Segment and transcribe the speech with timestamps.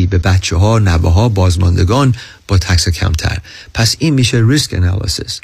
[0.00, 2.14] بدی به بچه ها نوه ها بازماندگان
[2.48, 3.38] با tax کمتر.
[3.74, 5.40] پس این میشه risk analysis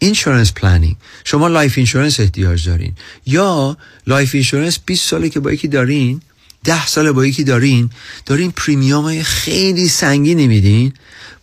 [0.00, 2.92] insurance planning شما life insurance احتیاج دارین.
[3.26, 3.76] یا
[4.06, 6.20] life insurance 20 ساله که با یکی دارین
[6.64, 7.90] ده سال با یکی دارین
[8.26, 10.92] دارین premium های خیلی سنگینی میدین.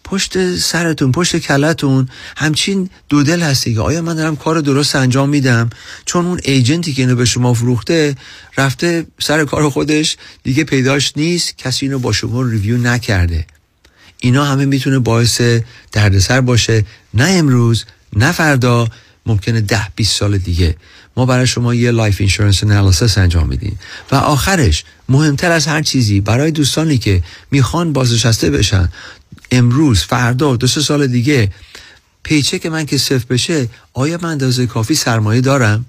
[0.04, 5.70] پشت سرتون پشت کلتون همچین دودل هستی که آیا من دارم کار درست انجام میدم؟
[6.06, 8.16] چون اون agent ی که اینو به شما فروخته
[8.58, 11.58] رفته سر کار خودش دیگه پیداش نیست.
[11.58, 13.46] کسی اینو با شما review نکرده.
[14.20, 15.42] اینا همه می‌تونه باعث
[15.92, 16.86] دردسر باشه.
[17.14, 18.88] نه امروز نه فردا.
[19.26, 20.76] ممکنه ده 20 سال دیگه
[21.18, 23.80] ما برای شما یه life insurance analysis انجام میدیم.
[24.12, 28.90] و آخرش مهمتر از هر چیزی برای دوستانی که می‌خوان بازنشسته بشن
[29.52, 31.52] امروز فردا دو سه سال دیگه
[32.24, 35.86] paycheck من که صفر بشه آیا من اندازه کافی سرمایه دارم؟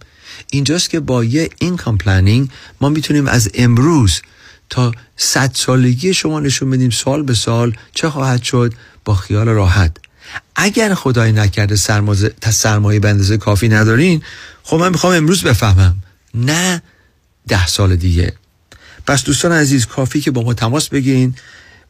[0.50, 2.48] اینجاست که با یه income planning
[2.80, 4.20] ما می‌تونیم از امروز
[4.70, 9.96] تا صد سالگی شما نشون بدیم سال به سال چه خواهد شد با خیال راحت.
[10.56, 11.76] اگر خدای نکرده
[12.50, 14.22] سرمایه به اندازه کافی ندارین
[14.68, 15.96] خب من می‌خوام امروز بفهمم.
[16.34, 16.82] نه
[17.48, 18.32] ده سال دیگه.
[19.06, 21.34] پس دوستان عزیز کافی که با ما تماس بگیرین.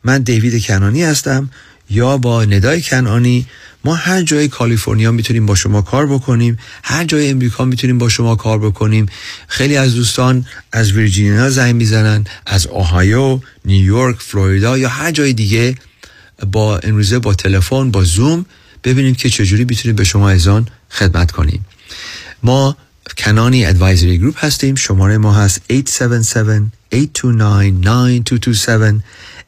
[0.05, 1.51] من دیوید کنانی هستم.
[1.91, 3.47] یا با ندای کنانی.
[3.85, 6.59] ما هر جای کالیفرنیا می‌تونیم با شما کار بکنیم.
[6.85, 9.07] هر جای امریکا می‌تونیم با شما کار بکنیم.
[9.49, 15.75] خیلی از دوستان از ویرجینیا زنگ می‌زنن از اوهایو نیویورک فلوریدا یا هر جای دیگه
[16.53, 18.47] با امروزه با تلفن با زوم
[18.85, 21.67] ببینیم که چجوری می‌تونیم به شما ازان خدمت کنیم.
[22.43, 22.77] ما
[23.19, 29.05] کنانی ادوایزری گروپ هستیم شماره ما هست 877 829 9227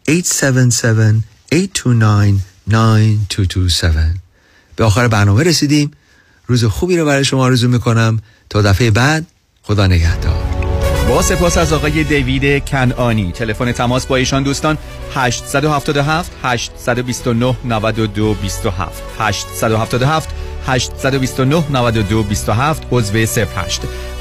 [0.09, 4.17] 877 829 9227
[4.77, 5.91] به آخر برنامه رسیدیم
[6.47, 9.27] روز خوبی رو برای شما آرزو می‌کنم تا دفعه بعد
[9.63, 10.60] خدا نگهدار
[11.11, 14.79] با سپاس از آقای دیوید کنانی تلفن تماس با ایشان دوستان
[15.15, 20.29] 877 829 92 27 877
[20.67, 23.47] 829 92 27 عضو 08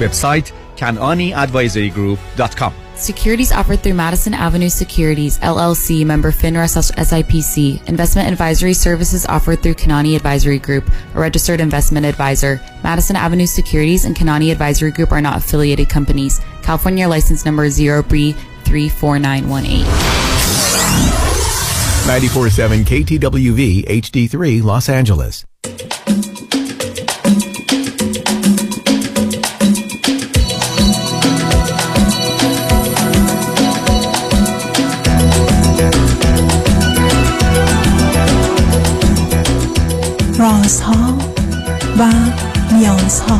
[0.00, 6.68] وبسایت kananiadvisorygroup.com Securities offered through Madison Avenue Securities, LLC, member FINRA
[7.08, 7.88] SIPC.
[7.88, 12.60] Investment advisory services offered through Kanani Advisory Group, a registered investment advisor.
[12.84, 16.42] Madison Avenue Securities and Kanani Advisory Group are not affiliated companies.
[16.61, 19.85] California license number 0B34918.
[22.05, 25.45] 94.7 KTWV HD3 Los Angeles.
[40.39, 41.17] رازها
[41.99, 42.11] و
[42.73, 43.39] نیازها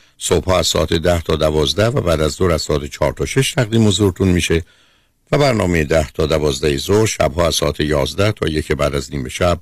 [0.23, 3.53] صبح از ساعت ده تا دوازده و بعد از دور از ساعت چهار تا شش
[3.53, 4.63] تقدیم حضورتون میشه
[5.31, 9.27] و برنامه ده تا دوازده ظهر شبها از ساعت یازده تا یک بعد از نیم
[9.27, 9.59] شب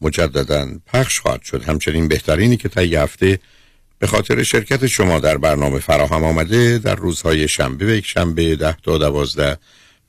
[0.00, 1.62] مجددا پخش خواهد شد.
[1.62, 3.38] همچنین بهترینی که طی هفته
[3.98, 8.76] به خاطر شرکت شما در برنامه فراهم آمده در روزهای شنبه و یک شنبه ده
[8.82, 9.58] تا دوازده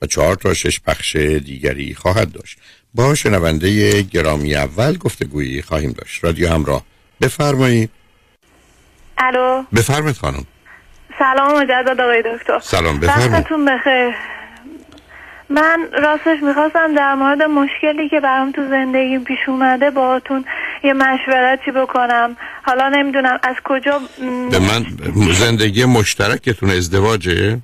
[0.02, 2.58] و چهار تا شش پخش دیگری خواهد داشت.
[2.94, 6.24] با شنونده گرامی اول گفتگویی خواهیم داشت.
[6.24, 6.84] رادیو همراه.
[7.20, 7.90] بفرمایید.
[9.20, 9.62] الو.
[9.76, 10.46] بفرمایید خانم.
[11.18, 12.58] سلام مجدد آقای دکتر.
[12.58, 13.32] سلام بفرمایید.
[13.32, 14.14] وقتتون بخیر.
[15.48, 20.44] من راستش می‌خواستم در مورد مشکلی که برام تو زندگیم پیش اومده باهاتون
[20.84, 22.36] یه مشورتی بکنم.
[22.62, 24.00] حالا نمی‌دونم از کجا
[24.50, 24.86] به من
[25.32, 27.58] زندگی مشترکتون ازدواجه؟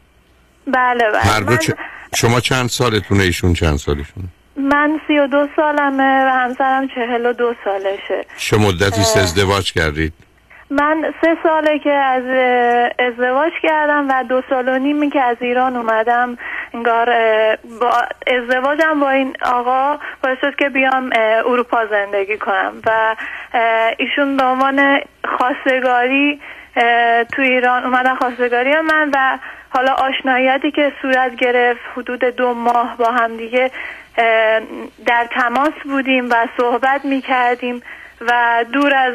[0.67, 1.21] بله بله.
[1.21, 1.59] هر دو من...
[1.59, 1.71] چ...
[2.17, 4.25] شما چند سالتونه ایشون چند سالشون؟
[4.57, 8.27] من سی و دو سالمه و همسرم چهل و دو سالشه.
[8.37, 10.13] چه مدتی ازدواج کردید.
[10.71, 12.25] من سه ساله که از
[12.99, 16.39] ازدواج کردم و دو سال و نیمی که از ایران اومدم
[16.75, 17.07] انگار
[17.81, 17.93] با
[18.27, 21.11] ازدواجم با این آقا باعث شد که بیام
[21.47, 23.17] اروپا زندگی کنم و
[23.99, 25.01] ایشون به عنوان
[25.39, 26.41] خواستگاری
[27.33, 29.39] تو ایران اومدن خواستگاری من و
[29.71, 33.71] حالا آشناییتی که صورت گرفت حدود دو ماه با هم دیگه
[35.07, 37.83] در تماس بودیم و صحبت می کردیم
[38.21, 39.15] و دور از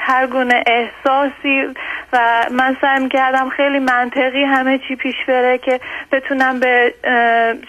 [0.00, 1.74] هر گونه احساسی
[2.12, 5.80] و من سعی کردم خیلی منطقی همه چی پیش بره که
[6.12, 6.94] بتونم به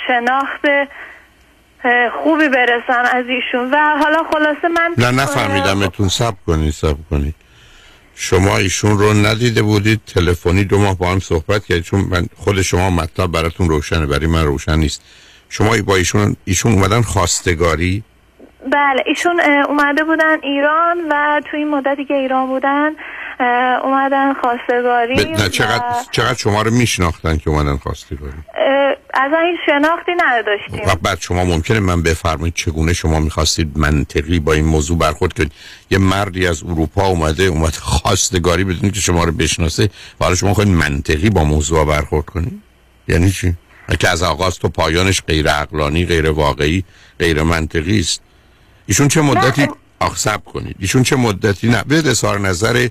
[0.08, 0.62] شناخت
[2.24, 3.72] خوبی برسم از ایشون.
[3.72, 6.08] و حالا خلاصه من نه نفهمیدمتون.
[6.08, 7.36] سب کنید سب کنید
[8.16, 10.02] شما ایشون رو ندیده بودید.
[10.16, 11.84] تلفنی دو ماه با هم صحبت کردید.
[11.84, 15.02] چون من خود شما مطلب براتون روشنه برای من روشن نیست.
[15.50, 18.04] شما با ایشون ایشون اومدن خواستگاری؟
[18.72, 19.40] بله ایشون
[19.70, 22.90] اومده بودن ایران و تو این مدتی که ایران بودن
[23.84, 28.34] اومدن خواستگاری ب- نه چقدر و، چقدر شما رو میشناختن که اومدن خواستگاری؟
[29.14, 30.82] از این شناختی نداشتیم.
[30.88, 35.52] و بعد شما ممکنه من بفرمایید چگونه شما می‌خواستید منطقی با این موضوع برخورد کنید؟
[35.92, 39.90] یه مردی از اروپا اومده اومد خواستگاری بدون که شما رو بشناسه.
[40.20, 42.62] و حالا شما خواهید منطقی با موضوع برخورد کنید؟
[43.08, 43.54] یعنی چی؟
[44.00, 46.84] که از آغاز تا پایانش غیر عقلانی غیر واقعی
[47.20, 48.22] غیر منطقی است.
[48.86, 49.68] ایشون چه مدتی.
[50.00, 50.76] آخ سب کنید.
[50.80, 52.88] ایشون چه مدتی نه بیاد اظهار نظر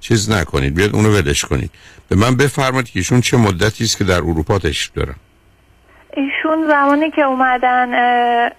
[0.00, 0.74] چیز نکنید.
[0.74, 1.70] بیاد اونو ولش کنید.
[2.08, 5.14] به من بفرمایید که ایشون چه مدتی است که در اروپا تشریف دارن.
[6.16, 7.88] ایشون زمانی که اومدن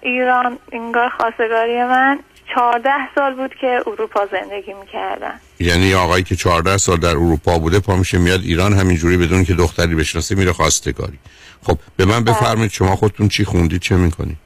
[0.02, 2.18] ایران انگار خواستگاری من
[2.54, 5.34] چهارده سال بود که اروپا زندگی می‌کردن.
[5.60, 9.54] یعنی آقایی که 14 سال در اروپا بوده پا میشه میاد ایران همینجوری بدون که
[9.54, 11.18] دختری بشناسه میره خواستگاری.
[11.62, 14.36] خب به من بفرمایید شما خودتون چی خوندید چه می‌کنید؟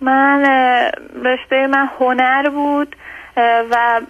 [0.00, 0.44] من
[1.24, 2.96] رشته من هنر بود
[3.70, 4.00] و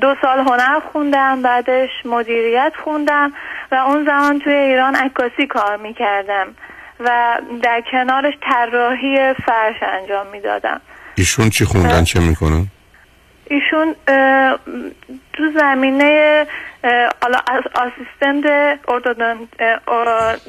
[0.00, 3.32] دو سال هنر خوندم بعدش مدیریت خوندم
[3.72, 6.46] و اون زمان توی ایران عکاسی کار می‌کردم
[7.00, 10.80] و در کنارش طراحی فرش انجام می‌دادم.
[11.14, 12.66] ایشون چی خوندن؟ چه می‌کنن؟
[13.44, 13.94] ایشون
[15.32, 16.46] تو زمینه
[17.22, 18.80] حالا از آسیستنت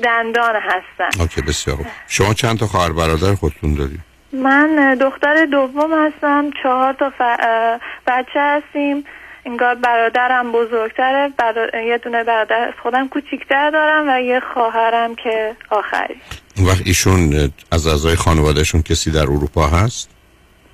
[0.04, 1.22] دندان هستن.
[1.22, 1.86] اوکی بسیار خوب.
[2.08, 4.00] شما چند تا خواهر برادر خودتون دارید؟
[4.34, 6.50] من دختر دوم هستم.
[6.64, 9.06] چهار تا ف- بچه هستیم.
[9.46, 11.30] انگار برادرم بزرگتره.
[11.38, 16.16] برا- یه دونه برادر از خودم کوچیکتر دارم و یه خواهرم که آخری.
[16.58, 20.10] اون وقت ایشون از اعضای خانوادهشون کسی در اروپا هست؟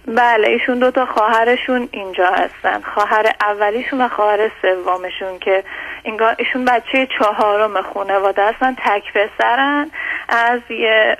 [0.07, 2.81] بله ایشون دو تا خواهرشون اینجا هستن.
[2.93, 5.63] خواهر اولیشون و خواهر سومشون که
[6.05, 8.75] انگار ایشون بچه چهارم خانواده هستن.
[8.75, 9.91] تک پسرن.
[10.29, 11.17] از یه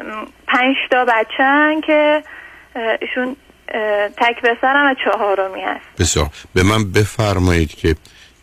[0.50, 2.24] پنج تا بچهن که
[3.02, 3.36] ایشون
[4.18, 5.86] تک پسرن و چهارمی هست.
[6.00, 6.28] بسیار.
[6.54, 7.96] به من بفرمایید که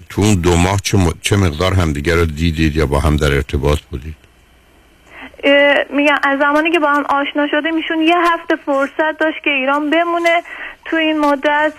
[0.08, 3.32] تو اون دو ماه چه, م- چه مقدار همدیگه رو دیدید یا با هم در
[3.32, 4.16] ارتباط بودید؟
[5.90, 9.90] میگم از زمانی که با هم آشنا شده میشون یه هفته فرصت داشت که ایران
[9.90, 10.42] بمونه.
[10.84, 11.72] تو این مدت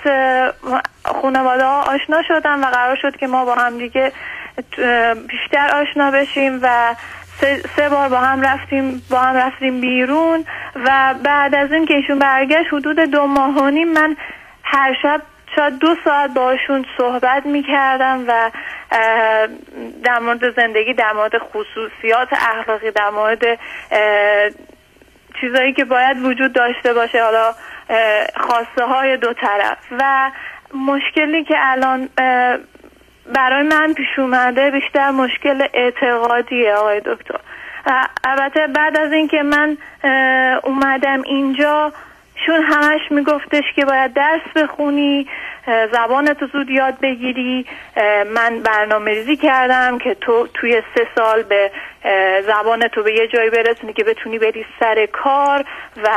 [1.06, 4.12] خانواده ها آشنا شدن و قرار شد که ما با هم دیگه
[5.28, 6.96] بیشتر آشنا بشیم و
[7.42, 10.46] سه, سه بار با هم رفتیم با هم رفتیم بیرون
[10.76, 14.18] و بعد از این که ایشون برگشت حدود دو ماه و نیم من
[14.64, 15.22] هر شب
[15.56, 18.52] شاید دو ساعت باشون صحبت می‌کردم و
[18.92, 19.48] اه،
[20.04, 23.60] در مورد زندگی در مورد خصوصیات اخلاقی در مورد
[25.42, 27.54] چیزایی که باید وجود داشته باشه حالا
[28.36, 29.78] خواسته های دو طرف.
[30.00, 30.32] و
[30.74, 32.10] مشکلی که الان
[33.36, 37.40] برای من پیش اومده بیشتر مشکل اعتقادیه آقای دکتر.
[38.24, 39.78] البته بعد از اینکه من
[40.64, 41.94] اومدم اینجا
[42.46, 45.28] شون همش میگفتش که باید درس بخونی
[45.92, 47.66] زبان تو زود یاد بگیری.
[48.34, 51.72] من برنامه ریزی کردم که تو توی سه سال به
[52.48, 55.66] زبان تو به یه جایی برسونی که بتونی بری سر کار
[56.04, 56.10] و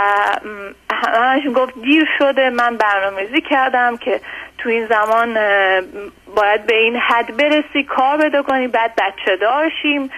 [0.92, 2.50] همش گفت دیر شده.
[2.50, 4.20] من برنامه ریزی کردم که
[4.58, 5.34] تو این زمان
[6.36, 10.10] باید به این حد برسی کار پیدا کنی بعد بچه دارشیم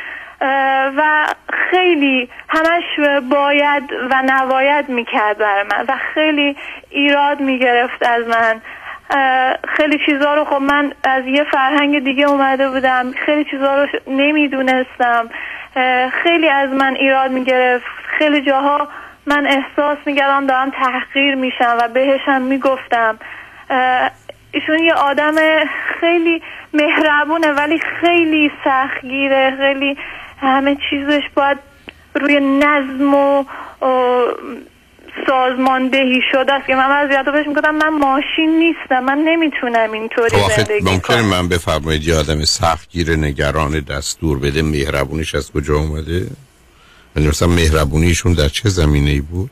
[0.97, 1.27] و
[1.71, 6.57] خیلی همش باید و نباید می‌کرد برای من و خیلی
[6.91, 8.61] ایراد می‌گرفت از من.
[9.69, 15.31] خیلی چیزا رو خب من از یه فرهنگ دیگه اومده بودم خیلی چیزا رو نمی‌دونستم.
[16.23, 17.87] خیلی از من ایراد می‌گرفت.
[18.19, 18.89] خیلی جاها
[19.27, 23.19] من احساس می‌کردم دارم تحقیر میشم و بهشم می‌گفتم.
[24.53, 25.35] ایشون یه آدم
[26.01, 26.43] خیلی
[26.75, 29.97] مهربونه ولی خیلی سختگیره خیلی
[30.43, 31.59] همه چیزش باید
[32.15, 33.45] روی نظم و
[35.27, 36.67] سازماندهی شده است.
[36.67, 41.25] که من وضعیت بهش می‌گفتم من ماشین نیستم من نمی‌تونم اینطوری خب زندگی کنم.
[41.25, 46.27] من بفرمایید یه آدم سختگیر نگران دستور بده مهربونیش از کجا اومده؟
[47.17, 49.51] یعنی مثلا مهربونیشون در چه زمینه ای بود؟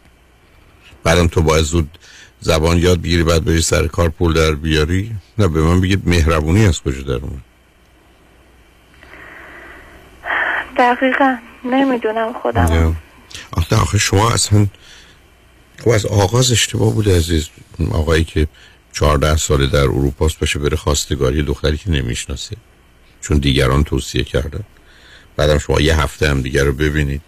[1.05, 1.99] بعدم تو باید زود
[2.41, 6.67] زبان یاد بگیری بعد بری سر کار پول در بیاری؟ نه به من بگید مهربونی
[6.67, 7.50] از کجا در اومد؟
[10.81, 11.37] دقیقا.
[11.65, 12.97] نمی‌دونم خودم.
[13.53, 14.67] آخه آخه شما اصلا
[15.85, 17.49] خب از آغاز اشتباه بوده عزیز.
[17.93, 18.47] آقایی که
[18.93, 22.57] 14 ساله در اروپاست باشه بره خواستگاری دختری که نمی‌شناسه.
[23.21, 24.65] چون دیگران توصیه کردن.
[25.37, 27.21] بعدم شما یه هفته هم دیگر رو ببینید.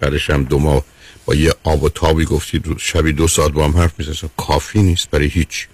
[0.00, 0.84] بعدش هم دو ماه
[1.26, 5.10] با یه آب و تابی گفتید شبی دو ساعت با هم حرف می‌زنید کافی نیست
[5.10, 5.68] برای هیچ.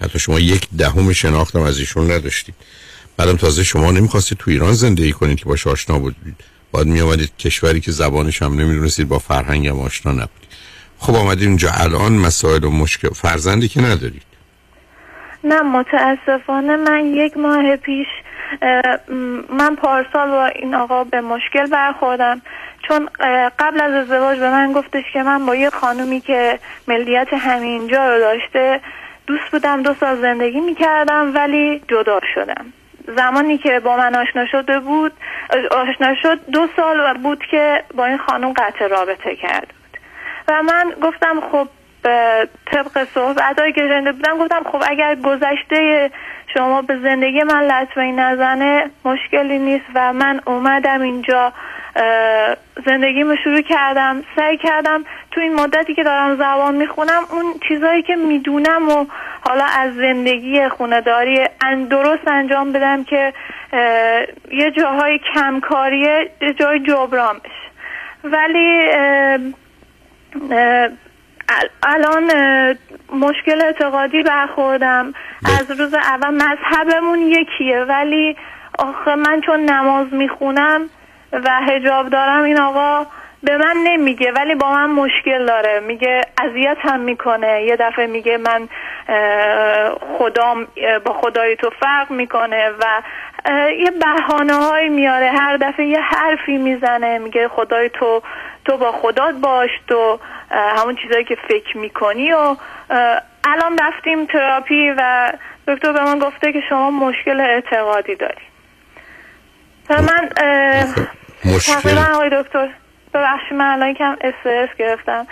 [0.00, 2.54] حتی شما یک دهم شناختم از ایشون نداشتید.
[3.16, 7.36] بعدم تازه شما نمی‌خواستید تو ایران زندگی کنید که باش آشنا بودید باید می آمدید
[7.36, 10.48] کشوری که زبانش هم نمی‌دونستید با فرهنگ هم آشنا نبودید.
[10.98, 11.70] خب آمدید اینجا.
[11.70, 14.22] الان مسائل و مشکل فرزندی که ندارید.
[15.44, 18.06] نه متاسفانه من یک ماه پیش
[19.58, 22.42] من پارسال با این آقا به مشکل برخوردم.
[22.88, 23.08] چون
[23.58, 28.18] قبل از ازدواج به من گفتش که من با یه خانومی که ملیت همینجا رو
[28.18, 28.80] داشته
[29.26, 32.66] دوست بودم دو سال زندگی می‌کردم ولی جدا شدم.
[33.16, 35.12] زمانی که با من آشنا شده بود
[35.70, 40.00] آشنا شد دو سال بود که با این خانم قطع رابطه کرد بود.
[40.48, 41.68] و من گفتم خب
[42.66, 46.10] طبق صحبت که شنیده بودم گفتم خب اگر گذشته
[46.54, 51.52] شما به زندگی من لطمه نزنه مشکلی نیست و من اومدم اینجا
[52.86, 58.16] زندگیمو شروع کردم سعی کردم تو این مدتی که دارم زبان می‌خونم اون چیزایی که
[58.16, 59.06] می‌دونم و
[59.40, 61.40] حالا از زندگی خونداری
[61.90, 63.32] درست انجام بدم که
[64.50, 67.70] یه جاهای کمکاریه یه جای جبران بشه.
[68.24, 68.90] ولی
[71.82, 72.32] الان
[73.12, 75.14] مشکل اعتقادی برخوردم.
[75.60, 78.36] از روز اول مذهبمون یکیه ولی
[78.78, 80.90] آخه من چون نماز می‌خونم
[81.44, 83.06] و هجاب دارم این آقا
[83.42, 85.80] به من نمیگه ولی با من مشکل داره.
[85.80, 87.62] میگه اذیت هم می‌کنه.
[87.62, 88.68] یه دفعه میگه من
[90.18, 90.66] خدام
[91.04, 93.02] با خدای تو فرق می‌کنه و
[93.78, 95.30] یه بحانه های میاره.
[95.30, 97.18] هر دفعه یه حرفی می‌زنه.
[97.18, 98.22] میگه خدای تو
[98.64, 100.18] تو با خدات باش تو
[100.50, 102.56] همون چیزایی که فکر می‌کنی و
[103.44, 105.32] الان رفتیم تراپی و
[105.68, 108.44] دکتر به من گفته که شما مشکل اعتقادی داری.
[109.90, 110.28] و من
[111.44, 111.72] مشکل.
[111.72, 112.68] تقریبا آقای دکتر
[113.14, 115.26] ببخشید من الان کم استرس گرفتم.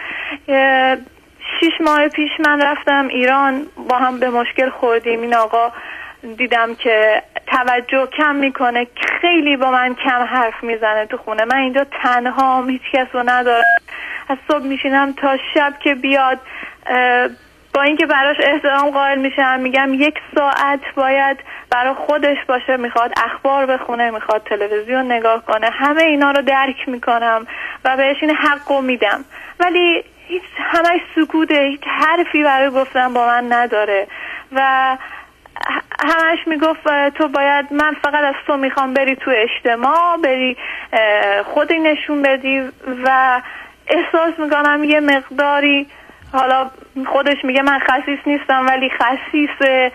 [1.61, 5.21] شیش ماه پیش من رفتم ایران با هم به مشکل خوردیم.
[5.21, 5.73] این آقا
[6.37, 8.87] دیدم که توجه کم می‌کنه
[9.21, 11.45] خیلی با من کم حرف می‌زنه تو خونه.
[11.45, 13.65] من اینجا تنها هیچ کس رو ندارم.
[14.29, 16.39] از صبح میشینم تا شب که بیاد
[17.75, 21.39] با اینکه براش احترام قائل میشم میگم یک ساعت باید
[21.71, 27.47] برای خودش باشه می‌خواد اخبار بخونه می‌خواد تلویزیون نگاه کنه همه اینا رو درک می‌کنم
[27.85, 29.25] و بهش این حق رو میدم.
[29.61, 34.07] ولی هیچ همش سکوته هیچ حرفی برای گفتن با من نداره.
[34.53, 34.97] و
[36.05, 40.57] همش می‌گفت تو باید من فقط از تو می‌خوام بری تو اجتماع بری
[41.45, 42.61] خودی نشون بدی
[43.05, 43.41] و
[43.87, 45.87] احساس می‌کنم یه مقداری
[46.33, 46.71] حالا
[47.07, 49.91] خودش میگه من خصیص نیستم ولی خصیص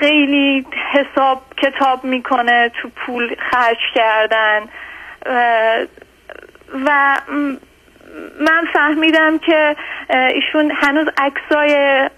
[0.00, 4.60] خیلی حساب کتاب می‌کنه تو پول خرج کردن.
[6.86, 7.16] و
[8.40, 9.76] من فهمیدم که
[10.10, 12.08] ایشون هنوز عکسای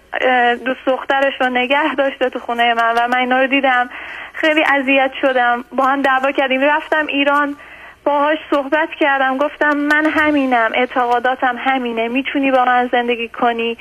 [0.65, 3.89] دوست دخترش رو نگه داشته تو خونه من و من اینا رو دیدم.
[4.33, 5.63] خیلی اذیت شدم.
[5.71, 6.61] با هم دعوا کردیم.
[6.61, 7.55] رفتم ایران.
[8.03, 9.37] باهاش صحبت کردم.
[9.37, 12.07] گفتم من همینم اعتقاداتم همینه.
[12.07, 13.77] می‌تونی با من زندگی کنی؟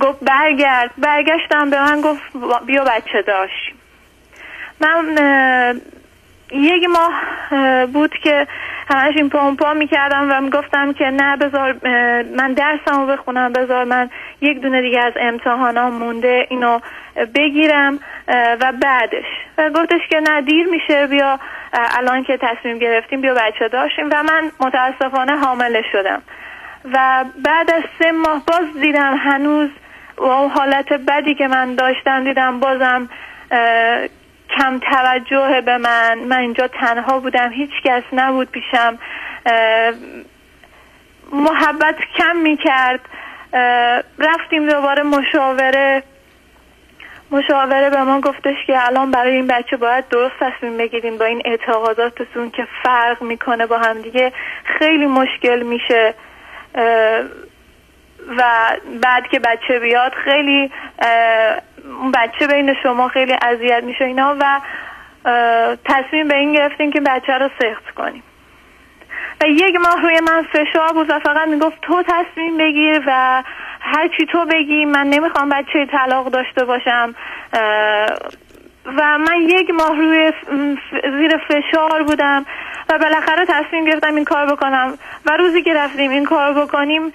[0.00, 0.90] گفت برگرد.
[0.98, 2.22] برگشتم به من گفت
[2.66, 3.72] بیا بچه داشت.
[4.80, 5.80] من
[6.52, 7.12] یک ماه
[7.50, 8.46] اه، بود که
[8.90, 11.76] همش این پا می‌کردم و می‌گفتم که نه بذار
[12.36, 13.52] من درسمو بخونم.
[13.52, 16.78] بذار من یک دونه دیگه از امتحانام مونده اینو
[17.34, 17.98] بگیرم
[18.60, 19.24] و بعدش.
[19.58, 21.38] و گفتش که نه دیر میشه بیا
[21.72, 26.22] الان که تصمیم گرفتیم بیا بچه داشتیم و من متاسفانه حامله شدم.
[26.92, 29.70] و بعد از سه ماه باز دیدم هنوز
[30.16, 33.08] با اون حالت بدی که من داشتم دیدم بازم
[34.56, 36.18] کم توجه به من.
[36.18, 38.98] من اینجا تنها بودم هیچ کس نبود پیشم.
[41.32, 43.00] محبت کم می‌کرد.
[44.18, 46.02] رفتیم دوباره مشاوره.
[47.30, 51.42] مشاوره به ما گفتش که الان برای این بچه باید درست تصمیم بگیریم با این
[51.44, 54.32] اعتقاداتتون که فرق می‌کنه با هم دیگه.
[54.64, 56.14] خیلی مشکل میشه.
[58.38, 58.42] و
[59.02, 60.70] بعد که بچه بیاد خیلی
[62.00, 64.60] اون بچه بین شما خیلی اذیت میشه اینا و
[65.84, 68.22] تصمیم به این گرفتیم که بچه رو سخت کنیم.
[69.40, 73.42] و یک ماه روی من فشار بود و فقط می‌گفت تو تصمیم بگیر و
[73.94, 77.14] هر چی تو بگی من نمی‌خوام بچه طلاق داشته باشم.
[78.86, 80.32] و من یک ماه روی
[81.18, 82.46] زیر فشار بودم
[82.88, 84.98] و بالاخره تصمیم گرفتم این کار بکنم.
[85.26, 87.12] و روزی که رفتیم این کار بکنیم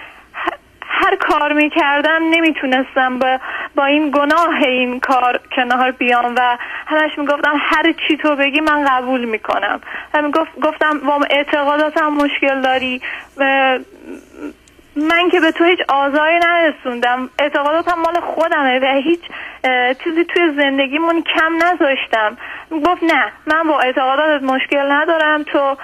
[0.87, 3.39] هر کار می‌کردم نمی‌تونستم با,
[3.75, 8.85] با این گناه این کار کنار بیام و همش می‌گفتم هر چی تو بگی من
[8.85, 9.81] قبول می‌کنم.
[10.13, 10.21] و
[10.61, 13.01] گفتم با اعتقاداتم مشکل داری.
[14.95, 17.29] من که به تو هیچ آزاری نرسوندم.
[17.39, 19.21] اعتقاداتم مال خودمه و هیچ
[20.03, 22.37] چیزی توی زندگیمون کم نذاشتم.
[22.71, 25.43] گفت نه من با اعتقاداتت مشکل ندارم.
[25.43, 25.77] تو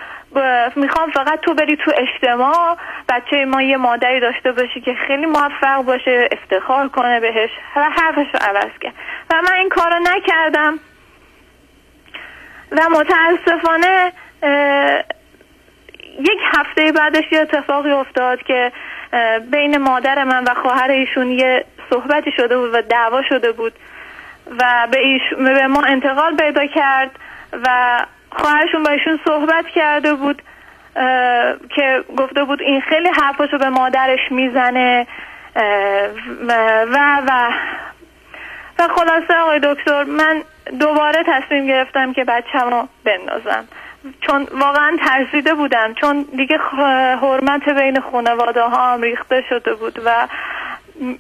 [0.76, 2.78] می‌خوام فقط تو بری تو اجتماع
[3.10, 8.28] بچه ما یه مادری داشته باشی که خیلی موفق باشه افتخار کنه بهش و حرفش
[8.34, 8.94] رو عوض کرد.
[9.32, 10.80] و من این کارو نکردم.
[12.72, 14.12] و متاسفانه
[16.20, 18.72] یک هفته بعدش یه اتفاقی افتاد که
[19.52, 23.74] بین مادر من و خواهر ایشون یه صحبتی شده بود و دعوا شده بود
[24.60, 25.22] و به, ایش...
[25.38, 27.12] به ما انتقال پیدا کرد
[27.66, 28.00] و
[28.32, 30.42] خواهرشون با ایشون صحبت کرده بود
[31.76, 35.08] که گفته بود این خیلی حرفاشو به مادرش می‌زنه
[36.48, 36.54] و
[37.28, 37.52] و
[38.80, 40.44] و خلاصه آقای دکتر من
[40.80, 43.68] دوباره تصمیم گرفتم که بچه‌مو بندازم.
[44.28, 45.94] چون واقعا ترسیده بودم.
[46.02, 46.58] چون دیگه
[47.22, 50.28] حرمت بین خانواده ها هم ریخته شده بود و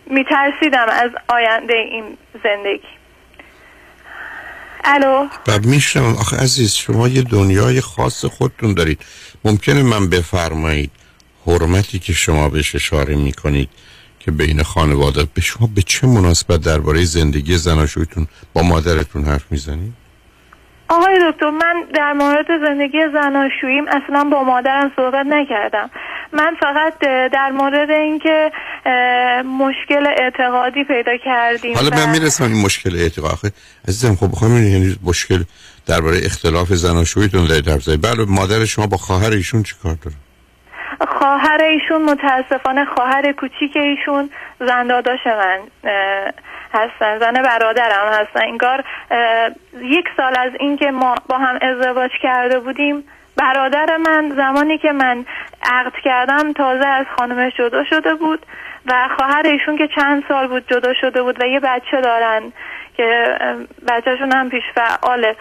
[0.05, 2.87] میترسیدم از آینده این زندگی.
[4.83, 9.05] الو؟ و میشنم آخه عزیز شما یه دنیای خاص خودتون دارید.
[9.45, 10.91] ممکنه من بفرمایید
[11.45, 13.69] حرمتی که شما بهش اشاره می‌کنید
[14.19, 19.93] که بین خانواده به شما به چه مناسبت درباره زندگی زناشویتون با مادرتون حرف می‌زنید؟
[20.89, 25.89] آقای دکتر من در مورد زندگی زناشوییم اصلا با مادرم صحبت نکردم.
[26.33, 26.99] من فقط
[27.33, 28.51] در مورد اینکه
[29.45, 33.51] مشکل اعتقادی پیدا کردیم حالا من می‌رسم این مشکل اعتقادی
[33.87, 35.43] عزیزم خب بخوام یعنی مشکل
[35.87, 40.15] درباره اختلاف زناشوییتون در در بله مادر شما با خواهر ایشون چیکار داره؟
[41.07, 45.59] خواهر ایشون متاسفانه خواهر کوچیک ایشون زنداداش من
[46.73, 48.41] هستن زن برادرم هستن.
[48.43, 48.83] انگار
[49.81, 53.03] یک سال از اینکه ما با هم ازدواج کرده بودیم
[53.35, 55.25] برادر من زمانی که من
[55.63, 58.45] عقد کردم تازه از خانمش جدا شده بود
[58.85, 62.41] و خواهر ایشون که چند سال بود جدا شده بود و یه بچه دارن
[62.97, 63.37] که
[63.87, 65.35] بچهشون هم پیش فعاله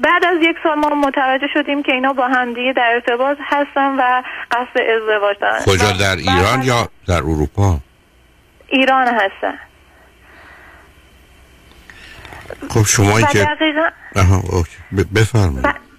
[0.00, 3.96] بعد از یک سال ما متوجه شدیم که اینا با هم دیگه در ارتباط هستن
[3.98, 5.60] و قصد ازدواج دارن.
[5.66, 7.78] کجا در ایران یا در اروپا؟
[8.68, 9.58] ایران هستن.
[12.70, 13.88] خب شما که دقیقا
[15.14, 15.90] بفرمایید.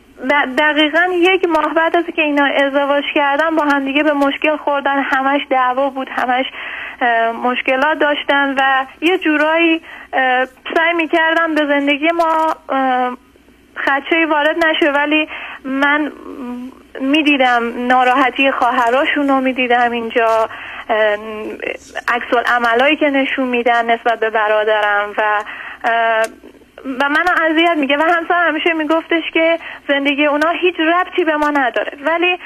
[0.58, 5.04] دقیقا یک ماه بعد از که اینا ازدواج کردن با هم دیگه به مشکل خوردن.
[5.04, 6.46] همش دعوا بود همش
[7.44, 9.82] مشکلات داشتن و یه جورایی
[10.76, 12.56] سعی می‌کردم به زندگی ما
[13.86, 15.30] خدشه وارد نشه ولی
[15.64, 16.12] من
[17.02, 20.50] می‌دیدم ناراحتی خواهراشون رو می‌دیدم اینجا
[22.08, 25.44] عکس عملایی که نشون میدن نسبت به برادرم و
[26.86, 31.50] و منو اذیت میگه و همسر همیشه میگفتش که زندگی اونا هیچ ربطی به ما
[31.50, 31.92] نداره.
[32.06, 32.40] ولی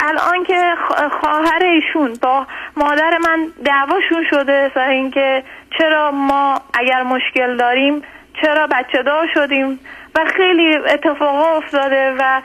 [0.00, 0.74] الان که
[1.20, 5.42] خواهر ایشون با مادر من دعواشون شده سر اینکه
[5.78, 8.02] چرا ما اگر مشکل داریم
[8.42, 9.80] چرا بچه دار شدیم؟
[10.16, 12.42] و خیلی اتفاقا افتاده و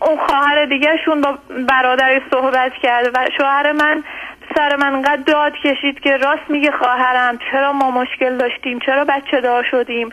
[0.00, 4.04] اون خواهر دیگهشون با برادرش صحبت کرد و شوهر من
[4.56, 9.40] سر من انقدر داد کشید که راست میگه خواهرم چرا ما مشکل داشتیم چرا بچه
[9.40, 10.08] دار شدیم؟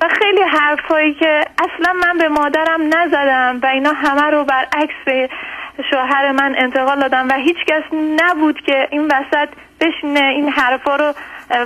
[0.00, 5.28] و خیلی حرفایی که اصلا من به مادرم نزدم و اینا همه رو برعکس به
[5.90, 9.48] شوهر من انتقال دادم و هیچ کس نبود که این وسط
[9.80, 11.12] بشینه این حرفا رو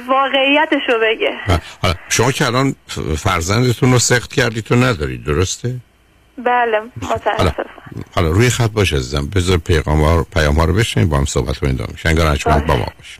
[0.08, 1.60] واقعیتش رو بگه
[2.08, 2.74] شما که الان
[3.18, 5.76] فرزندتون رو سخت کردید تو ندارید درسته؟
[6.38, 7.64] بله متاسفم.
[8.14, 9.26] حالا روی خط باش عزیزم.
[9.26, 12.86] بذار پیغام ها پیام ها رو بشنیم با هم صحبت رو ادامه شنگار با ما
[12.98, 13.18] باش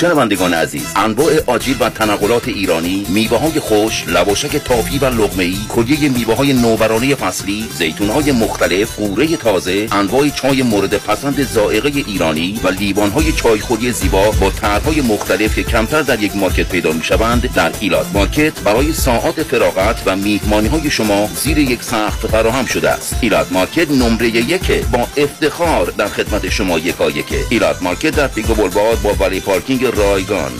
[0.00, 5.56] شنوندگان عزیز انواع آجیل و تنقلات ایرانی میوه های خوش لواشک تافی و لغمه ای
[5.68, 11.92] کلیه میوه های نوورانه فصلی زیتون های مختلف قوره تازه انواع چای مورد پسند زائقه
[12.06, 16.68] ایرانی و لیوان های چای خوری زیبا با طرحهای مختلف که کمتر در یک market
[16.68, 21.82] پیدا می شوند در Elat Market برای ساعات فراغت و میهمانی های شما زیر یک
[21.82, 23.16] سقف فراهم شده است.
[23.20, 28.54] Elat Market نمره یک با افتخار در خدمت شما یکا یکه Elat Market در Pico
[28.54, 30.52] Boulevard با valet parking رایگان.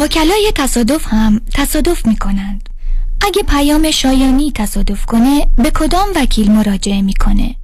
[0.00, 2.68] وکلای تصادف هم تصادف می کنند
[3.20, 7.54] اگه پیام شایانی تصادف کنه به کدام وکیل مراجعه می‌کنه؟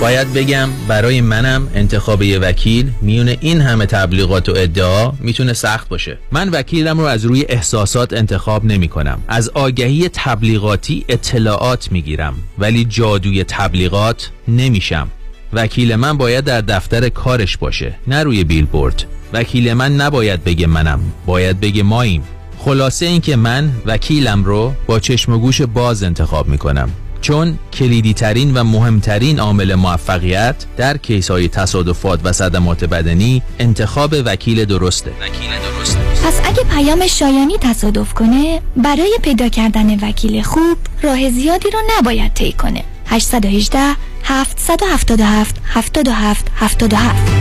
[0.00, 5.88] باید بگم برای منم انتخاب یه وکیل میون این همه تبلیغات و ادعا می‌تونه سخت
[5.88, 6.18] باشه.
[6.32, 12.84] من وکیلم رو از روی احساسات انتخاب نمی کنم از آگهی تبلیغاتی اطلاعات می‌گیرم ولی
[12.84, 15.08] جادوی تبلیغات نمیشم.
[15.52, 19.04] وکیل من باید در دفتر کارش باشه نه روی بیلبورد.
[19.32, 22.22] وکیل من نباید بگه منم باید بگه ماییم.
[22.58, 26.90] خلاصه اینکه من وکیلم رو با چشم و گوش باز انتخاب می‌کنم.
[27.20, 34.14] چون کلیدی ترین و مهمترین عامل موفقیت در کیس های تصادفات و صدمات بدنی انتخاب
[34.24, 35.10] وکیل درسته.
[35.10, 35.98] وکیل درسته.
[36.24, 42.34] پس اگه پیام شایانی تصادف کنه برای پیدا کردن وکیل خوب راه زیادی رو نباید
[42.34, 42.84] طی کنه.
[43.06, 43.78] 818
[44.24, 47.40] 777 77 77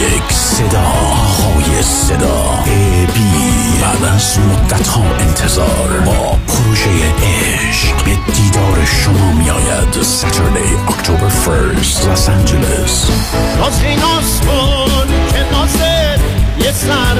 [0.00, 2.64] یک صدا های صدا.
[2.66, 6.90] ای بی بعد از مدت ها انتظار با پروژه
[7.22, 13.10] عشق به دیدار شما می آید ساترلی اکتبر فرست لس آنجلس
[13.58, 16.18] راز این آسمان که نازه
[16.58, 17.14] یه سر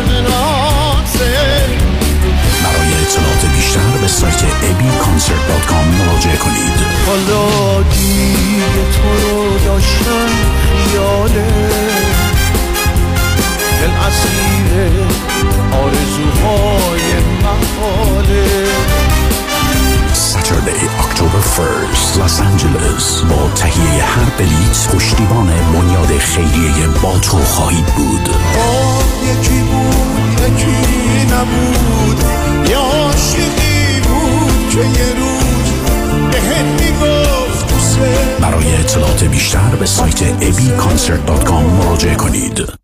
[3.15, 6.79] اطلاعات بیشتر به سایت abconcert.com مراجعه کنید.
[7.07, 10.29] حالا دیگه تو رو داشتن
[10.91, 11.47] خیاله
[13.81, 14.91] دل اسیر
[15.73, 18.65] آرزوهای محاله.
[20.15, 23.25] Saturday, October 1st, Los Angeles.
[23.31, 28.29] با تهیه هر بلیت پشتیبان بنیاد خیریه با تو خواهید بود.
[29.23, 32.44] یکی بود یکی نبود.
[37.69, 42.84] بود برای اطلاعات بیشتر به سایت abconcert.com مراجعه کنید.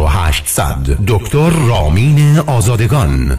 [0.00, 3.38] 1800 دکتر رامین آزادگان.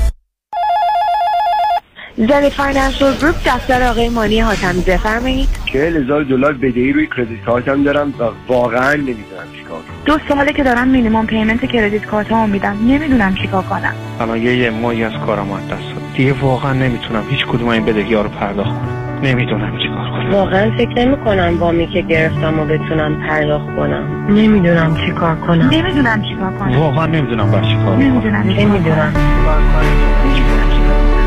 [2.29, 5.49] زنی Financial Group دفتر آقای مانی حاتمی بفرمایید.
[5.65, 10.53] چهل هزار دلار بدهی روی credit card م دارم و واقعا نمی‌دونم چیکار دو ساله
[10.53, 12.77] که دارم مینیمم پیمنت کردیت کارتمو میدم.
[12.87, 13.93] نمی‌دونم چیکار کنم.
[14.19, 18.21] الان یه ماهی از کارم از دست دیگه واقعا نمی‌تونم هیچ کدوم این بدهی ها
[18.21, 19.19] رو پرداخت کنم.
[19.23, 20.31] نمی‌دونم چیکار کنم.
[20.31, 24.27] واقعا فکر نمی کنم وامی که گرفتم و بتونم پرداخت کنم.
[24.29, 25.69] نمی‌دونم چیکار کنم.
[25.69, 26.79] نمی‌دونم چیکار کنم.
[26.79, 29.13] واقعا نمی‌دونم باید چیکار کنم نمی‌دونم نمی‌دونم.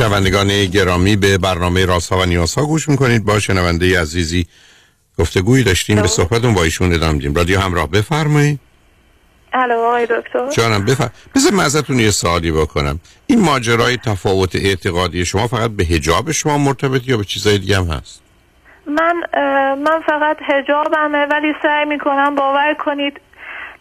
[0.00, 3.24] شنوندگان گرامی به برنامه راسا و نیاسا گوش می‌کنید.
[3.24, 4.46] با شنونده عزیزی
[5.18, 6.02] گفتگویی داشتیم.
[6.02, 7.34] به صحبتون با ایشون ادامه میدیم.
[7.34, 8.60] رادیو همراه بفرمایید.
[9.52, 10.50] الو آقای دکتر.
[10.50, 11.10] جانم بفرم.
[11.34, 13.00] بذار من ازتون یه سوالی بکنم.
[13.26, 17.84] این ماجرای تفاوت اعتقادی شما فقط به حجاب شما مرتبط یا به چیزای دیگه هم
[17.84, 18.20] هست؟
[18.86, 19.14] من
[19.74, 23.20] من فقط هجابمه ولی سعی می‌کنم باور کنید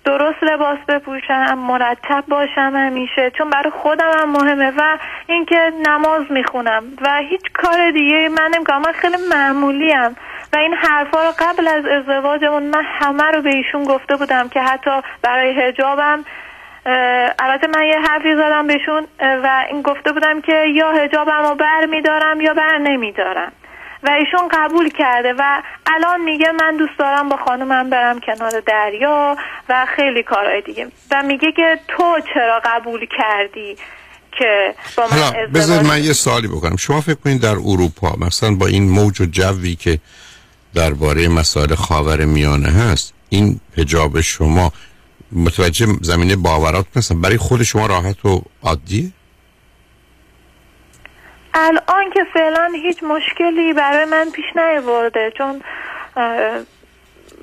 [0.06, 3.32] درست لباس بپوشم مرتب باشم همیشه.
[3.38, 6.84] چون برای خودم هم مهمه و اینکه نماز می‌خونم.
[7.02, 8.82] و هیچ کار دیگه من نمی‌کنم.
[8.82, 10.16] من خیلی معمولیم.
[10.54, 14.62] و این حرفا رو قبل از ازدواجمون من همه رو به ایشون گفته بودم که
[14.62, 16.26] حتی برای هجابم
[17.40, 21.86] البته من یه حرفی زدم بهشون و این گفته بودم که یا هجابم رو بر
[21.86, 23.52] میدارم یا بر نمیدارم
[24.04, 29.38] و ایشون قبول کرده و الان میگه من دوست دارم با خانمم برم کنار دریا
[29.70, 30.88] و خیلی کارهای دیگه.
[31.12, 33.76] و میگه که تو چرا قبول کردی
[34.32, 36.76] که با من حالا بذار ازدواج من یه سوالی بکنم.
[36.76, 40.00] شما فکر کنید در اروپا مثلا با این موج و جوی که
[40.74, 44.72] درباره مسائل خاور میانه هست این حجاب شما
[45.32, 49.12] متوجه زمینه باورات مثلا برای خود شما راحت و عادیه؟
[51.54, 55.62] الان که فعلا هیچ مشکلی برای من پیش نیاورده چون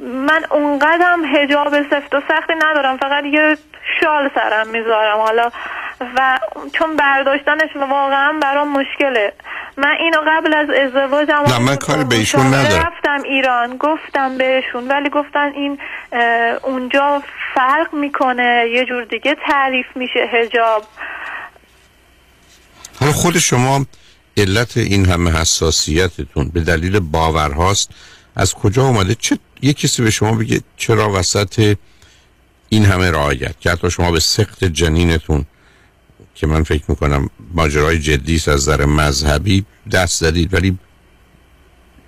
[0.02, 3.58] من اونقدرم هجاب سفت و سختی ندارم فقط یه
[4.00, 5.50] شال سرم می‌ذارم حالا
[6.16, 6.38] و
[6.72, 9.32] چون برداشتنش واقعا برام مشکله.
[9.76, 12.86] من اینو قبل از ازدواجم نه، من کاری به ایشون ندارم.
[12.86, 15.78] رفتم ایران گفتم بهشون ولی گفتن این
[16.62, 17.22] اونجا
[17.54, 20.84] فرق می‌کنه یه جور دیگه تعریف میشه هجاب
[23.00, 23.86] حالا خود شما
[24.36, 27.90] علت این همه حساسیتتون به دلیل باورهاست
[28.36, 31.76] از کجا اومده؟ چه یه کسی به شما بگه چرا وسط
[32.68, 35.44] این همه رعایت؟ که حتی شما به سخت جنینتون
[36.34, 40.78] که من فکر می‌کنم ماجرای جدی از نظر مذهبی دست زدید ولی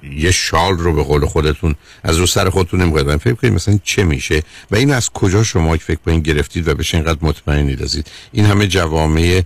[0.03, 4.05] یه شال رو به قول خودتون از رو سر خودتون نمی‌گذارن فکر کنید مثلا چه
[4.05, 8.45] میشه؟ و این از کجا شما فکر کنید گرفتید و بهش اینقدر مطمئنید ازید این
[8.45, 9.43] همه جوامع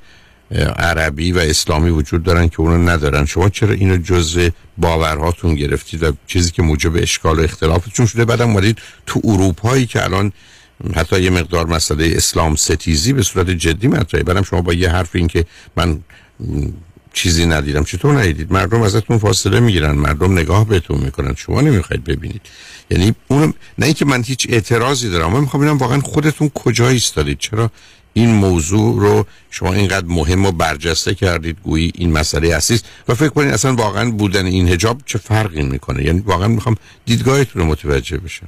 [0.59, 3.25] عربی و اسلامی وجود دارن که اونو ندارن.
[3.25, 8.51] شما چرا اینو جزء باورهاتون گرفتید و چیزی که موجب اشکال و اختلافتون شده؟ بعدم
[8.51, 10.33] اومدید تو اروپایی که الان
[10.97, 14.25] حتی یه مقدار مسئله اسلام ستیزی به صورت جدی مطرحه.
[14.25, 15.45] بعدم شما با یه حرف این که
[15.77, 16.01] من
[17.15, 21.35] چیزی ندیدم چطور ندیدید؟ مردم ازتون فاصله می‌گیرن مردم نگاه بهتون می‌کنن.
[21.35, 22.41] شما نمی‌خواید ببینید.
[22.91, 27.39] یعنی اونم نه اینکه من هیچ اعتراضی دارم من می‌خوام ببینم واقعا خودتون کجا ایستادید.
[27.39, 27.71] چرا
[28.15, 33.15] این موضوع رو شما اینقدر مهم و برجسته کردید گویی این مسئله اصلی است و
[33.15, 37.69] فکر کنید اصلا واقعا بودن این حجاب چه فرقی می‌کنه؟ یعنی واقعا می‌خوام دیدگاهتون رو
[37.69, 38.47] متوجه بشم.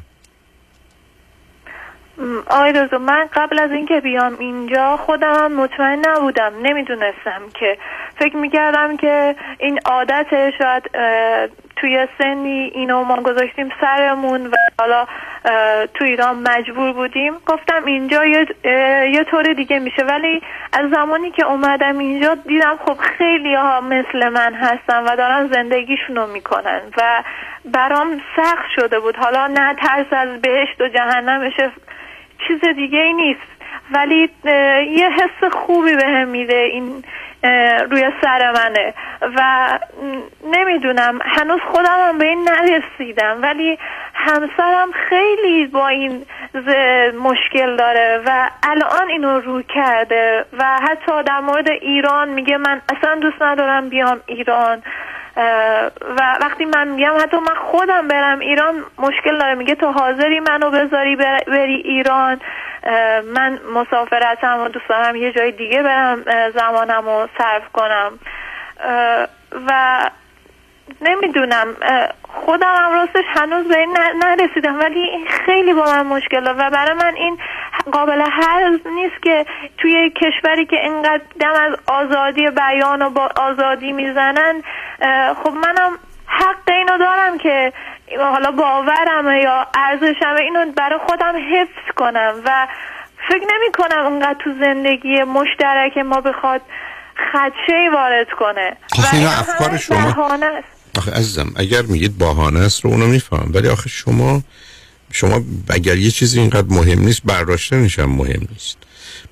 [2.47, 7.79] آقای دکتر من قبل از اینکه بیام اینجا خودم مطمئن نبودم نمی‌دونستم که.
[8.19, 10.27] فکر می‌کردم که این عادت
[10.59, 10.91] شاید
[11.77, 15.07] توی سنی اینو ما گذاشتیم سرمون و حالا
[15.95, 17.33] تو ایران مجبور بودیم.
[17.47, 18.47] گفتم اینجا یه,
[19.13, 20.05] یه طور دیگه میشه.
[20.05, 25.47] ولی از زمانی که اومدم اینجا دیدم خب خیلی ها مثل من هستن و دارن
[25.47, 27.23] زندگیشونو می‌کنن و
[27.65, 29.17] برام سخت شده بود.
[29.17, 31.71] حالا نه ترس از بهشت و جهنمشه
[32.49, 33.54] چیز دیگه ای نیست.
[33.93, 34.31] ولی
[34.91, 37.05] یه حس خوبی بهم میده این
[37.91, 38.95] روی سر منه.
[39.37, 39.69] و
[40.45, 43.79] نمی‌دونم هنوز خودم هم به این نرسیدم ولی
[44.15, 46.25] همسرم خیلی با این
[47.23, 53.15] مشکل داره و الان اینو رو کرده و حتی در مورد ایران میگه من اصلا
[53.15, 54.83] دوست ندارم بیام ایران.
[56.17, 59.55] و وقتی من میگم حتی من خودم برم ایران مشکل داره.
[59.55, 62.41] میگه تو حاضری منو بذاری بر- بری ایران.
[63.35, 68.19] من مسافرتم و دوست دارم یه جای دیگه برم زمانم رو صرف کنم.
[69.69, 69.99] و
[71.01, 71.67] نمی‌دونم
[72.23, 76.71] خودم هم راستش هنوز به این نرسیدم ولی این خیلی با من مشکل داره و
[76.71, 77.39] برای من این
[77.93, 79.47] قابل حل نیست که
[79.79, 84.63] توی کشوری که اینقدر دم از آزادی بیان و با آزادی می‌زنن
[85.45, 87.73] خب منم حق اینو دارم که
[88.19, 92.67] حالا باورمه یا ارزشمه اینو برای خودم حفظ کنم و
[93.29, 96.61] فکر نمی کنم اونقدر تو زندگی مشترک ما بخواد
[97.33, 98.77] خدشه وارد کنه.
[98.99, 100.63] آخه اینا و افکار شما-.
[100.99, 104.43] آخه عزیزم اگر میگید بهانه است رو اونو میفهم ولی آخه شما
[105.13, 105.41] شما
[105.71, 108.77] اگر یه چیزی اینقدر مهم نیست برداشتنش هم مهم نیست.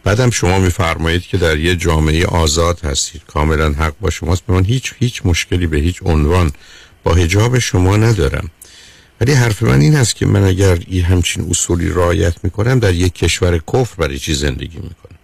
[0.04, 3.22] بعدم شما میفرمایید که در یه جامعه آزاد هستید.
[3.26, 4.46] کاملا حق با شماست.
[4.46, 6.52] به من هیچ هیچ مشکلی به هیچ عنوان
[7.04, 8.50] با حجاب شما ندارم.
[9.22, 13.14] ولی حرف من این است که من اگر این همچین اصولی رعایت می‌کنم در یک
[13.14, 15.18] کشور کفر برای چی زندگی می‌کنم؟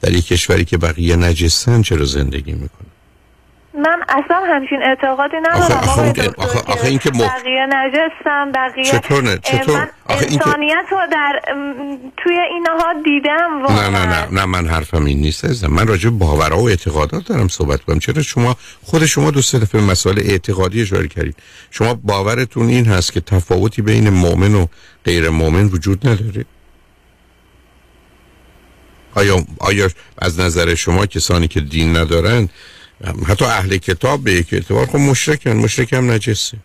[0.00, 2.90] در یک کشوری که بقیه نجسن چرا زندگی می‌کنم؟
[3.76, 5.62] من اصلا همچین اعتقادی ندارم.
[5.78, 10.26] آخه- آخه- آخه- آخه این که مخ- بقیه نجستم بقیه چطور نه؟ چطور؟ من آخه
[10.28, 11.40] این انسانیت رو در
[12.16, 13.88] توی اینها دیدم نه واقعا.
[13.88, 15.66] نه نه نه من حرفم این نیست عزیزم.
[15.66, 17.98] من راجع باورها و اعتقادات دارم صحبت کنم.
[17.98, 21.36] چرا شما خود شما دو سه دفعه مسائل اعتقادی اشاره کردید.
[21.70, 24.66] شما باورتون این هست که تفاوتی بین مؤمن و
[25.04, 26.44] غیر مؤمن وجود نداره؟
[29.14, 32.48] آیا آیا از نظر شما کسانی که دین ندارن
[33.26, 36.56] حتی اهل کتاب به یک اعتبار خب مشرکن مشرک هم نجسه.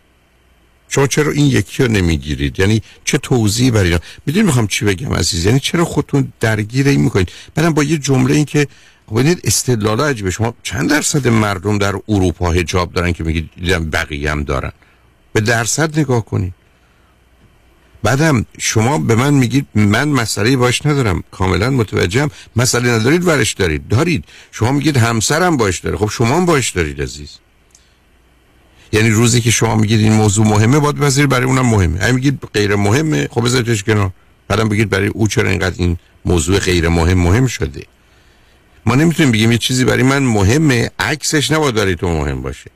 [0.88, 5.14] شما چرا این یکی رو نمی‌گیرید؟ یعنی چه توضیحی برای اینا؟ می‌دونی می‌خوام چی بگم
[5.14, 8.66] عزیز؟ یعنی چرا خودتون درگیر این می‌کنید؟ بعدم با یه جمله این که
[9.12, 10.30] ببینید استدلال عجیبه.
[10.30, 14.72] شما چند درصد مردم در اروپا حجاب دارن که میگید دیدم بقیه هم دارن؟
[15.32, 16.54] به درصد نگاه کنید.
[18.02, 22.30] بعدم شما به من میگید من مسئله باش ندارم کاملا متوجهم.
[22.56, 23.88] مسئله ندارید ورش دارید.
[23.88, 24.24] دارید.
[24.52, 25.96] شما میگید همسرم باش داره.
[25.96, 27.38] خب شما هم باش دارید عزیز.
[28.92, 31.98] یعنی روزی که شما میگید این موضوع مهمه باید بذارید برای اونم مهمه.
[32.02, 34.10] اگه میگید غیر مهمه خب بذاریدش کنار.
[34.48, 37.82] بعدم بگید برای او چرا اینقدر این موضوع غیر مهم مهم شده.
[38.86, 42.70] ما نمی‌تونیم بگیم یه چیزی برای من مهمه عکسش نباید برای تو مهم باشه.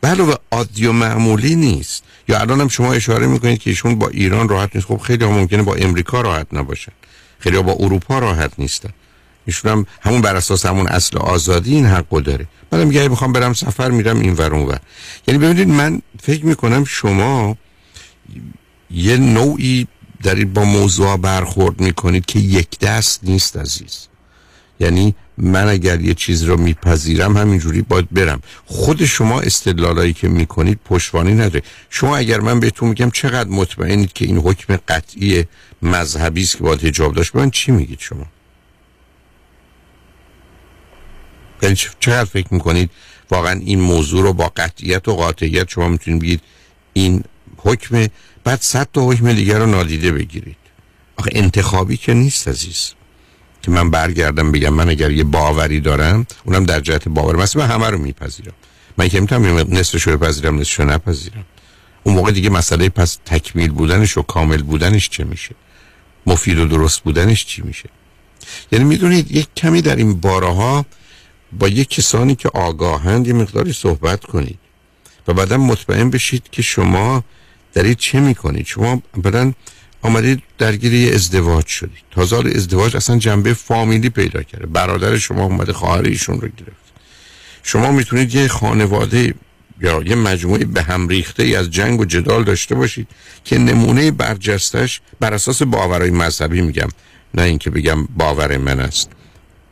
[0.00, 2.02] به علاوه عادی و معمولی نیست.
[2.28, 4.86] یا الان هم شما اشاره می‌کنید که ایشون با ایران راحت نیست.
[4.86, 6.92] خب خیلی ها ممکنه با امریکا راحت نباشن.
[7.38, 8.90] خیلی ها با اروپا راحت نیستن.
[9.46, 12.46] ایشون هم همون بر اساس همون اصل آزادی این حقو داره.
[12.70, 14.80] بعدم میگه می‌خوام برم سفر میرم این ور اون ور
[15.28, 17.56] یعنی ببینید من فکر می‌کنم شما
[18.90, 19.86] یه نوعی
[20.22, 24.06] دارید با موضوع برخورد می‌کنید که یک دست نیست عزیز.
[24.80, 28.40] یعنی من اگر یه چیز رو میپذیرم همینجوری باید برم.
[28.66, 31.62] خود شما استدلالایی که می‌کنید پشتوانی نداره.
[31.90, 35.44] شما اگر من بهتون میگم چقدر مطمئنید که این حکم قطعی
[35.82, 38.26] مذهبی است که باید حجاب داشت من چی میگید شما؟
[41.62, 42.90] یعنی چقدر فکر می‌کنید
[43.30, 46.40] واقعا این موضوع رو با قطعیت و قاطعیت شما می‌تونید بگید
[46.92, 47.24] این
[47.56, 48.06] حکم؟
[48.44, 50.56] بعد صد تا حکم دیگر رو نادیده بگیرید.
[51.16, 52.92] آخه انتخابی که نیست عزیز.
[53.66, 57.70] که من برگردم بگم من اگر یه باوری دارم اونم در جهت باور مثلا من
[57.70, 58.52] همه رو میپذیرم.
[58.96, 61.44] من که می‌تونم نصفش رو بپذیرم نصفش رو نپذیرم.
[62.04, 65.54] اون موقع دیگه مسئله پس تکمیل بودنش و کامل بودنش چه میشه؟
[66.26, 67.88] مفید و درست بودنش چی میشه؟
[68.72, 70.86] یعنی می‌دونید یک کمی در این باره ها
[71.52, 74.58] با یک کسانی که آگاهند یه مقداری صحبت کنید
[75.28, 77.24] و بعدا مطمئن بشید که شما
[77.74, 78.66] دارید چه می‌کنید.
[78.66, 79.52] شما بعدا
[80.02, 82.04] آمدید درگیر یه ازدواج شدید.
[82.10, 84.66] تازه ازدواج اصلا جنبه فامیلی پیدا کرده.
[84.66, 86.86] برادر شما اومده خواهر ایشون رو گرفت.
[87.62, 89.34] شما می‌تونید یه خانواده
[89.80, 93.08] یا یه مجموعه به هم ریخته ای از جنگ و جدال داشته باشید
[93.44, 96.88] که نمونه برجستش بر اساس باورهای مذهبی میگم.
[97.34, 99.10] نه اینکه بگم باور من است.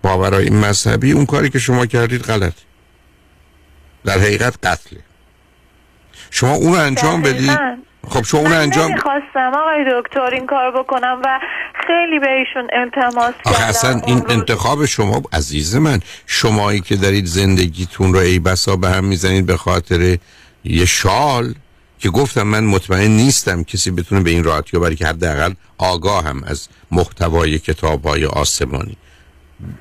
[0.02, 2.54] باورهای مذهبی اون کاری که شما کردید غلط
[4.04, 5.00] در حقیقت قتله.
[6.30, 7.58] شما اون انجام بدید.
[8.10, 11.40] خب شما اون انجام نمی‌خواستم آقای دکتر این کار بکنم و
[11.86, 17.26] خیلی به ایشون التماس آخه کردم اصلا این انتخاب شما عزیز من شمایی که دارید
[17.26, 20.18] زندگیتون رو ای بسا به هم می‌زنید به خاطر
[20.64, 21.54] یه شال
[21.98, 26.44] که گفتم من مطمئن نیستم کسی بتونه به این راحتی برای که حداقل آگاه هم
[26.46, 28.96] از محتوای کتاب های آسمانی.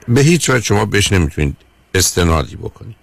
[0.07, 1.55] به هیچ وجه شما بهش نمی‌تونید
[1.95, 3.02] استنادی بکنید.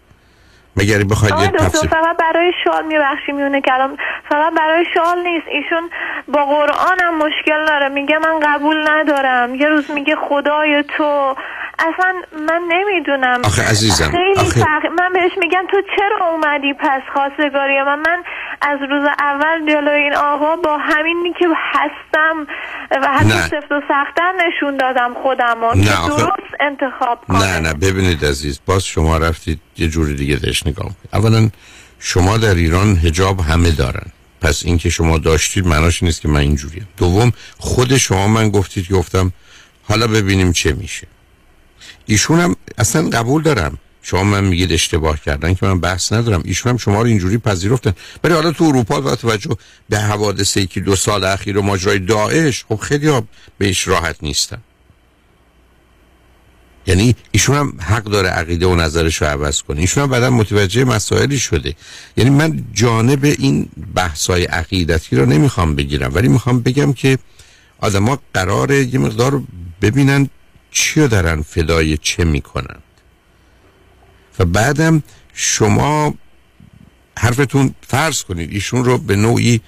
[0.81, 1.91] مگر بخواید یه تفسیر.
[1.91, 3.97] فقط برای شال میبخشی میونه کلام
[4.29, 5.47] فقط برای شال نیست.
[5.49, 5.91] ایشون
[6.29, 7.89] با قرآن هم مشکل داره.
[7.89, 9.55] میگه من قبول ندارم.
[9.55, 11.35] یه روز میگه خدای تو.
[11.81, 12.15] اصلا
[12.49, 13.41] من نمی‌دونم.
[13.45, 18.23] آخه عزیزم، خیلی آخه- فرق من بهش میگم تو چرا اومدی پس خواستگاری؟ من من
[18.63, 22.47] از روز اول جلوی این آقا با همینی که هستم
[22.91, 23.29] و حتی.
[23.31, 27.37] سفت و سختتر نشون دادم خودم نه، آخه- درست انتخاب کنم.
[27.39, 31.51] نه نه ببینید عزیز باز شما رفتید یه جوری دیگه داشت نگاه اولا
[31.99, 34.07] شما در ایران هجاب همه دارن.
[34.43, 36.89] پس اینکه شما داشتید معناش نیست که من اینجوریم.
[36.97, 39.33] دوم خود شما من گفتید گفتم
[39.89, 41.07] حالا ببینیم چه میشه.
[42.07, 43.79] ایشون هم اصلا قبول دارم.
[44.03, 46.43] شما من میگید اشتباه کردن که من بحث ندارم.
[46.45, 47.93] ایشون هم شما رو اینجوری پذیرفتن.
[48.25, 49.57] ولی حالا تو اروپا با توجه
[49.89, 53.25] به حوادثی که دو سال اخیر و ماجرای داعش خب خیلی ها
[53.59, 54.59] بهش راحت نیستن.
[56.87, 59.81] یعنی ایشون هم حق داره عقیده و نظرش رو عوض کنه.
[59.81, 61.75] ایشون هم بعدا متوجه مسائلی شده.
[62.17, 66.15] یعنی من جانب این بحثای عقیدتی رو نمی‌خوام بگیرم.
[66.15, 67.19] ولی می‌خوام بگم که
[67.79, 69.43] آدما قراره یه مقدار
[69.83, 70.29] ببینن
[70.71, 72.79] چی دارن فدای چه می‌کنن
[74.39, 75.03] و بعدم
[75.35, 76.15] شما
[77.19, 79.61] حرفتون فرض کنید ایشون رو به نوعی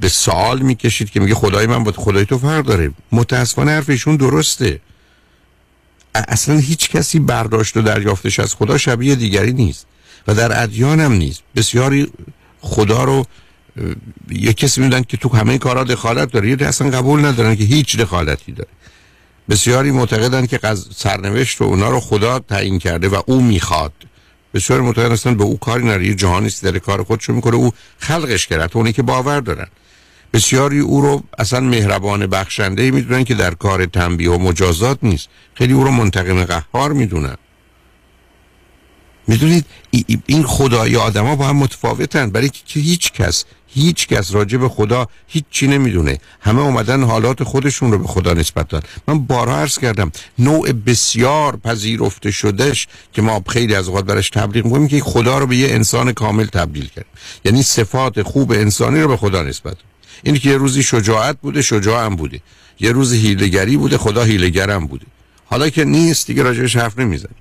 [0.00, 2.90] به سوال می‌کشید که میگه خدای من با خدای تو فرق داره.
[3.12, 4.80] متاسفانه حرف ایشون درسته.
[6.14, 9.86] اصلا هیچ کسی برداشت و دریافتش از خدا شبیه دیگری نیست
[10.26, 11.42] و در ادیان هم نیست.
[11.56, 12.12] بسیاری
[12.60, 13.26] خدا رو
[14.30, 16.50] یک کسی میدن که تو همه کارا دخالت داره.
[16.50, 18.70] یه اصلا قبول ندارن که هیچ دخالتی داره.
[19.48, 20.60] بسیاری معتقدن که
[20.96, 23.92] سرنوشت و اونا رو خدا تعیین کرده و او می‌خواد.
[24.54, 28.46] بسیاری معتقد هستن به او کاری نره یه جهانی در کار خودشو می‌کنه او خلقش
[28.46, 29.66] کرده اونی که باور دارن.
[30.32, 35.28] بسیاری او رو اصلا مهربان بخشنده می‌دونن که در کار تنبیه و مجازات نیست.
[35.54, 37.36] خیلی او رو منتقم قهار می‌دونن.
[39.26, 39.66] می‌دونید
[40.26, 42.30] این خدای آدما با هم متفاوتن.
[42.30, 46.18] برای که هیچ کس هیچ کس راجع به خدا هیچ چی نمی‌دونه.
[46.40, 48.88] همه اومدن حالات خودشون رو به خدا نسبت دادن.
[49.08, 54.64] من بارها عرض کردم نوع بسیار پذیرفته شدهش که ما خیلی از اوقات برش تبلیغ
[54.64, 57.06] می‌کنیم که خدا رو به یه انسان کامل تبدیل کرد.
[57.44, 59.76] یعنی صفات خوب انسانی رو به خدا نسبت
[60.22, 62.40] اینی که یه روزی شجاعت بوده شجاعم بوده.
[62.80, 65.06] یه روز هیلگری بوده خدا هیلگرم بوده.
[65.46, 67.36] حالا که نیست دیگه راجعش حرف نمی‌زنیم.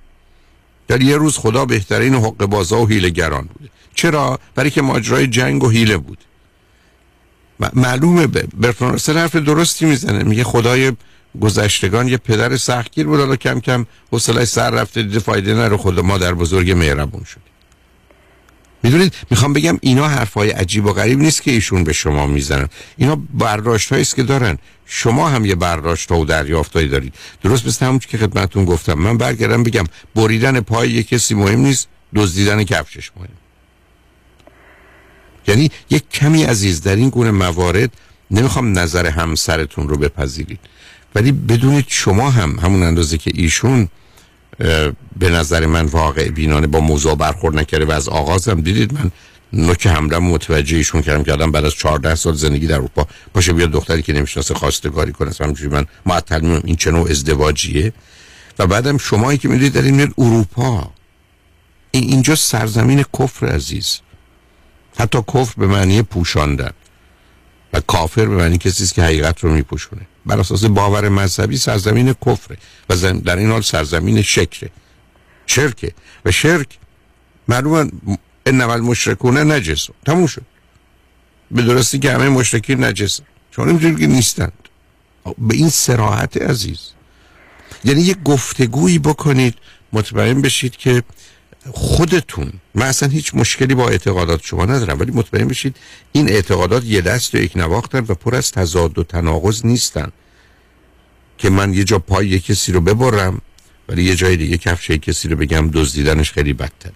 [0.88, 3.69] در یه روز خدا بهترین حق بازا و هیلگران بوده.
[3.95, 6.17] چرا؟ برای که ماجرای جنگ و هیله بود.
[7.73, 10.23] معلومه برتون حرف درستی می‌زنه.
[10.23, 10.91] میگه خدای
[11.41, 13.19] گذشتگان یه پدر سختگیر بود.
[13.19, 15.77] حالا کم کم حوصله سر رفته دیده فایده نره.
[15.77, 17.41] خدا مادر بزرگ مهربون شد.
[18.83, 22.69] می‌دونید؟ می‌خوام بگم اینا حرفای عجیب و غریب نیست که ایشون به شما می‌زنن.
[22.97, 24.57] اینا برداشت است که دارن.
[24.85, 27.13] شما هم یه برداشت و دریافتایی دارید.
[27.41, 28.93] درست مثل همون که خدمتون گفتم.
[28.93, 29.83] من برگردم بگم
[30.15, 31.87] بریدن پای یه کسی مهم نیست.
[32.15, 33.27] دزدیدن کفشش مهم.
[35.47, 37.89] یعنی یک کمی عزیز در این گونه موارد
[38.31, 40.59] نمی‌خوام نظر همسرتون رو بپذیرید.
[41.15, 43.87] ولی بدونید شما هم همون اندازه که ایشون
[45.19, 49.11] به نظر من واقع بینانه با موضوع برخورد نکرده و از آغازم دیدید من
[49.53, 53.53] نوک حملم متوجه ایشون کردم که آدم بعد از 14 سال زندگی در اروپا باشه
[53.53, 55.29] بیاد دختری که نمی‌شناسه خواستگاری کنه.
[55.29, 57.93] اصلا من معطل میمونم این چه نوع ازدواجیه؟
[58.59, 60.91] و بعدم شمایی که می‌دید در این اروپا.
[61.91, 63.99] اینجا سرزمین کفر عزیز.
[64.99, 66.71] حتی کفر به معنی پوشاندن
[67.73, 70.07] و کافر به معنی کسی که حقیقت رو میپوشونه.
[70.25, 72.57] بر اساس باور مذهبی سرزمین کفره
[72.89, 74.69] و در این حال سرزمین شکره.
[75.45, 75.93] شرکه.
[76.25, 76.77] و شرک
[77.47, 77.91] معلومه
[78.47, 79.87] نمال مشرکونه نجس.
[80.05, 80.45] تموم شد.
[81.51, 83.19] به درستی که همه مشرکین نجس.
[83.51, 84.53] چون نمی‌تونید که نیستند.
[85.37, 86.79] به این سراحت عزیز.
[87.83, 89.55] یعنی یه گفتگویی بکنید
[89.93, 91.03] مطمئن بشید که
[91.72, 92.53] خودتون.
[92.76, 95.76] من اصلا هیچ مشکلی با اعتقادات شما ندارم ولی مطمئن بشید
[96.11, 100.11] این اعتقادات یه دست و یک نواختن و پر از تضاد و تناقض نیستن.
[101.38, 103.41] که من یه جا پای یه کسی رو ببرم
[103.89, 106.93] ولی یه جای دیگه کفش کسی رو بگم دزدیدنش خیلی بدتره.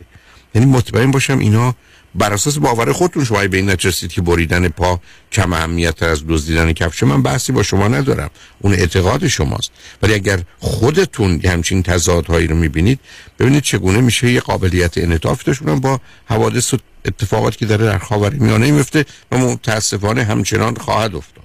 [0.55, 1.75] یعنی مطمئن باشم اینا
[2.15, 5.01] بر اساس باور خودتون شما به این نچستید که بریدن پا
[5.31, 8.29] کم اهمیت از دزدیدن کفش من بحثی با شما ندارم.
[8.59, 9.71] اون اعتقاد شماست.
[10.01, 12.99] ولی اگر خودتون همچین تضادهایی رو می‌بینید
[13.39, 18.33] ببینید چگونه میشه یه قابلیت انعطاف داشتون با حوادث و اتفاقاتی که داره در خاور
[18.33, 21.43] میانه میفته و متاسفانه همچنان خواهد افتاد.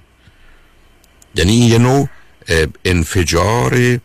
[1.35, 2.09] یعنی یه نوع
[2.85, 4.01] انفجار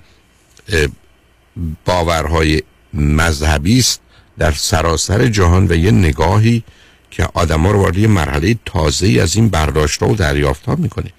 [1.86, 4.01] باورهای مذهبی است
[4.39, 6.63] در سراسر جهان و یه نگاهی
[7.11, 11.11] که آدما رو وارد یه مرحله تازه از این برداشت و دریافت ها می‌کنه.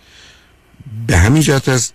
[1.06, 1.94] به همین جهت است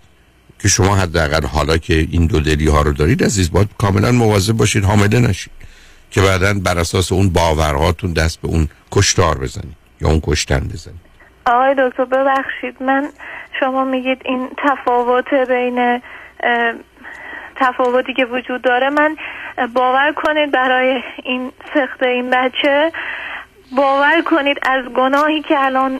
[0.59, 4.53] که شما حداقل حالا که این دو دلی ها رو دارید عزیز باید کاملا مواظب
[4.53, 5.51] باشید حامله نشید
[6.11, 10.99] که بعدا بر اساس اون باورهاتون دست به اون کشتار بزنید یا اون کشتن بزنید.
[11.45, 13.09] آقای دکتر ببخشید من
[13.59, 16.01] شما میگید این تفاوت بین
[17.55, 19.15] تفاوتی که وجود داره من
[19.73, 22.91] باور کنید برای این سخت این بچه
[23.77, 25.99] باور کنید از گناهی که الان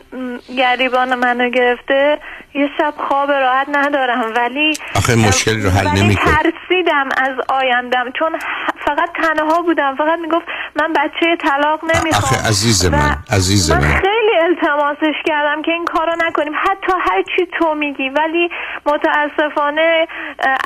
[0.58, 2.20] گریبان منو گرفته
[2.54, 4.34] یه شب خواب راحت ندارم.
[4.36, 8.12] ولی آخه مشکلی رو حل نمی ترسیدم از آیندم.
[8.20, 8.40] چون
[8.86, 9.96] فقط تنها بودم.
[9.96, 10.46] فقط می‌گفت
[10.76, 12.24] من بچه طلاق نمی‌خوام.
[12.24, 13.88] آخه عزیز من عزیز من, من.
[13.88, 16.54] خیلی التماسش کردم که این کارو نکنیم.
[16.56, 18.10] حتی هر چی تو میگی.
[18.10, 18.50] ولی
[18.86, 20.08] متاسفانه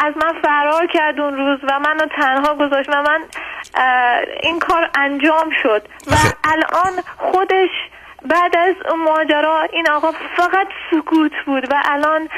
[0.05, 3.19] از من فرار کرد اون روز و منو تنها گذاشت و من
[4.43, 5.87] این کار انجام شد.
[6.07, 7.69] و الان خودش
[8.29, 12.29] بعد از اون ماجرا این آقا فقط سکوت بود و الان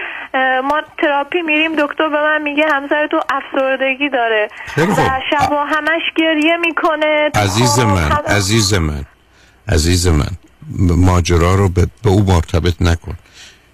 [0.62, 4.48] ما تراپی میریم دکتر به من میگه همسر تو افسردگی داره.
[4.78, 7.30] و شب و همش گریه می‌کنه.
[7.36, 9.06] عزیز من عزیز من
[9.70, 10.32] عزیز من
[10.80, 13.14] ماجرا رو به, به او مرتبط نکن.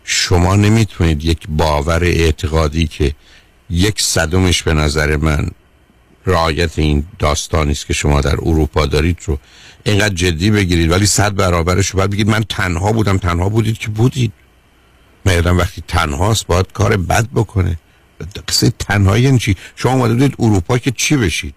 [0.04, 3.12] شما نمی‌تونید یک باور اعتقادی که
[3.70, 5.48] یک صدمش به نظر من
[6.26, 9.40] رعایت این داستانی است که شما در اروپا دارید رو
[9.84, 14.34] اینقدر جدی بگیرید ولی صد برابرش رو بگید من تنها بودم تنها بودید که بودید.
[15.26, 17.80] مردم وقتی تنهاست باید کار بد بکنه.
[18.48, 21.54] قصه تنهایی یعنی چی؟ شما اومده بودید اروپا که چی بشید؟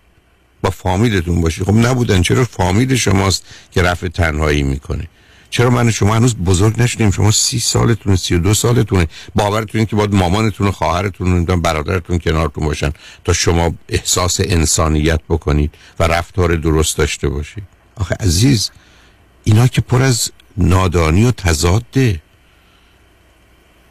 [0.63, 1.65] با فامیلتون باشید.
[1.65, 5.09] خب نبودن چرا فامیل شماست که رفع تنهایی می‌کنه؟
[5.51, 9.07] چرا من شما هنوز بزرگ نشدیم؟ شما سی سالتونه سی دو سالتونه.
[9.35, 12.93] باورتون که باید مامانتون و خواهرتون و برادرتون کنارتون باشن
[13.25, 17.65] تا شما احساس انسانیت بکنید و رفتار درست داشته باشید.
[17.97, 18.71] آخه عزیز
[19.45, 22.23] اینا که پر از نادانی و تضاده.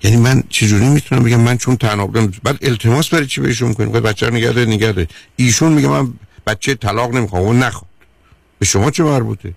[0.04, 2.08] یعنی من چجوری می‌تونم بگم من چون تنها
[2.44, 6.14] بعد التماس برای چی بهشون کنیم؟ بعد بچه نگه داره نگه داره ایشون میگه من
[6.48, 7.90] بچه طلاق نمی‌خوام اون نخواد.
[8.60, 9.54] به شما چه مربوطه؟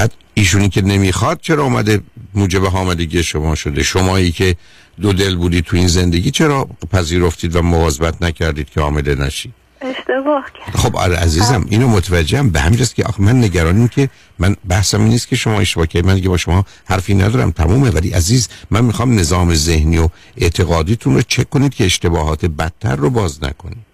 [0.00, 2.00] بعد ایشونی که نمی‌خواد چرا اومده
[2.34, 4.56] موجب حاملگی شما شده؟ شمایی که
[5.00, 10.44] دو دل بودی تو این زندگی چرا پذیرفتید و مواظبت نکردید که حامله نشید اشتباه
[10.54, 10.76] کرد.
[10.76, 12.50] خب آره عزیزم اینو متوجهم.
[12.50, 16.06] به همین که آخه من نگرانیم که من بحثم این نیست که شما اشتباه کردید.
[16.06, 17.50] من دیگه با شما حرفی ندارم.
[17.50, 17.90] تمومه.
[17.90, 23.10] ولی عزیز من می‌خوام نظام ذهنی و اعتقادیتون رو چک کنید که اشتباهات بدتر رو
[23.10, 23.89] باز نکنید.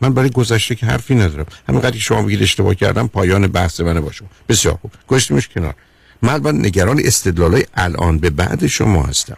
[0.00, 1.46] من برای گذشته که حرفی ندارم.
[1.68, 4.92] همینقدر که شما بگید اشتباه کردم پایان بحث منه با شما بسیار خوب.
[5.08, 5.74] گذاشتیمش کنار.
[6.22, 9.36] من نگران استدلالای الان به بعد شما هستم.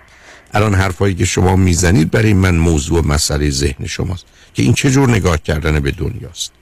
[0.54, 5.10] الان حرفایی که شما می‌زنید برای من موضوع مسئله ذهن شماست که این چه جور
[5.10, 6.52] نگاه کردن به دنیاست.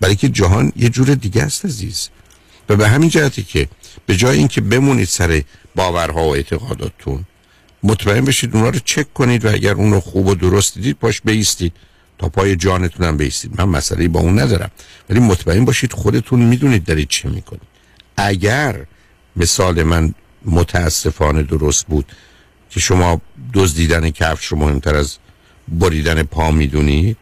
[0.00, 2.08] برای که جهان یه جور دیگه است عزیز.
[2.68, 3.68] و به همین جهتی که
[4.06, 5.42] به جای اینکه بمونید سر
[5.74, 7.24] باورها و اعتقاداتتون
[7.82, 11.20] مطمئن بشید اونا رو چک کنید و اگر اون رو خوب و درست دیدید پاش
[11.20, 11.72] بیستید.
[12.18, 13.60] تا پای جانتون هم بیستید.
[13.60, 14.70] من مسئله با اون ندارم.
[15.10, 17.62] ولی مطمئن باشید خودتون می‌دونید دارید چه می‌کنید.
[18.16, 18.86] اگر
[19.36, 22.12] مثال من متاسفانه درست بود
[22.70, 23.20] که شما
[23.54, 25.16] دزدیدن کفش رو مهمتر از
[25.68, 27.16] بریدن پا می‌دونید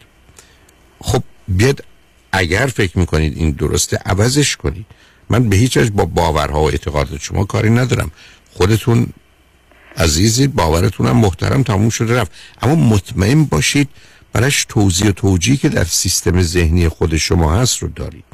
[1.01, 1.84] خب بیاد
[2.32, 4.86] اگر فکر می‌کنید این درسته عوضش کنید.
[5.30, 8.11] من به هیچ وجه با باورها و اعتقادات شما کاری ندارم.
[8.53, 9.07] خودتون
[9.97, 12.32] عزیزید باورتون هم محترم تموم شده رفت.
[12.62, 13.88] اما مطمئن باشید
[14.33, 18.24] برش توضیح و توجیه که در سیستم ذهنی خود شما هست رو دارید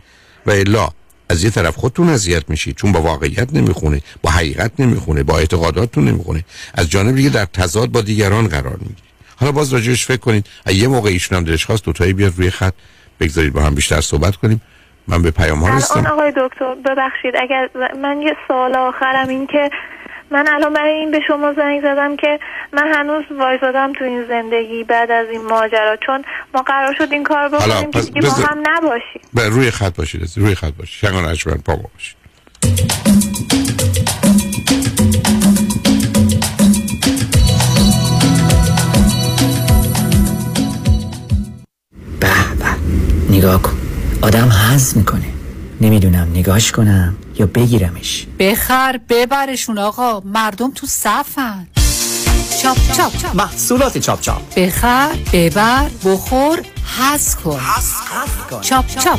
[0.46, 0.88] و الا
[1.30, 6.08] از یه طرف خودتون اذیت میشید چون با واقعیت نمی‌خونه با حقیقت نمی‌خونه با اعتقاداتتون
[6.08, 6.44] نمی‌خونه.
[6.74, 10.88] از جانب دیگه در تضاد با دیگران قرار می‌گیرید حالا باز راجعش فکر کنید یه
[10.88, 12.74] موقع ایشون هم دلش خواست دوتایی بیاد روی خط
[13.20, 14.60] بگذارید با هم بیشتر صحبت کنیم.
[15.08, 16.06] من به پیام ها رسیدم.
[16.06, 17.68] آقای دکتر ببخشید اگر
[18.02, 19.70] من یه سوال آخرم این که
[20.30, 22.38] من الان برای این به شما زنگ زدم که
[22.72, 26.24] من هنوز وایزادم تو این زندگی بعد از این ماجرا چون
[26.54, 29.20] ما قرار شد این کار بکنیم که دیگه با بذار- هم نباشیم.
[29.34, 31.08] به روی خط باشید روی خط باشید.
[31.08, 32.18] شنگان اجبرن پا باشید.
[43.30, 43.72] نگاه کن.
[44.22, 45.24] آدم حز می‌کنه.
[45.80, 47.16] نمی‌دونم نگاش کنم.
[47.38, 48.26] یا بگیرمش.
[48.38, 50.20] بخر ببرشون آقا.
[50.20, 51.66] مردم تو صفن.
[52.62, 54.54] چاپ چاپ محصولات چاپ چاپ.
[54.56, 56.60] بخر ببر بخور
[56.98, 57.60] حظ کن.
[58.60, 59.18] چاپ چاپ.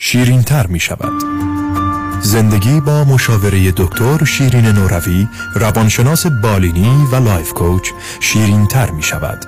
[0.00, 1.24] شیرین تر می شود
[2.20, 7.90] زندگی با مشاوره دکتر شیرین نوروی روانشناس بالینی و life coach
[8.20, 9.44] شیرین تر می شود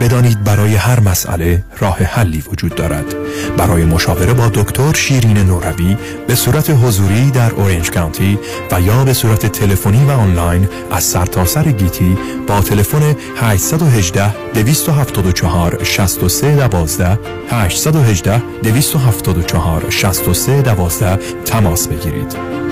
[0.00, 3.14] بدانید برای هر مسئله راه حلی وجود دارد.
[3.56, 8.38] برای مشاوره با دکتر شیرین نوروی به صورت حضوری در اورنج کانتی
[8.70, 16.68] و یا به صورت تلفنی و آنلاین از سرتاسر گیتی با تلفن 818 274 63
[16.68, 17.18] 12
[17.50, 22.71] 818 274 63 12 تماس بگیرید.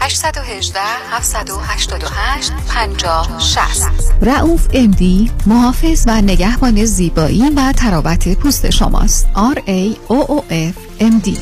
[0.00, 0.80] 818
[1.10, 9.28] 788 50 60 رعوف امدی محافظ و نگهبان زیبایی و تراوت پوست شماست.
[9.54, 11.38] R A O O F M D.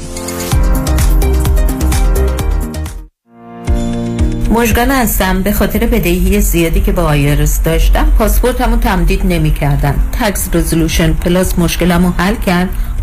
[4.51, 5.43] مژگان هستم.
[5.43, 11.59] به خاطر بدهی زیادی که با آیرس داشتم پاسپورتمو تمدید نمی کردن تکس رزولوشن پلاس
[11.59, 12.69] مشکلمو حل کرد.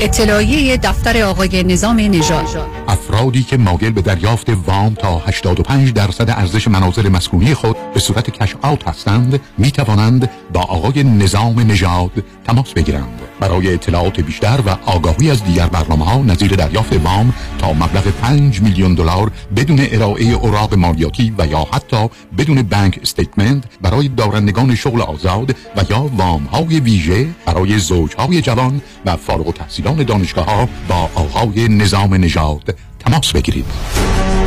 [0.00, 2.46] اطلاعیه دفتر آقای نظام نژاد.
[2.88, 8.30] افرادی که مایل به دریافت وام تا 85 درصد ارزش منازل مسکونی خود به صورت
[8.30, 13.20] کش آوت هستند می توانند با آقای نظام نژاد تماس بگیرند.
[13.40, 18.60] برای اطلاعات بیشتر و آگاهی از دیگر برنامه ها نظیر دریافت وام تا مبلغ 5
[18.60, 25.00] میلیون دلار بدون ارائه اوراق مالیاتی و یا حتی بدون بانک استیتمنت برای دارندگان شغل
[25.00, 29.54] آزاد و یا وام های ویژه برای زوجهای جوان و فارغ
[29.86, 33.64] التحصیلان دانشگاه ها با آقای نظام نژاد تماس بگیرید.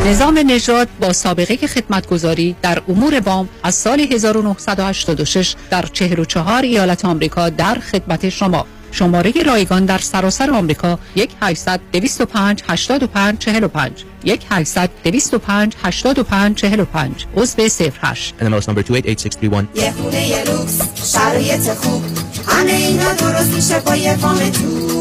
[0.06, 7.50] نظام نژاد با سابقه خدمتگذاری در امور وام از سال 1986 در 44 ایالت آمریکا
[7.50, 8.66] در خدمت شما.
[8.92, 13.92] شماره رایگان در سراسر آمریکا 1 800 205 85 45
[14.24, 17.62] 1 800 205 85 45 عضو
[18.04, 20.82] 08 NMLS number 288631 یه خونه یه لوکس
[21.14, 22.04] شرایط خوب.
[22.48, 24.99] همه اینا درست میشه با یه وام تو.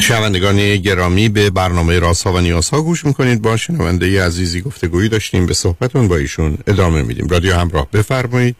[0.00, 3.42] شنوندگان گرامی به برنامه راست و نیاز ها گوش می‌کنید.
[3.42, 5.46] با شنونده عزیزی گفتگویی داشتیم.
[5.46, 7.28] به صحبتون با ایشون ادامه میدیم.
[7.28, 8.56] رادیو همراه بفرمایید.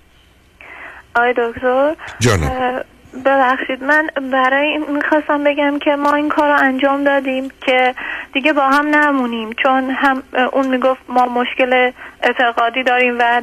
[1.17, 2.83] آقای دکتر جانم.
[3.25, 7.95] ببخشید من برای می‌خواستم بگم که ما این کار رو انجام دادیم که
[8.33, 11.93] دیگه با هم نمونیم چون هم اون می‌گفت ما مشکل
[12.23, 13.43] اعتقادی داریم و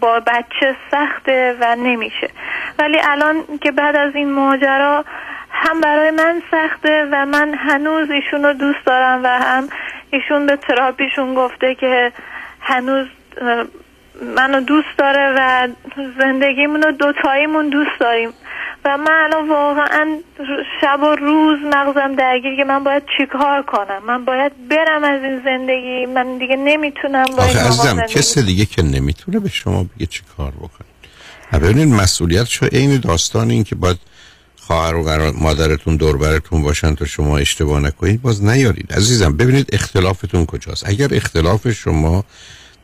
[0.00, 2.30] با بچه سخته و نمیشه.
[2.78, 5.04] ولی الان که بعد از این ماجرا
[5.50, 9.68] هم برای من سخته و من هنوز ایشون رو دوست دارم و هم
[10.10, 12.12] ایشون به تراپیشون گفته که
[12.60, 13.06] هنوز
[14.36, 15.68] منو دوست داره و
[16.18, 18.34] زندگیمون رو دوتاییمون دوست داریم.
[18.84, 20.18] و من الان واقعا
[20.80, 25.42] شب و روز مغزم درگیر که من باید چیکار کنم؟ من باید برم از این
[25.44, 30.22] زندگی؟ من دیگه نمی‌تونم با آخه عزیزم کسی دیگه که نمی‌تونه به شما بگه چی
[30.36, 30.94] کار بکنید
[31.52, 33.98] و ببینید مسئولیت شو عین داستان این که باید
[34.60, 38.92] خواهر و مادرتون دوربرتون باشن تا شما اشتباه نکنید باز نیارید.
[38.92, 40.88] عزیزم ببینید اختلافتون کجاست.
[40.88, 42.24] اگر اختلاف شما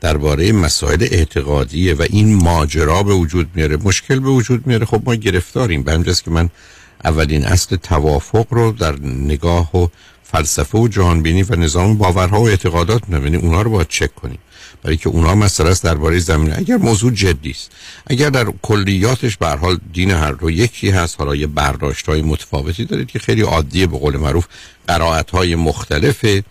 [0.00, 4.86] درباره مسائل اعتقادیه و این ماجرا به وجود میاره مشکل به وجود میاره.
[4.86, 5.82] خب ما گرفتاریم.
[5.82, 6.50] به همجاست که من
[7.04, 9.88] اولین اصل توافق رو در نگاه و
[10.22, 14.38] فلسفه و جهانبینی و نظام باورها و اعتقادات می‌بینی اونا رو باید چک کنیم.
[14.82, 17.70] برای که اونا مسئله است درباره زمینه اگر موضوع جدی است
[18.06, 22.84] اگر در کلیاتش به حال دین هر دو یکی هست حالا یه برداشت های متفاوتی
[22.84, 24.46] دارید که خیلی عادیه به قول معروف
[24.88, 26.44] قرائت های مختلفه.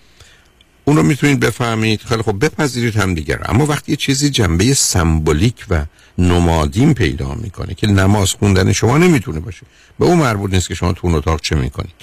[0.89, 2.01] اون رو می‌تونید بفهمید.
[2.01, 5.85] خیلی خب بپذیرید هم دیگر اما وقتی یه چیزی جنبه سمبولیک و
[6.17, 9.61] نمادین پیدا می‌کنه که نماز خوندن شما نمی‌تونه باشه
[9.99, 11.93] به اون مربوط نیست که شما تو اون اتاق چه می‌کنید.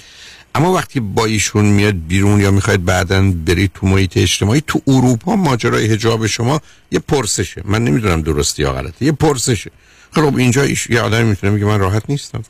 [0.55, 5.35] اما وقتی با ایشون میاد بیرون یا می‌خواید بعدا برید تو محیط اجتماعی تو اروپا
[5.35, 6.61] ماجرای حجاب شما
[6.91, 7.61] یه پرسشه.
[7.65, 9.71] من نمی‌دونم درستی یا غلطه یه پرسشه.
[10.11, 10.89] خب اینجا ایش...
[10.89, 12.43] یه آدمی می‌تونه میگه من راحت نیستم.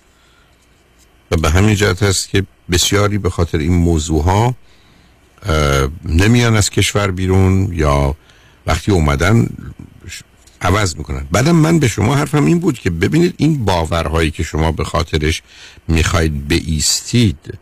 [1.32, 4.56] و به همین جهت هست که بسیاری به خاطر این موضوع ها
[6.06, 8.16] نمیان از کشور بیرون یا
[8.66, 9.50] وقتی اومدن
[10.62, 11.28] عوض می‌کنن.
[11.32, 15.42] بعدم من به شما حرفم این بود که ببینید این باورهایی که شما به خاطرش
[15.88, 17.58] می‌خواید بیستید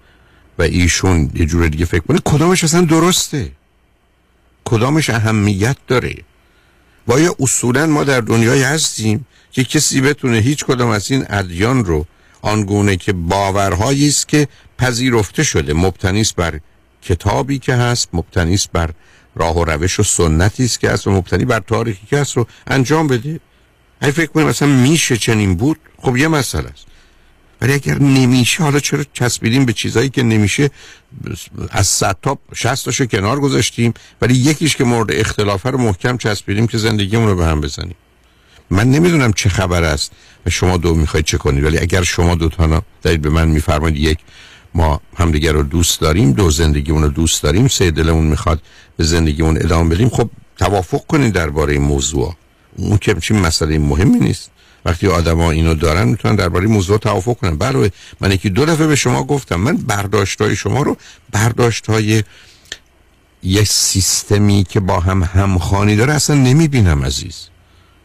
[0.58, 3.52] و ایشون یه جور دیگه فکر کنه کدامش اصلا درسته؟
[4.66, 6.16] کدامش اهمیت داره؟
[7.08, 11.86] و آیا اصولا ما در دنیای هستیم که کسی بتونه هیچ کدام از این ادیان
[11.86, 12.06] رو
[12.42, 14.48] آنگونه که باورهایی است که
[14.78, 16.60] پذیرفته شده مبتنی است بر
[17.06, 18.90] کتابی که هست مبتنی است بر
[19.36, 22.48] راه و روش و سنتی است که هست و مبتنی بر تاریخی که هست رو
[22.68, 23.40] انجام بده.
[24.02, 26.86] اگه فکر کنیم مثلا میشه چنین بود؟ خب یه مسئله است.
[27.62, 30.70] ولی اگر نمیشه حالا چرا چسبیدیم به چیزایی که نمیشه؟
[31.70, 36.78] از صد تا شستاشو کنار گذاشتیم ولی یکیش که مورد اختلافه رو محکم چسبیدیم که
[36.78, 37.96] زندگیمون رو به هم بزنیم.
[38.70, 40.12] من نمی‌دونم چه خبر است
[40.46, 43.98] و شما دو می‌خواید چه کنید ولی اگر شما دو تا دارید به من میفرمایید
[43.98, 44.20] یک
[44.76, 48.62] ما همدیگر رو دوست داریم دو زندگیمون رو دوست داریم سه دلمون می‌خواد
[48.98, 50.10] به زندگیمون ادامه بدیم.
[50.10, 52.36] خب توافق کنید درباره این موضوع.
[52.78, 54.52] اون که چی مسئله مهمی نیست.
[54.86, 57.58] وقتی آدما اینو دارن می‌تونن درباره موضوع توافق کنن.
[57.58, 60.98] بله من یکی دو دفعه به شما گفتم من برداشت شما رو
[61.32, 62.24] برداشت های
[63.44, 67.48] یه سیستمی که با هم همخانی داره اصلا نمی‌بینم عزیز.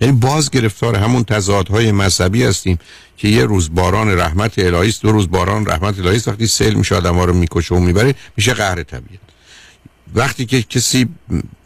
[0.01, 2.79] یعنی باز گرفتار همون تضادهای مذهبی هستیم
[3.17, 6.29] که یه روز باران رحمت الهی است دو روز باران رحمت الهی است.
[6.29, 9.21] وقتی سیل میشه آدم‌ها رو می‌کشه و می‌بره میشه قهر طبیعت.
[10.15, 11.09] وقتی که کسی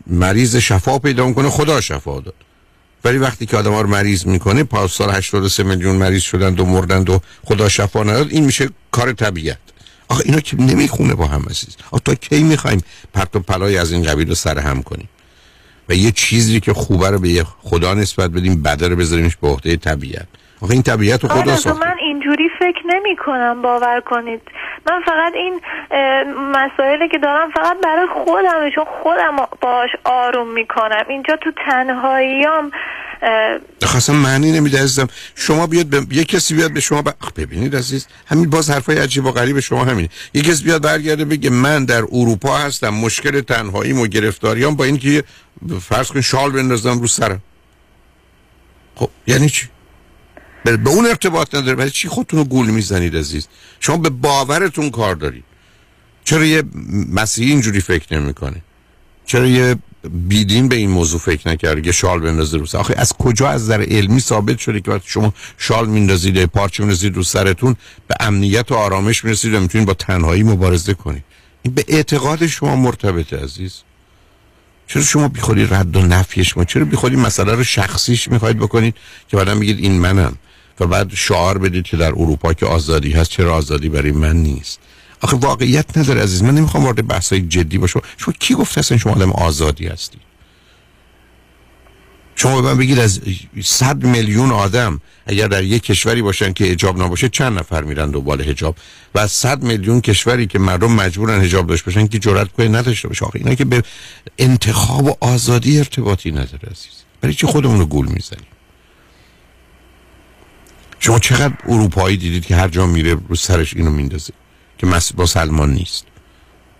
[0.06, 2.34] مریض شفا پیدا می‌کنه خدا شفا داد.
[3.04, 6.64] ولی وقتی که آدم ها رو مریض می‌کنه پاس سال 83 میلیون مریض شدن و
[6.64, 9.58] مردن و خدا شفا نداد این میشه کار طبیعت.
[10.08, 11.76] آخه اینا که نمی‌خونه با هم عزیز.
[11.90, 12.80] آخه تا کی می‌خوایم
[13.12, 15.08] پرت و پلای از این قبیل رو سر هم کنیم؟
[15.88, 19.76] و یه چیزی که خوبه رو به خدا نسبت بدیم بده رو بذاریمش به عهده
[19.76, 20.26] طبیعت.
[20.60, 21.86] آخه این طبیعت رو خدا آره، ساخته.
[21.86, 24.40] من اینجوری فکر نمی کنم باور کنید.
[24.90, 25.60] من فقط این
[26.52, 31.04] مسائلی که دارم فقط برای خودم چون خودم باش آروم می‌کنم.
[31.08, 32.70] اینجا تو تنهاییام
[33.82, 35.08] خواستم معنی نمیده عزیزم.
[35.34, 36.06] شما بیاد به...
[36.10, 37.08] یه کسی بیاد به شما ب...
[37.36, 40.08] ببینید عزیز همین باز حرفای عجیب و غریب شما همینه.
[40.34, 45.24] یه کسی بیاد برگرده بگه من در اروپا هستم مشکل تنهاییم و گرفتاریام با اینکه
[45.80, 47.42] فرض کن شال بندازم رو سرم.
[48.96, 49.68] خب یعنی چی؟
[50.64, 53.48] به اون ارتباط نداره ولی چی خودتون رو گول می‌زنید عزیز؟
[53.80, 55.44] شما به باورتون کار دارید.
[56.24, 56.62] چرا یه
[57.12, 58.62] مسیحی اینجوری فکر نمی‌کنه؟
[59.26, 59.76] چرا یه
[60.10, 63.82] بیدین به این موضوع فکر نکرد یه شال بندازه رو آخه از کجا از در
[63.82, 67.76] علمی ثابت شده که وقتی شما شال میندازید پارچه میندازید رو سرتون
[68.08, 71.24] به امنیت و آرامش می‌رسید و می‌تونید با تنهایی مبارزه کنید؟
[71.62, 73.74] این به اعتقاد شما مرتبطه عزیز.
[74.86, 78.94] چرا شما بیخوری رد و نفیش ما چرا بیخوری مسئله رو شخصیش می‌خواید بکنید
[79.28, 80.36] که بعدم بگید این منم؟
[80.80, 84.78] و بعد شعار بدید که در اروپا که آزادی هست چرا آزادی برای من نیست؟
[85.20, 88.00] آخه واقعیت نداره عزیز من نمی‌خوام وارد بحثای جدی باشم.
[88.16, 90.18] شما کی گفته اصلا شما آدم آزادی هستی؟
[92.36, 93.20] شما به من بگید از
[93.62, 98.42] صد میلیون آدم اگر در یک کشوری باشن که حجاب نباشه چند نفر میرن دنبال
[98.42, 98.76] حجاب؟
[99.14, 103.08] و از صد میلیون کشوری که مردم مجبورن حجاب داشته باشن که جرأت کنه نداشته
[103.08, 103.24] باشه.
[103.24, 103.82] آخه اینا که به
[104.38, 107.04] انتخاب و آزادی ارتباطی نداره عزیز.
[107.20, 108.46] برای چی خودمون رو گول می‌زنیم؟
[111.04, 114.32] شما چقدر اروپایی دیدید که هر جا میره رو سرش اینو میندازه
[114.78, 114.86] که
[115.16, 116.04] با سلمان نیست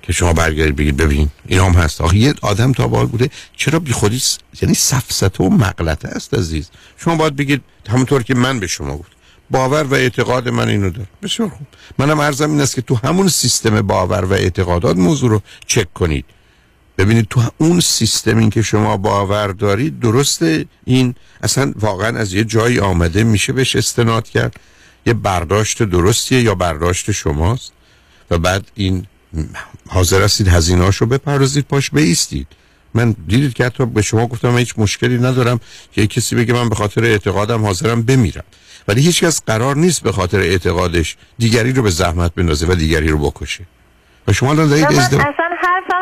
[0.03, 2.01] که شما برگردید بگید ببین این هم هست.
[2.01, 3.31] آخه یه آدم تا بال بوده.
[3.57, 4.39] چرا بی خودی س...
[4.63, 6.71] یعنی سفسته و مغلطه است عزیز.
[6.97, 9.13] شما باید بگید همونطور که من به شما گفت.
[9.51, 11.67] باور و اعتقاد من اینو داره بسیار خوب.
[11.99, 16.25] منم عرضم این است که تو همون سیستم باور و اعتقادات موضوع رو چک کنید.
[16.99, 20.67] ببینید تو اون سیستمی که شما باور دارید درسته.
[20.85, 24.57] این اصلا واقعا از یه جایی آمده میشه بهش استناد کرد.
[25.07, 27.73] یه برداشت درستیه یا برداشت شماست.
[28.31, 29.07] و بعد این
[29.89, 32.47] حاضر هستید هزینهاش رو بپردازید پاش بیستید.
[32.95, 35.61] من دیدید که حتی به شما گفتم من هیچ مشکلی ندارم
[35.93, 38.45] که کسی بگه من به خاطر اعتقادم حاضرم بمیرم.
[38.89, 43.09] ولی هیچ کس قرار نیست به خاطر اعتقادش دیگری رو به زحمت بندازه و دیگری
[43.09, 43.67] رو بکشه.
[44.29, 45.25] و شما دارید ازدواج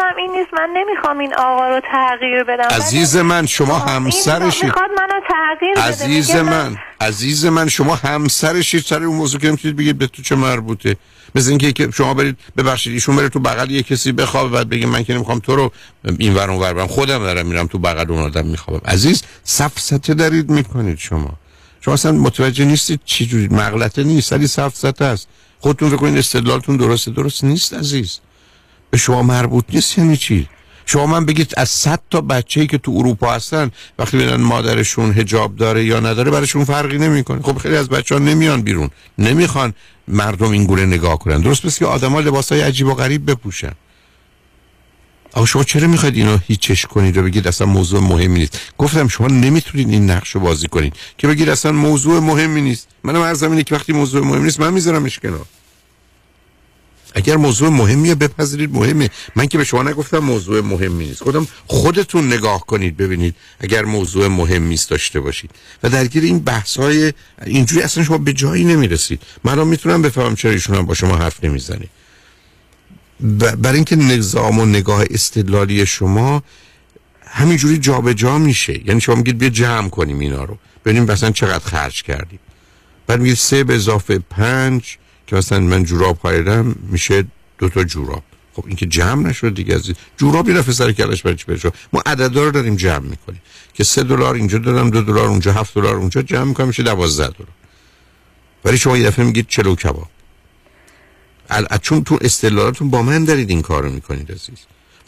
[0.00, 2.64] هم این نیست من نمی‌خوام این آقا رو تغییر بدم.
[2.64, 6.42] عزیز من شما همسرشید می‌خواد منو تغییر عزیز بده.
[6.42, 10.96] من عزیز من شما همسرشید سر اون موضوع که می‌تونید بگید به تو چه مربوطه؟
[11.34, 14.86] مثل اینکه که شما برید ببخشید ایشون بره تو بغل یه کسی بخوابه بعد بگه
[14.86, 15.72] من که نمی‌خوام تو رو
[16.18, 18.90] این ور اون ور خودم دارم میرم تو بغل اون آدم میخوابم.
[18.90, 21.30] عزیز سفسطه دارید می‌کنید شما.
[21.80, 25.28] شما اصلا متوجه نیستید چی جوری مغلطه نیست ولی سفسطه است.
[25.60, 27.10] خودتون فکر کنید استدلالتون درسته.
[27.10, 28.18] درست نیست عزیز.
[28.92, 30.48] به شما مربوط نیست یعنی چی؟
[30.86, 35.56] شما من بگید از 100 تا بچه‌ای که تو اروپا هستن وقتی ببینن مادرشون هجاب
[35.56, 37.42] داره یا نداره براشون فرقی نمی‌کنه.
[37.42, 38.90] خب خیلی از بچه ها نمیان بیرون.
[39.18, 39.74] نمی‌خوان
[40.08, 41.40] مردم این گونه نگاه کنن.
[41.40, 43.72] درست پس که آدما لباسای عجیب و غریب بپوشن.
[45.32, 49.26] آقا شما چرا می‌خواید اینو هیچش کنید و بگید اصلا موضوع مهمی نیست؟ گفتم شما
[49.26, 50.94] نمی‌تونید این نقش رو بازی کنید.
[51.18, 52.88] که بگید اصلا موضوع مهمی نیست.
[53.04, 55.46] منم عرضم اینه که وقتی موضوع مهم نیست من میذارمش کنار.
[57.14, 61.24] اگر موضوع مهمیه بپذیرید مهمه من که به شما نگفتم موضوع مهمی نیست.
[61.24, 65.50] گفتم خودتون نگاه کنید ببینید اگر موضوع مهم نیست داشته باشید.
[65.82, 67.12] و درگیر این بحث های
[67.46, 69.22] اینجوری اصلا شما به جایی نمی‌رسید.
[69.44, 71.86] من می‌تونم بفهمم چرا ایشون هم با شما حرف نمی‌زنه.
[73.58, 76.42] برای اینکه نظام و نگاه استدلالی شما
[77.26, 78.88] همینجوری جابجا جا میشه.
[78.88, 80.58] یعنی شما میگید بیا جمع کنیم اینا رو.
[80.84, 82.38] ببینیم مثلا چقدر خرج کردیم.
[83.06, 84.98] بعد میگید سه به اضافه پنج.
[85.32, 87.24] که مثلا من جوراب خریدم میشه
[87.58, 88.22] دو تا جوراب.
[88.54, 92.02] خب این که جمع نشد دیگه از جوراب یه دفعه سر کلش برای چی ما
[92.06, 93.42] عددا رو داریم جمع می‌کنیم.
[93.74, 97.26] که سه دلار اینجا دادم دو دلار اونجا هفت دلار اونجا جمع می‌کنم میشه دوازده
[97.26, 97.48] دلار.
[98.64, 100.08] ولی شما یه دفعه میگید چلو کباب.
[101.82, 104.58] چون تو استدلالاتون با من دارید این کارو می‌کنید عزیز.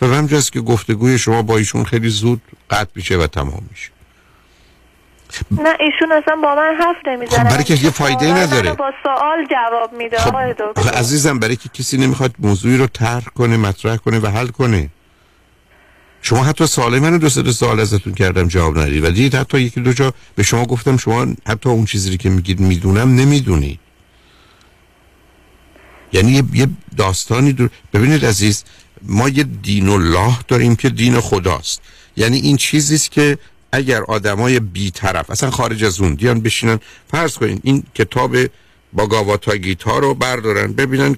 [0.01, 3.94] و همجاست که گفتگوی شما با ایشون خیلی زود قطع میشه و تمام میشه.
[5.51, 7.39] نه ایشون اصلا با من حرف نمی‌زنه.
[7.39, 8.73] خب برای که یه فایده نداره.
[8.73, 13.97] با سوال جواب میده خب عزیزم برای که کسی نمی‌خواد موضوعی رو طرح کنه مطرح
[13.97, 14.91] کنه و حل کنه.
[16.23, 19.05] شما حتی سوال منو دو سه سوال ازتون کردم جواب ندید.
[19.05, 22.61] و دید حتی یکی دو جا به شما گفتم شما حتی اون چیزی که میگید
[22.61, 23.81] می‌دونم نمی‌دونید
[26.13, 28.65] یعنی یه داستانی دور ببینید عزیز
[29.03, 31.83] ما یه دین الله داریم که دین خداست.
[32.17, 33.39] یعنی این چیزیست که
[33.75, 38.37] اگر آدمای بیطرف اصلا خارج از اون ادیان بشینن فرض کنین این کتاب
[38.93, 41.17] باگاواتا گیتا رو بردارن ببینن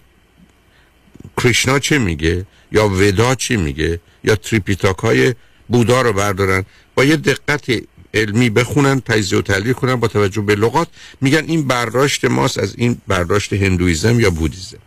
[1.36, 5.34] کریشنا چه میگه یا ودا چی میگه یا تریپیتاک های
[5.68, 7.70] بودا رو بردارن با یه دقت
[8.14, 10.88] علمی بخونن تجزیه و تحلیل کنن با توجه به لغات
[11.20, 14.78] میگن این برداشت ماست از این برداشت هندویزم یا بودیزم.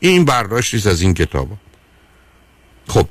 [0.00, 1.48] این برداشتی از این کتاب
[2.88, 3.08] خب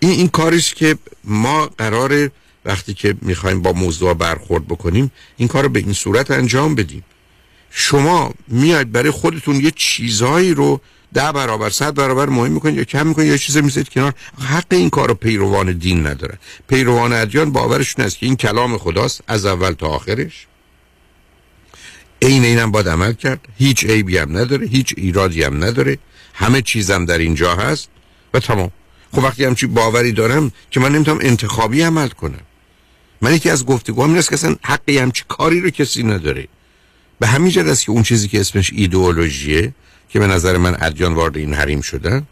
[0.00, 2.30] این این کاریست که ما قرار
[2.64, 7.04] وقتی که می‌خوایم با موضوع برخورد بکنیم این کار رو به این صورت انجام بدیم.
[7.70, 10.80] شما میاد برای خودتون یه چیزهایی رو
[11.14, 14.14] ده برابر صد برابر مهم می‌کنید یا کم می‌کنید یا چیز می‌ذارید کنار.
[14.40, 16.38] حق این کار رو پیروان دین ندارن
[16.68, 20.46] پیروان ادیان باورشون است که این کلام خداست از اول تا آخرش.
[22.22, 23.48] عین اینم باید عمل کرد.
[23.58, 25.98] هیچ عیبی هم نداره هیچ ایرادی هم نداره.
[26.34, 27.88] همه چیزم در اینجا هست.
[28.34, 28.70] و تمام.
[29.12, 32.40] خب وقتی همچی باوری دارم که من نمی‌تونم انتخابی عمل کنم.
[33.22, 36.48] من یکی از گفتگوام این که اصلا حقی همچی کاری رو کسی نداره.
[37.20, 39.74] به همین جد است که اون چیزی که اسمش ایدئولوژیه
[40.08, 42.26] که به نظر من ادیان وارد این حریم شدن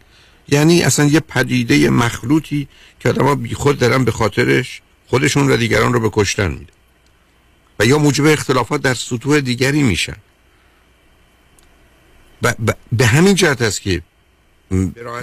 [0.47, 2.67] یعنی اصلا یه پدیده مخلوطی
[2.99, 6.73] که آدم بی خود دارن به خاطرش خودشون و دیگران رو به کشتن میده.
[7.79, 10.15] و یا موجب اختلافات در سطوح دیگری میشن.
[12.91, 14.01] به همین جهت است که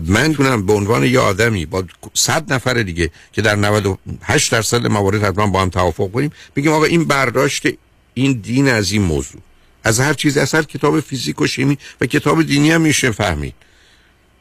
[0.06, 1.84] من تونم به عنوان یه آدمی با
[2.14, 6.84] صد نفر دیگه که در 98 درصد موارد حتما با هم توافق کنیم بگیم آقا
[6.84, 7.66] این برداشت
[8.14, 9.40] این دین از این موضوع.
[9.84, 13.54] از هر چیز از هر کتاب فیزیک و شیمی و کتاب دینی هم میشه فهمید.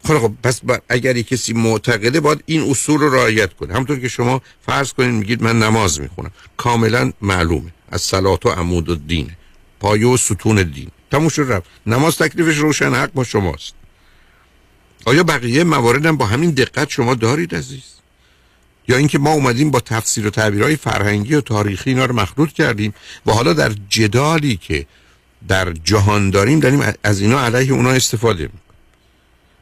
[0.03, 3.73] خب خب پس اگر کسی معتقده باید این اصول رو رعایت کنه.
[3.73, 6.31] همونطور که شما فرض کنید میگید من نماز می‌خونم.
[6.57, 7.73] کاملا معلومه.
[7.91, 9.31] از صلات و عمود و دین
[9.79, 11.65] پایه و ستون دین تموم شد رفت.
[11.87, 13.76] نماز تکلیفش روشن حق با شماست.
[15.07, 17.83] آیا بقیه مواردم با همین دقت شما دارید عزیز؟
[18.87, 22.93] یا اینکه ما اومدیم با تفسیر و تعبیرهای فرهنگی و تاریخی اینا رو مخلوط کردیم
[23.25, 24.85] و حالا در جدالی که
[25.47, 28.61] در جهان داریم داریم از اینا علیه اونا استفاده می‌کنیم.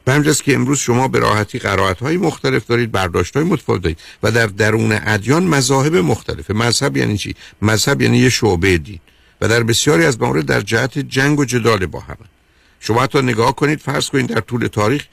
[0.04, 3.98] به همجاست که امروز شما به راحتی قرائت های مختلف دارید برداشت های متفاوت دارید
[4.22, 6.54] و در درون ادیان مذاهب مختلفه.
[6.54, 9.00] مذهب یعنی چی؟ مذهب یعنی یه شعبه دین
[9.40, 12.16] و در بسیاری از موارد در جهت جنگ و جدال با هم
[12.80, 15.04] شما حتی نگاه کنید فرض کنید در طول تاریخ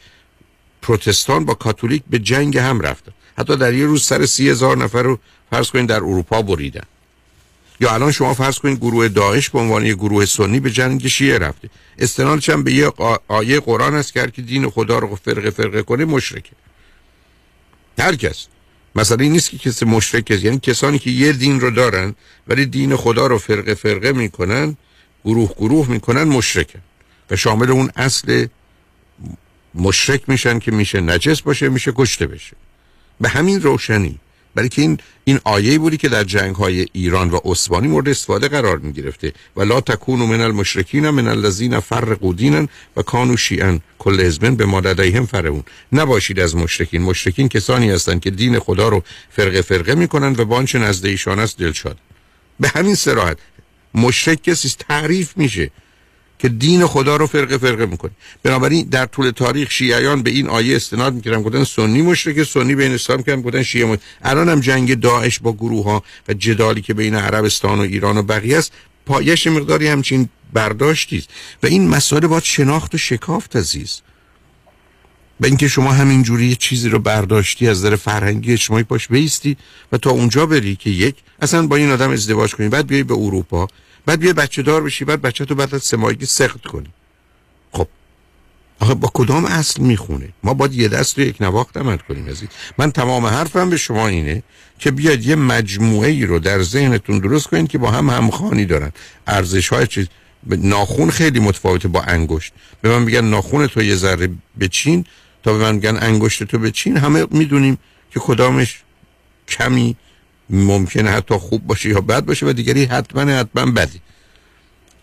[0.83, 5.03] پروتستان با کاتولیک به جنگ هم رفتن حتی در یه روز سر سی هزار نفر
[5.03, 5.19] رو
[5.49, 6.83] فرض کنید در اروپا بریدن.
[7.79, 11.37] یا الان شما فرض کنید گروه داعش به عنوان یه گروه سنی به جنگ شیعه
[11.37, 11.69] رفته.
[11.99, 12.91] استنادش هم به یه
[13.27, 16.51] آیه قرآن است که دین خدا رو فرقه فرقه کنه مشرکه.
[17.99, 18.47] هر کس.
[19.19, 20.43] این نیست که کسی مشرک است.
[20.43, 22.15] یعنی کسانی که یه دین رو دارن
[22.47, 24.77] ولی دین خدا رو فرقه فرقه می‌کنن
[25.25, 26.79] گروه گروه می‌کنن مشرکن.
[27.31, 28.47] و شامل اون اصل
[29.75, 32.55] مشرک میشن که میشه نجس باشه میشه کشته بشه.
[33.21, 34.19] به همین روشنی.
[34.55, 38.47] برای که این این آیه بودی که در جنگ های ایران و عثمانی مورد استفاده
[38.47, 42.67] قرار می گرفته و لا تکونوا من المشرکین من الذین فرقوا دینا
[42.97, 45.63] و کانوا شیعا کل حزب به ماددیهم فرعون.
[45.91, 47.01] نباشید از مشرکین.
[47.01, 51.39] مشرکین کسانی هستند که دین خدا رو فرقه فرقه می‌کنن و با آنچه نزد ایشان
[51.39, 51.97] است دلشاد.
[52.59, 53.37] به همین سراحت
[53.93, 55.71] مشرک کسی تعریف میشه.
[56.43, 58.11] که دین خدا رو فرقه فرقه می‌کنه
[58.43, 62.91] بنابراین در طول تاریخ شیعیان به این آیه استناد می‌کردن گفتن سنی مشرک سنی بین
[62.91, 64.01] اسلام کردن گفتن شیعه مشرک.
[64.23, 68.23] الان هم جنگ داعش با گروه ها و جدالی که بین عربستان و ایران و
[68.23, 68.71] بقیه است
[69.05, 71.29] پایش مقداری همچین برداشتی است.
[71.63, 74.01] و این مسائل باید شناخت و شکافت عزیز.
[75.39, 79.57] به اینکه شما همینجوری یه چیزی رو برداشتی از نظر فرهنگی اجتماعی پاش بیستی
[79.91, 82.69] و تا اونجا بری که یک اصلا با این آدم ازدواج کنی.
[82.69, 83.67] بعد بیای به اروپا.
[84.05, 86.89] بعد بیای بچه دار بشی بعد بچه تو بعد از سه ماهگی سخت کنی.
[87.71, 87.87] خب.
[88.79, 92.49] آخه با کدام اصل می‌خونه؟ ما باید یه دست رو یک نواخت عمل کنیم عزیز.
[92.77, 94.43] من تمام حرفم به شما اینه
[94.79, 98.91] که بیاد یه مجموعه ای رو در ذهنتون درست کنید که با هم همخوانی دارن.
[99.27, 100.07] ارزش های چیز
[100.47, 102.53] ناخون خیلی متفاوته با انگشت.
[102.81, 104.29] به من میگن ناخون تو یه ذره
[104.59, 105.05] بچین.
[105.43, 106.97] تا به من میگن انگشت تو بچین.
[106.97, 107.77] همه می‌دونیم
[108.11, 108.83] که کدامش
[109.47, 109.95] کمی
[110.49, 114.01] ممکنه حتی خوب باشه یا بد باشه و دیگری حتما حتما بدی.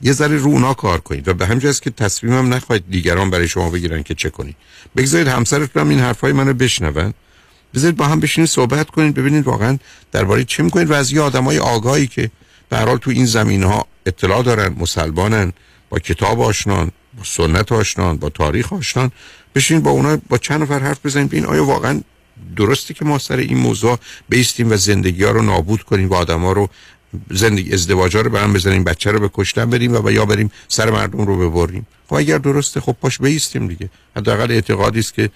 [0.03, 3.71] یه ذره رو اونا کار کنید و به همجاست که تصمیمم نخواهید دیگران برای شما
[3.71, 4.57] بگیرن که چه کنید.
[4.97, 7.15] بگذارید همسرتون هم این حرفای منو بشنون.
[7.75, 9.79] بذارید با هم بشینید صحبت کنید ببینید واقعا
[10.13, 12.31] درباره چه می‌کنید و از یه آدمای آگاهی که
[12.69, 15.53] به حال تو این زمین ها اطلاع دارن مسلمانن
[15.91, 19.11] با کتاب آشنان با سنت آشنان با تاریخ آشنان.
[19.55, 22.01] بشین با اونا با چند نفر حرف بزنید ببین آیا واقعا
[22.57, 26.41] درستی که ما سر این موضوع بیستیم و زندگی ها رو نابود کنیم و آدم
[26.41, 26.69] ها رو
[27.31, 30.91] زندگی ازدواج رو به هم بزنیم بچه رو به کشتن بریم و یا بریم سر
[30.91, 31.87] مردم رو ببریم.
[32.09, 33.91] خب اگر درسته خب پاش بیستیم دیگه.
[34.17, 35.31] حداقل اعتقادی است که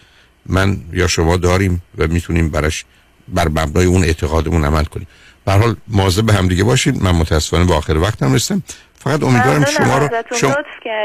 [0.46, 2.84] من یا شما داریم و می‌تونیم برش
[3.28, 5.07] بر مبنای اون اعتقادمون عمل کنیم.
[5.45, 8.62] به حال مواظب به هم دیگه باشید من متاسفانه به آخر وقتم رسیدم.
[8.99, 10.09] فقط امیدوارم شما رو
[10.40, 10.55] شما,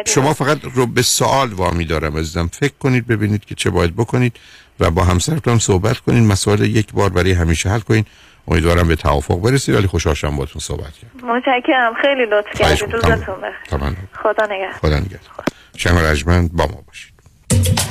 [0.05, 2.49] شما فقط رو به سوال وامی دارم عزیزم.
[2.53, 4.37] فکر کنید ببینید که چه باید بکنید
[4.79, 8.07] و با همسرتون صحبت کنید مسائل یک بار برای همیشه حل کنید
[8.47, 9.75] امیدوارم به توافق برسید.
[9.75, 11.35] ولی خوشحال شدم باهاتون صحبت کردم.
[11.35, 11.93] متشکرم.
[12.01, 12.93] خیلی لطف کردید.
[12.93, 13.97] روزتون بخیر.
[14.23, 14.71] خدا نگهدار.
[14.81, 15.45] خدا نگهدار.
[15.77, 17.88] شما رجمند با ما باشید.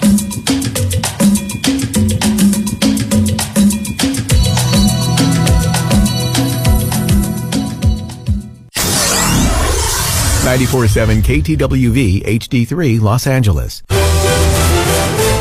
[10.57, 11.99] KTWV
[12.40, 13.82] HD3 Los Angeles.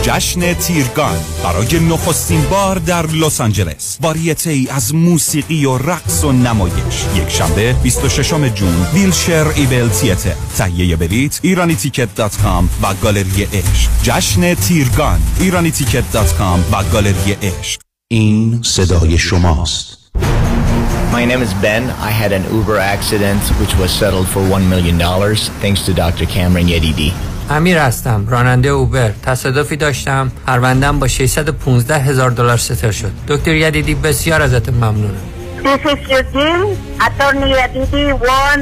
[0.02, 3.98] جشن تیرگان برای نخستین بار در لس آنجلس.
[4.02, 7.06] واریته ای از موسیقی و رقص و نمایش.
[7.16, 13.44] یک شنبه 26 June Wilshire Ebell Theatre تهیه بلیت ایرانی ticket dot com و گالری
[13.44, 13.90] عشق.
[14.04, 17.82] جشن تیرگان ایرانی ticket dot com و گالری عشق.
[18.12, 19.98] این صدای شماست.
[21.17, 21.83] My name is Ben.
[22.09, 24.99] I had an Uber accident which was settled for $1 million
[25.63, 26.27] thanks to Dr.
[26.27, 27.13] Cameron Yedidi.
[27.51, 33.95] امیر هستم راننده اوبر تصادفی داشتم پروندم با 615 هزار دلار ستر شد دکتر یدیدی
[33.95, 35.21] بسیار ازت ممنونم
[35.63, 36.77] This is Eugene.
[37.07, 38.59] Attorney Yadidi won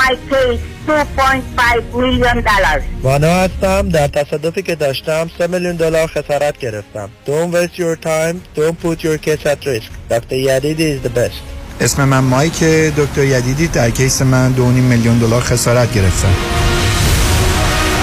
[0.00, 2.82] my case 2.5 million dollars.
[3.02, 8.36] وانا هستم در تصادفی که داشتم 3 میلیون دلار خسارت گرفتم Don't waste your time
[8.58, 10.36] Don't put your case at risk Dr.
[10.48, 11.42] Yadidi is the best
[11.81, 12.63] اسم من مایک
[12.97, 16.33] دکتر یدیدی در کیس من 2.5 میلیون دلار خسارت گرفتم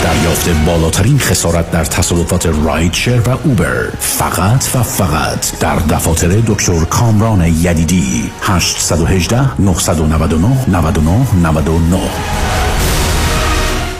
[0.04, 7.46] دریافت بالاترین خسارت در تصادفات رایدشر و اوبر فقط و فقط در دفاتر دکتر کامران
[7.46, 12.00] یدیدی 818 999 99 99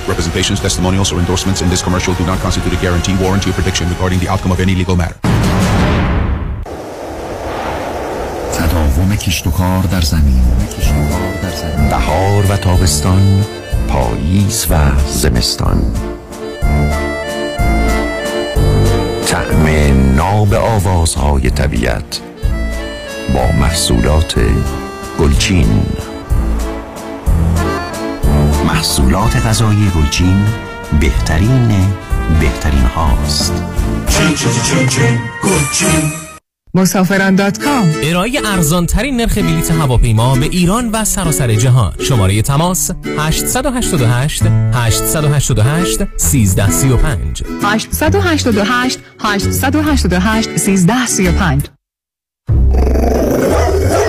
[0.09, 3.87] Representations, testimonials, or endorsements in this commercial do not constitute a guarantee, warranty, or prediction
[3.91, 5.17] regarding the outcome of any legal matter.
[8.69, 10.43] تداوم کشت و کار در زمین.
[11.91, 13.45] بهار و تابستان
[13.89, 14.75] پاییز و
[15.07, 15.83] زمستان.
[19.27, 19.67] طعم
[20.17, 22.21] ناب آوازهای طبیعت
[23.35, 24.35] با محصولات
[25.21, 25.83] گلچین.
[28.67, 30.45] محصولات غذایی گلچین
[31.01, 31.69] بهترین
[32.41, 33.53] بهترین هاست.
[34.09, 36.28] چین چین چین چین گلچین.
[36.75, 37.93] مسافران dot com.
[38.03, 41.93] ارائه ارزان ترین نرخ بلیت هواپیما به ایران و سراسر جهان.
[42.01, 44.43] شماره تماس 888
[44.75, 51.78] 888 1335 888 888 1335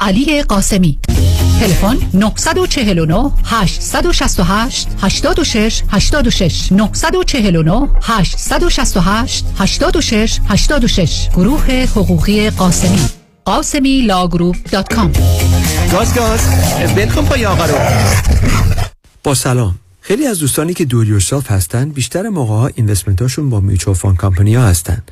[0.00, 0.98] علی قاسمی.
[1.60, 13.08] تلفن 949 868 86 86 949 868 86 86 گروه حقوقی قاسمی.
[13.44, 15.12] قاسمی Law Group dot com.
[15.92, 16.40] گاز گاز.
[16.96, 17.74] بلکن پای آقا رو.
[19.24, 19.74] با سلام.
[20.00, 23.96] خیلی از دوستانی که do it yourself هستن بیشتر موقع ها investment هاشون با mutual
[23.96, 25.02] fund company ها هستن.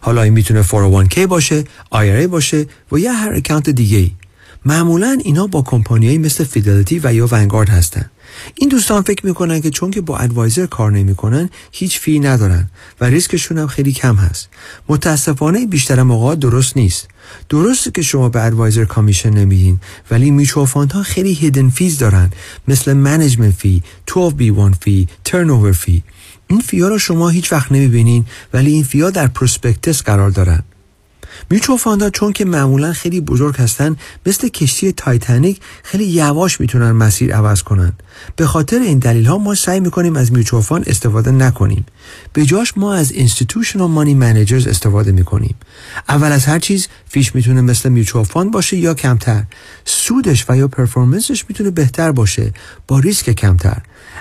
[0.00, 1.64] حالا این می‌تونه 401k باشه
[1.94, 4.10] IRA باشه و یا هر اکانت دیگه ای
[4.64, 8.10] معمولا اینا با کمپانیایی مثل Fidelity و یا Vanguard هستن.
[8.54, 13.04] این دوستان فکر می‌کنن که چون که با advisor کار نمی‌کنن هیچ fee ندارن و
[13.04, 14.48] ریسکشون هم خیلی کم هست.
[14.88, 17.08] متاسفانه بیشتر موقع درست نیست.
[17.48, 19.80] درسته که شما به advisor commission نمیدین
[20.10, 22.30] ولی mutual ها خیلی hidden fees دارن.
[22.68, 26.02] مثل management fee 12B1 fee ترن fee
[26.48, 30.30] این fee ا رو شما هیچ وقت نمی‌بینین ولی این fee ا در prospectus قرار
[30.30, 30.62] دارن.
[31.50, 36.92] mutual fund ا چون که معمولا خیلی بزرگ هستن مثل کشتی تایتانیک خیلی یواش می‌تونن
[36.92, 37.92] مسیر عوض کنن.
[38.36, 41.86] به خاطر این دلیل ها ما سعی می‌کنیم از mutual fund استفاده نکنیم.
[42.32, 45.54] به جاش ما از institutional money managers استفاده می‌کنیم.
[46.08, 49.44] اول از هر چیز fee ش می‌تونه مثل mutual fund باشه یا کمتر.
[49.84, 52.52] سودش و یا performance ش می‌تونه بهتر باشه.
[52.88, 53.82] با ریسک کمتر.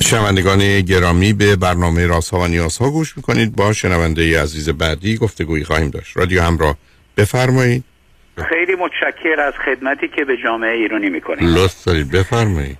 [0.00, 3.56] شنوندگان گرامی به برنامه راست ها و نیاز ها گوش می‌کنید.
[3.56, 6.16] با شنونده عزیز بعدی گفتگویی خواهیم داشت.
[6.16, 6.76] رادیو همراه
[7.16, 7.84] بفرمایید.
[8.48, 11.58] خیلی متشکر از خدمتی که به جامعه ایرانی می‌کنید.
[11.58, 12.10] لطف دارید.
[12.10, 12.78] بفرمایید.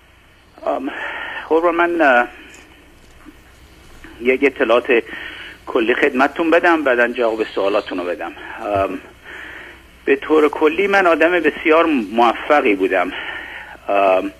[1.48, 2.24] قربان من
[4.20, 4.86] یک اطلاعات
[5.66, 8.32] کلی خدمتتون بدم بعدا جواب سوالاتون رو بدم
[10.08, 13.12] به طور کلی من آدم بسیار موفقی بودم.
[13.88, 14.30] آم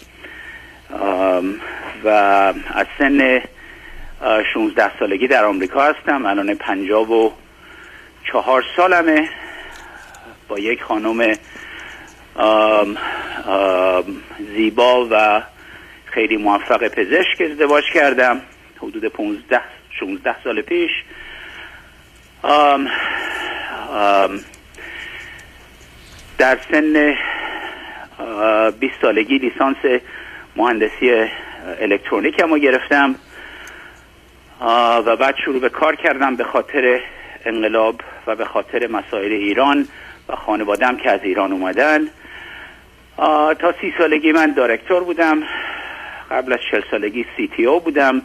[1.00, 1.54] آم
[2.04, 2.08] و
[2.74, 3.42] از سن
[4.54, 6.26] 16 سالگی در آمریکا هستم.
[6.26, 7.32] الان پنجاب و
[8.24, 9.28] چهار سالمه.
[10.48, 11.36] با یک خانم
[12.34, 12.96] آم
[14.54, 15.42] زیبا و
[16.04, 18.40] خیلی موفق پزشک ازدواج کردم.
[18.78, 19.60] حدود 15
[20.00, 20.90] 16 سال پیش.
[22.42, 22.88] آم
[23.92, 24.40] آم
[26.38, 27.16] در سن
[28.80, 29.76] 20 سالگی لیسانس
[30.56, 31.28] مهندسی
[31.80, 33.14] الکترونیک هم گرفتم.
[35.06, 37.00] و بعد شروع به کار کردم به خاطر
[37.44, 39.88] انقلاب و به خاطر مسائل ایران
[40.28, 42.08] و خانوادم که از ایران اومدن.
[43.58, 45.42] تا سی سالگی من director بودم.
[46.30, 48.22] قبل از چل سالگی CTO بودم.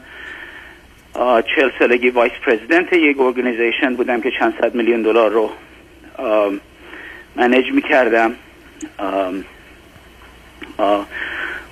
[1.56, 5.50] چل سالگی vice president یک organization بودم که چند صد میلیون دلار رو
[7.36, 8.36] منیج می‌کردم.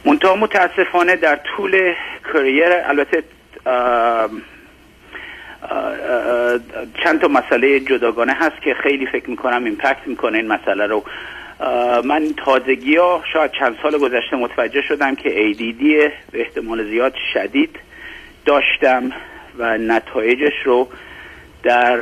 [0.06, 1.94] منتها متاسفانه در طول
[2.34, 3.24] کریر البته
[7.04, 11.04] چند تا مسئله جداگانه هست که خیلی فکر می‌کنم ایمپکت می‌کنه این مسئله رو.
[12.04, 15.84] من تازگی ها شاید چند سال گذشته متوجه شدم که ADD
[16.32, 17.80] به احتمال زیاد شدید
[18.46, 19.12] داشتم
[19.58, 20.88] و نتایجش رو
[21.64, 22.00] در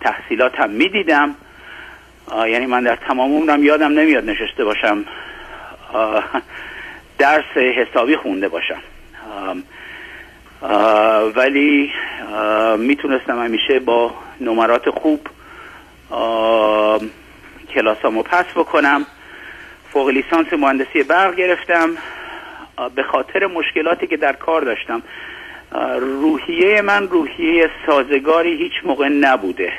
[0.00, 1.34] تحصیلاتم می‌دیدم.
[2.34, 5.04] یعنی من در تمام عمرم یادم نمیاد نشسته باشم.
[7.18, 8.82] درس حسابی خونده باشم.
[11.36, 11.92] ولی
[12.78, 15.20] می‌تونستم همیشه با نمرات خوب
[17.74, 19.06] کلاسامو پس بکنم.
[19.92, 21.90] فوق لیسانس مهندسی برق گرفتم.
[22.94, 25.02] به خاطر مشکلاتی که در کار داشتم.
[26.00, 29.72] روحیه من روحیه سازگاری هیچ موقع نبوده.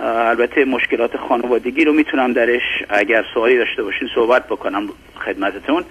[0.00, 4.88] البته مشکلات خانوادگی رو می‌تونم درش اگر سوالی داشته باشین صحبت بکنم
[5.24, 5.84] خدمتتون.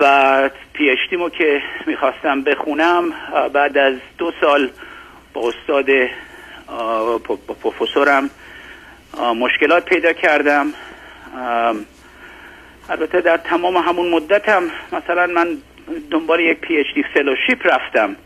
[0.00, 3.12] و پیشتیمو که می‌خواستم بخونم
[3.52, 4.70] بعد از دو سال
[5.34, 5.86] با استاد
[7.62, 8.30] پروفسورم
[9.36, 10.66] مشکلات پیدا کردم.
[12.90, 14.62] البته در تمام همون مدتم
[14.92, 15.48] مثلا من
[16.10, 18.16] دنبال یک PhD fellowship رفتم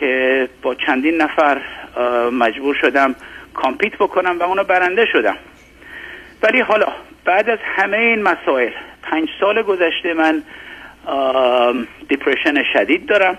[0.00, 1.60] که با چندین نفر
[2.32, 3.14] مجبور شدم
[3.54, 5.36] compete بکنم و اونو برنده شدم.
[6.42, 6.86] ولی حالا
[7.24, 8.70] بعد از همه این مسائل
[9.02, 10.42] پنج سال گذشته من
[12.08, 13.38] depression شدید دارم.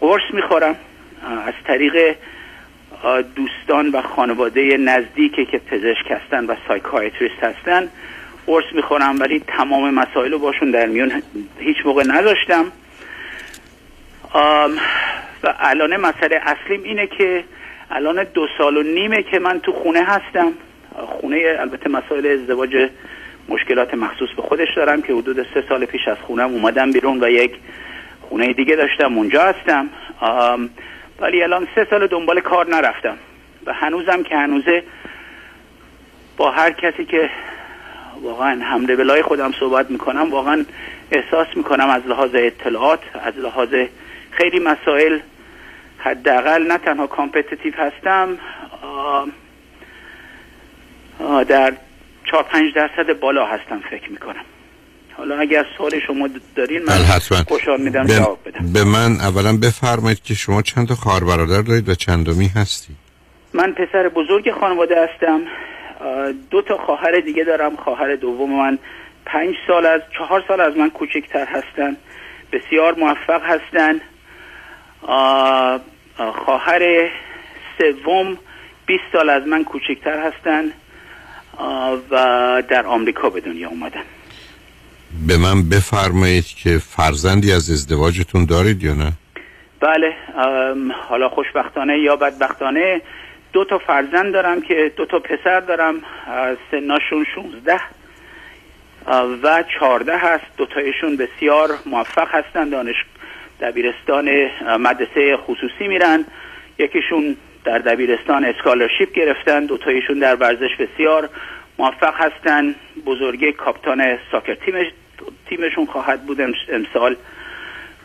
[0.00, 0.76] قرص می‌خورم.
[1.46, 2.16] از طریق
[3.36, 7.88] دوستان و خانواده نزدیکی که پزشک هستن و psychiatrist هستن
[8.46, 11.22] قرص می‌خورم ولی تمام مسائل رو باشون در میون
[11.58, 12.64] هیچ موقع نداشتم
[14.34, 17.44] و الان مسئله اصلیم اینه که
[17.90, 20.52] الان دو سال و نیمه که من تو خونه هستم.
[21.06, 22.90] خونه البته مسائل ازدواج
[23.48, 27.28] مشکلات مخصوص به خودش دارم که حدود سه سال پیش از خونم اومدم بیرون و
[27.28, 27.52] یک
[28.28, 29.88] خونه دیگه داشتم اونجا هستم.
[31.20, 33.16] ولی الان سه سال دنبال کار نرفتم.
[33.66, 34.82] و هنوزم که هنوزه
[36.36, 37.30] با هر کسی که
[38.22, 40.64] واقعا همره بلای خودم صحبت می‌کنم واقعا
[41.12, 43.68] احساس می‌کنم از لحاظ اطلاعات از لحاظ
[44.30, 45.18] خیلی مسائل
[45.98, 48.38] حداقل نه تنها competitive هستم
[51.48, 51.72] در
[52.30, 54.44] چهار پنج درصد بالا هستم فکر می‌کنم.
[55.16, 56.94] حالا اگر سوال شما دارین من
[57.48, 58.72] خوشحال میشم جواب بدم.
[58.72, 62.94] به من اولا بفرمایید که شما چند تا خواهر برادر دارید و چندمی هستی؟
[63.54, 65.40] من پسر بزرگ خانواده هستم.
[66.50, 67.76] دو تا خواهر دیگه دارم.
[67.76, 68.78] خواهر دوم من
[69.26, 71.96] پنج سال از چهار سال از من کوچکتر هستن.
[72.52, 74.00] بسیار موفق هستن.
[76.44, 77.10] خواهر
[77.78, 78.38] سوم
[78.86, 80.64] 20 سال از من کوچکتر هستن
[82.10, 84.02] و در آمریکا به دنیا اومدن.
[85.26, 89.12] به من بفرمایید که فرزندی از ازدواجتون دارید یا نه؟
[89.80, 90.14] بله
[91.08, 93.02] حالا خوشبختانه یا بدبختانه
[93.52, 95.94] دو تا فرزند دارم که دو تا پسر دارم
[96.70, 97.80] سناشون 16
[99.42, 100.44] و 14 هست.
[100.56, 102.96] دو تایشون بسیار موفق هستن دانش
[103.60, 104.28] دبیرستان
[104.78, 106.24] مدرسه خصوصی میرن.
[106.78, 111.28] یکیشون در دبیرستان اسکالرشیپ گرفتن دو تایشون در ورزش بسیار
[111.78, 112.74] موفق هستن.
[113.06, 114.86] بزرگی کاپتان ساکر تیمش
[115.48, 116.40] تیمشون خواهد بود
[116.72, 117.16] امسال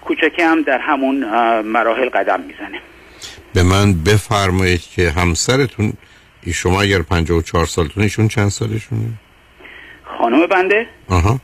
[0.02, 1.16] کوچکی هم در همون
[1.62, 2.80] مراحل قدم می‌زنه.
[3.54, 5.94] به من بفرمایید که همسرتون
[6.54, 9.02] شما اگر 54 سالتون ایشون چند سالشونه؟
[10.04, 11.40] خانم بنده؟ آها.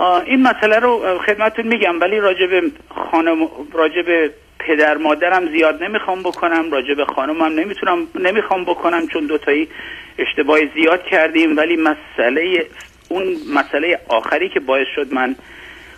[0.00, 2.64] این مسئله رو خدمتتون میگم ولی راجب
[3.10, 9.68] خانم راجب پدر مادرم زیاد نمی‌خوام بکنم راجب خانمم نمی‌تونم نمی‌خوام بکنم چون دوتایی
[10.18, 11.56] اشتباه زیاد کردیم.
[11.56, 12.66] ولی مسئله
[13.08, 15.36] اون مسئله آخری که باعث شد من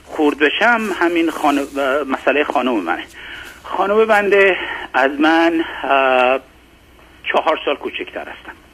[0.05, 1.67] خورد بشم همین خانم
[2.09, 3.05] مسئله خانم منه.
[3.63, 4.57] خانم بنده
[4.95, 5.65] از من
[7.33, 8.68] چهار سال کوچکتر هستم.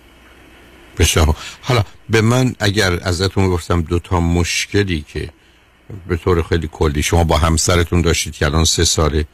[0.98, 5.28] بسیار حالا به من اگر ازتون گفتم دو تا مشکلی که
[6.08, 9.24] به طور خیلی کلی شما با همسرتون داشتید که الان سه سال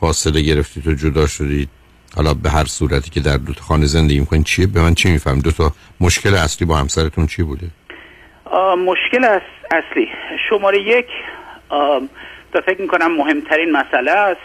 [0.00, 1.68] فاصله گرفتید و جدا شدید
[2.16, 5.10] حالا به هر صورتی که در دو تا خانه زندگی می‌کنید چیه؟ به من چی
[5.10, 7.66] میفهم دو تا مشکل اصلی با همسرتون چی بوده؟
[8.78, 9.24] مشکل
[9.70, 10.08] اصلی.
[10.48, 11.06] شماره یک
[12.52, 14.40] تا فکر می‌کنم مهمترین مسئله است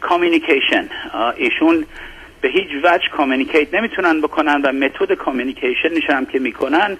[0.00, 0.88] communication
[1.36, 1.86] ایشون
[2.40, 6.96] به هیچ وجه communicate نمی‌تونن بکنن و متد communication هم که می‌کنن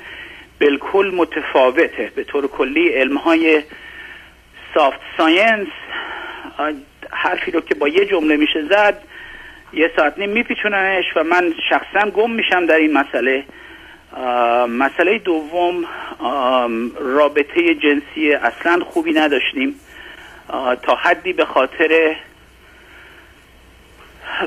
[0.60, 2.12] بالکل متفاوته.
[2.14, 3.62] به طور کلی علم های
[4.74, 5.68] سافت ساینس
[7.10, 9.02] حرفی رو که با یه جمله میشه زد
[9.72, 13.44] یه ساعت نیم میپیچوننش و من شخصا گم میشم در این مسئله.
[14.68, 15.84] مسئله دوم
[17.00, 19.74] رابطه جنسی اصلا خوبی نداشتیم.
[20.82, 22.16] تا حدی به خاطر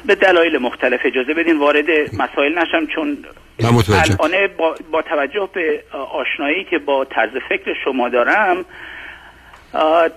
[0.06, 3.18] به دلایل مختلف اجازه بدین وارد مسائل نشم چون
[3.64, 8.66] الان با, با توجه به آشنایی که با طرز فکر شما دارم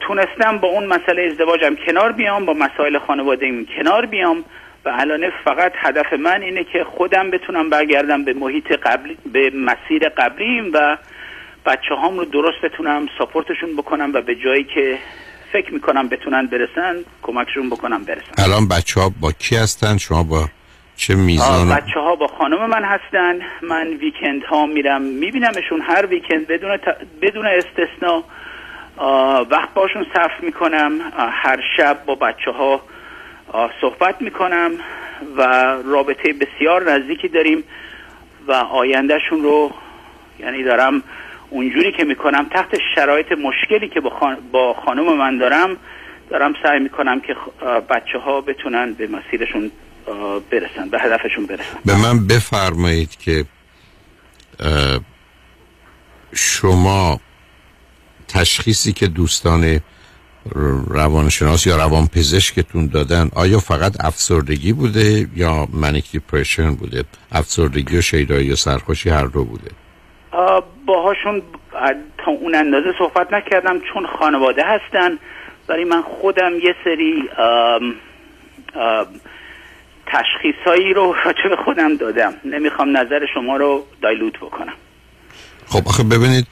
[0.00, 4.44] تونستم با اون مسئله ازدواجم کنار بیام با مسائل خانواده کنار بیام
[4.84, 10.08] و الان فقط هدف من اینه که خودم بتونم برگردم به محیط قبلی به مسیر
[10.08, 10.96] قبلیم و
[11.66, 14.98] بچه هام رو درست بتونم ساپورتشون بکنم و به جایی که
[15.54, 18.32] فکر می‌کنم بتونن برسن کمکشون بکنم برسن.
[18.38, 20.48] الان بچه ها با کی هستن؟ شما با
[20.96, 23.38] چه میزان؟ بچه ها با خانم من هستن.
[23.62, 26.78] من ویکند ها میرم میبینمشون هر ویکند بدون,
[27.22, 28.24] بدون استثنا.
[29.50, 30.92] وقت باشون صرف می‌کنم.
[31.16, 32.80] هر شب با بچه ها
[33.80, 34.70] صحبت می‌کنم
[35.36, 35.42] و
[35.84, 37.64] رابطه بسیار نزدیکی داریم
[38.48, 39.70] و آیندهشون رو
[40.38, 41.02] یعنی دارم
[41.50, 44.36] اونجوری که می‌کنم تحت شرایط مشکلی که با, خان...
[44.52, 45.76] با خانم من دارم
[46.30, 47.36] دارم سعی می‌کنم که
[47.90, 49.70] بچه ها بتونن به مسیرشون
[50.50, 51.78] برسن به هدفشون برسن.
[51.84, 53.44] به من بفرمایید که
[56.32, 57.20] شما
[58.28, 59.80] تشخیصی که دوستان
[60.86, 68.46] روانشناس یا روانپزشکتون دادن آیا فقط افسردگی بوده یا منیک دیپرشن بوده؟ افسردگی و شیدایی
[68.46, 69.70] یا سرخوشی هر دو بوده؟
[70.86, 71.42] باهاشون
[72.18, 75.18] تا اون اندازه صحبت نکردم چون خانواده هستن.
[75.68, 77.94] ولی من خودم یه سری آم،
[78.74, 79.06] آم،
[80.06, 82.34] تشخیصایی رو راجع به خودم دادم.
[82.44, 84.72] نمی‌خوام نظر شما رو دایلوت بکنم.
[85.66, 86.46] خب آخه ببینید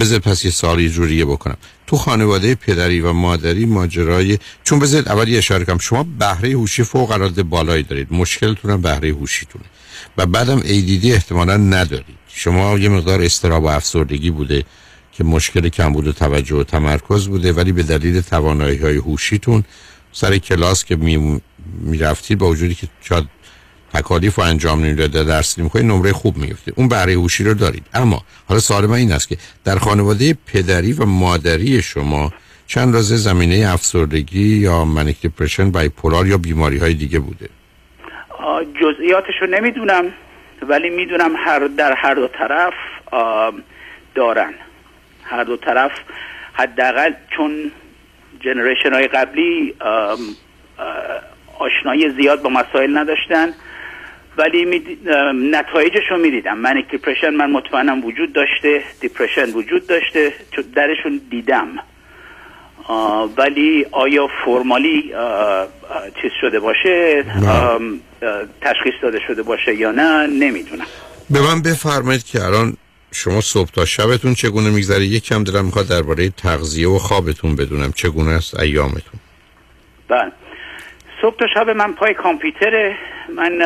[0.00, 1.56] بذار پس یه سالی جوریه بکنم.
[1.86, 5.78] تو خانواده پدری و مادری ماجرای چون بذارید اول یه اشاره کنم.
[5.78, 8.08] شما بهره هوشی فوق العاده بالایی دارید.
[8.10, 9.64] مشکلتون هم بهره هوشیتونه.
[10.16, 12.19] و بعدم ADD احتمالا ندارید.
[12.34, 14.64] شما یه مقدار استراب و افسردگی بوده
[15.12, 19.64] که مشکل کمبود و توجه و تمرکز بوده ولی به دلیل توانایی های هوشیتون
[20.12, 21.40] سر کلاس که می,
[21.80, 23.24] می رفتید با وجودی که شاید
[23.94, 27.86] تکالیف و انجام نمی‌داده درس نمی‌کنید نمره خوب میفته اون بهره هوشی رو دارید.
[27.94, 32.32] اما حالا سوال من این است که در خانواده پدری و مادری شما
[32.66, 37.48] چند رازه زمینه افسردگی یا منیک دیپرشن بایپولار یا بیماری های دیگه بوده؟
[38.82, 40.04] جزئیاتش رو نمی‌دونم.
[40.62, 42.74] ولی می‌دونم هر در هر دو طرف
[44.14, 44.54] دارن.
[45.24, 45.92] هر دو طرف
[46.52, 47.70] حداقل چون
[48.40, 49.74] generation های قبلی
[51.58, 53.54] آشنایی زیاد با مسائل نداشتن
[54.36, 54.98] ولی می
[55.50, 56.58] نتایجش رو می‌دیدم.
[56.58, 61.68] manic depression من مطمئنم وجود داشته depression وجود داشته چون درشون دیدم.
[63.36, 65.14] ولی آیا formally
[66.22, 67.24] چیز شده باشه؟
[68.60, 70.86] تشخیص داده شده باشه یا نه نمی‌دونم.
[71.30, 72.76] به من بفرمایید که الان
[73.12, 77.92] شما صبح تا شبتون چگونه میگذره؟ یکم دلم می‌خواد درباره تغذیه و خوابتون بدونم.
[77.92, 79.20] چگونه است ایامتون؟
[80.08, 80.32] بله.
[81.22, 82.94] صبح تا شب من پای کامپیوتر
[83.36, 83.62] من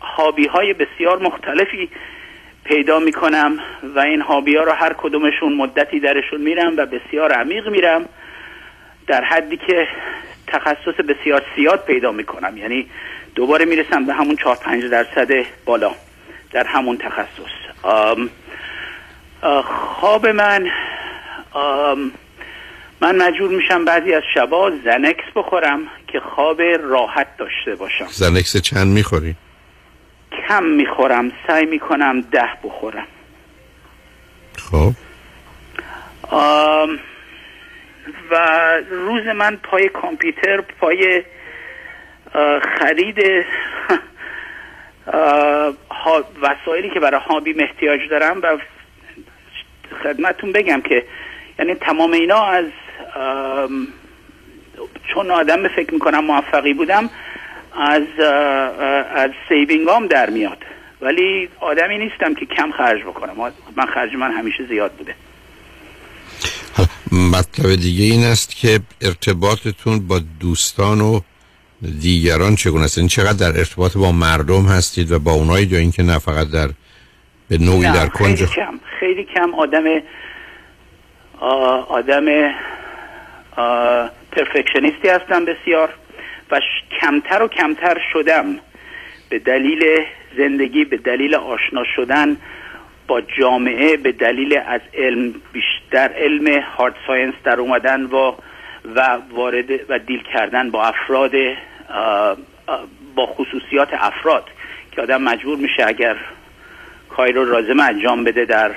[0.00, 1.88] هابی های بسیار مختلفی
[2.64, 3.58] پیدا می‌کنم
[3.96, 8.08] و این هابی ها رو هر کدومشون مدتی درشون میرم و بسیار عمیق میرم
[9.06, 9.88] در حدی که
[10.46, 12.56] تخصص بسیار زیاد پیدا می‌کنم.
[12.56, 12.86] یعنی
[13.38, 15.28] دوباره می‌رسم به همون چهار پنج درصد
[15.64, 15.94] بالا
[16.52, 17.82] در همون تخصص.
[17.82, 18.30] آم،
[20.00, 20.70] خواب من
[21.52, 22.12] آم،
[23.00, 28.06] من مجبور میشم بعضی از شبا زنکس بخورم که خواب راحت داشته باشم.
[28.08, 29.34] زنکس چند می‌خوری؟
[30.48, 33.06] کم می‌خورم سعی می‌کنم ده بخورم.
[34.70, 34.92] خب.
[38.30, 38.36] و
[38.90, 41.22] روز من پای کامپیوتر پای
[42.78, 43.18] خرید
[46.42, 48.58] وسایلی که برای هابیم احتیاج دارم و
[50.02, 51.04] خدمتون بگم که
[51.58, 52.64] یعنی تمام اینا از
[55.14, 57.10] چون آدم فکر می‌کنم موفقی بودم
[57.80, 58.20] از
[59.14, 60.58] از سیوینگام در میاد.
[61.00, 63.52] ولی آدمی نیستم که کم خرج بکنم.
[63.76, 65.14] من خرج من همیشه زیاد بوده.
[67.32, 71.20] مطلب دیگه این است که ارتباطتون با دوستان و
[71.82, 76.02] دیگران چگونه است این چقدر در ارتباط با مردم هستید و با اونایی یا اینکه
[76.02, 76.68] نه فقط در
[77.48, 79.84] به نوعی در کنج خیلی کم خیلی کم آدم
[81.88, 82.24] آدم
[84.32, 85.94] پرفکشنیستی هستم بسیار
[86.50, 86.60] و
[87.00, 88.44] کمتر و کمتر شدم
[89.28, 89.84] به دلیل
[90.36, 92.36] زندگی به دلیل آشنا شدن
[93.06, 98.32] با جامعه به دلیل از علم بیشتر علم هارد ساینس در اومدن و
[98.94, 101.32] و وارد و دیل کردن با افراد
[103.14, 104.44] با خصوصیات افراد
[104.92, 106.16] که آدم مجبور میشه اگر
[107.08, 108.74] کاری رو لازم انجام بده در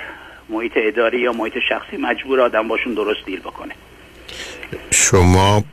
[0.48, 3.74] محیط اداری یا محیط شخصی مجبور آدم باشون درست دیل بکنه.
[4.90, 5.64] شما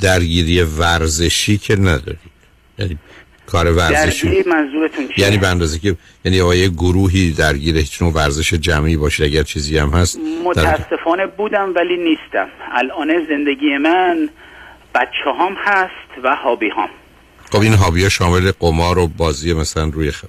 [0.00, 2.38] درگیری ورزشی که ندارید.
[2.78, 2.98] یعنی
[3.46, 4.26] کار ورزشی.
[4.28, 8.96] درگیری منظورتون چیه؟ یعنی به اندازه که یعنی آیا گروهی درگیر هیچ نوع ورزش جمعی
[8.96, 10.18] باشید اگر چیزی هم هست.
[10.18, 10.62] در...
[10.64, 12.48] متاسفانه بودم ولی نیستم.
[12.72, 14.28] الان زندگی من
[14.98, 16.88] بچه هام هست و هابی هام
[17.52, 20.28] خب این هابی ها شامل قمار و بازی مثلا روی خب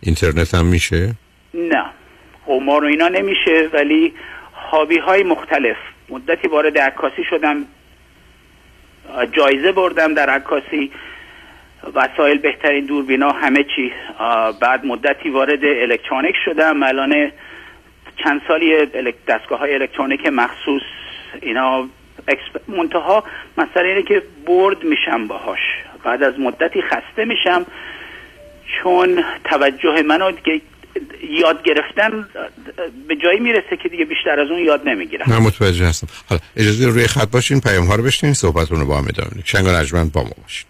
[0.00, 1.14] اینترنت هم میشه؟
[1.54, 1.84] نه.
[2.46, 4.14] قمار و اینا نمیشه ولی
[4.70, 5.76] هابی های مختلف.
[6.08, 7.64] مدتی وارد عکاسی شدم
[9.32, 10.90] جایزه بردم در عکاسی.
[11.94, 13.92] وسایل بهترین دوربینا همه چی.
[14.60, 16.82] بعد مدتی وارد الکترونیک شدم.
[16.82, 17.32] الان
[18.24, 18.86] چند سالی
[19.28, 20.82] دستگاه های الکترونیک مخصوص
[21.42, 21.88] اینا
[22.68, 23.24] منتها
[23.58, 25.58] مسئله اینه که برد میشم باهاش.
[26.04, 27.66] بعد از مدتی خسته میشم
[28.82, 30.60] چون توجه منو دیگه
[31.30, 32.28] یاد گرفتن
[33.08, 35.26] به جایی می‌رسه که دیگه بیشتر از اون یاد نمی‌گیرم.
[35.28, 36.06] من متوجه هستم.
[36.28, 39.64] حالا اجازه روی خط باشین پیام ها رو بشنوین صحبتون رو با هم ادامه شنگ
[40.12, 40.66] با ما باشین.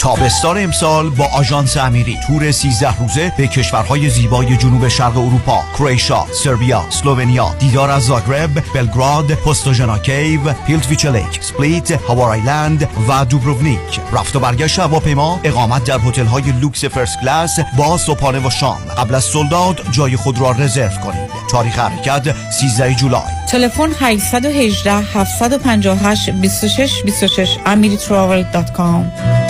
[0.00, 6.26] تابستان امسال با آژانس امیری تور 13 روزه به کشورهای زیبای جنوب شرق اروپا کرواتیا،
[6.44, 14.00] سربیا، اسلوونیا، دیدار از زاگرب، بلگراد، Postojna Cave، Plitvice Lake، سپلیت، Hvar Island و دوبرونیک.
[14.12, 18.78] رفت و برگشت هواپیما، اقامت در های لوکس first class با صبحانه و شام.
[18.98, 21.30] قبل از sold out جای خود را رزرو کنید.
[21.50, 23.22] تاریخ حرکت 13 جولای.
[23.48, 29.49] تلفن 818 758 26 26 amiritravel.com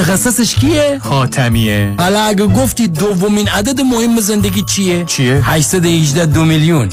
[0.00, 6.88] متخصصش کیه؟ حاتمیه حالا اگه گفتی دومین عدد مهم زندگی چیه؟ چیه؟ 818 دو میلیون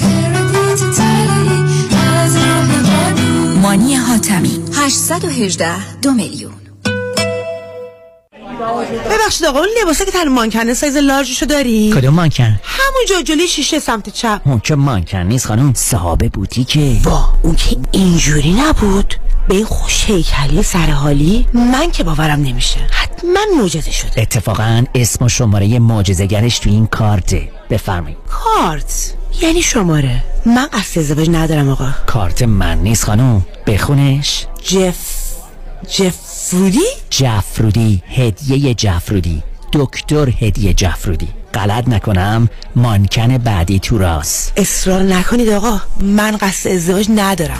[3.62, 6.52] مانی حاتمی 818 دو میلیون
[9.12, 13.80] ببخشید آقا اون لباسه که تن مانکنه سایز لارجشو داری؟ کدوم مانکن؟ همون جلوی شیشه
[13.80, 19.16] سمت چپ اون که مانکن نیست خانم صحابه بوتیکه وا اون که اینجوری نبود
[19.48, 22.80] به این خوش هیکلی سرحالی من که باورم نمیشه.
[22.92, 24.22] حتما معجزه شده.
[24.22, 27.50] اتفاقا اسم و شماره معجزه‌گرش تو این کارته.
[27.70, 28.18] بفرمایید.
[28.30, 31.90] کارت؟ یعنی شماره؟ من قصد ازدواج ندارم آقا.
[32.08, 33.46] کارت من نیست خانم.
[33.68, 34.46] بخونش.
[34.64, 34.96] جف
[35.90, 38.02] جفرودی؟ جفرودی.
[38.10, 39.44] هدیه جفرودی.
[39.74, 41.28] دکتر هدیه جفرودی.
[41.54, 42.50] غلط نکنم.
[42.76, 44.54] مانکن بعدی تو راست.
[44.58, 45.82] اصرار نکنید آقا.
[46.00, 47.60] من قصد ازدواج ندارم.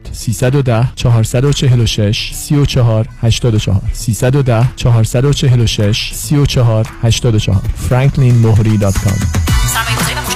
[0.13, 9.51] 310 446 34 84 310 446 34 84 franklinmohri.com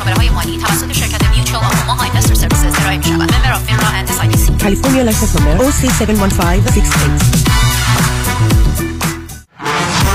[0.05, 3.87] مشاوره های مالی توسط شرکت Mutual of Omaha Services ارائه می شود ممبر اف فینرا
[3.87, 7.64] اند اس آی سی California license number OC71568.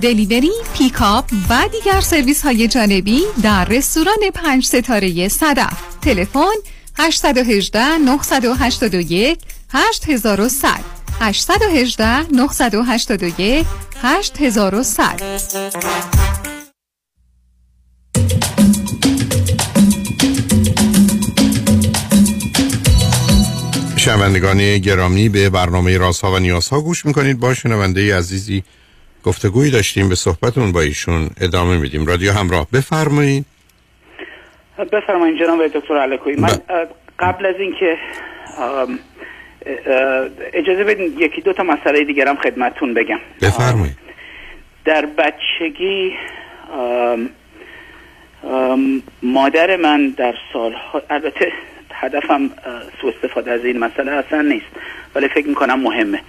[0.00, 5.72] delivery، pickup و دیگر سرویس های جانبی در رستوران پنج ستاره صدف.
[6.02, 6.54] تلفن
[6.98, 9.38] 818 981
[9.72, 10.80] 8100
[11.20, 13.66] 818 981
[14.02, 15.22] 8100
[23.96, 27.40] شنوندگان گرامی به برنامه رازها و نیازها گوش می‌کنید.
[27.40, 28.64] با شنونده عزیزی
[29.24, 32.06] گفتگویی داشتیم به صحبتون با ایشون ادامه میدیم.
[32.06, 33.46] رادیو همراه بفرمایید.
[34.92, 36.36] بفرمایید جناب دکتر علکوی.
[36.36, 36.48] من
[37.18, 37.98] قبل از اینکه
[40.52, 43.18] اجازه بدین یکی دو تا مسئله دیگرم خدمتون بگم.
[43.42, 43.96] بفرمایید.
[44.84, 46.12] در بچگی
[49.22, 51.52] مادر من در سالها البته
[51.92, 52.50] هدفم
[53.00, 54.66] سو استفاده از این مسئله اصلا نیست
[55.14, 56.20] ولی فکر می‌کنم مهمه.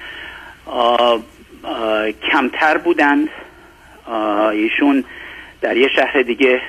[2.31, 3.30] کمتر بودند
[4.52, 5.03] ایشون
[5.61, 6.61] در یه شهر دیگه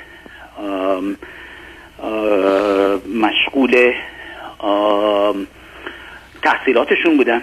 [3.14, 3.92] مشغول
[6.42, 7.42] تحصیلاتشون بودن.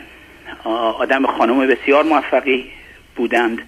[0.99, 2.71] آدم خانم بسیار موفقی
[3.15, 3.61] بودند.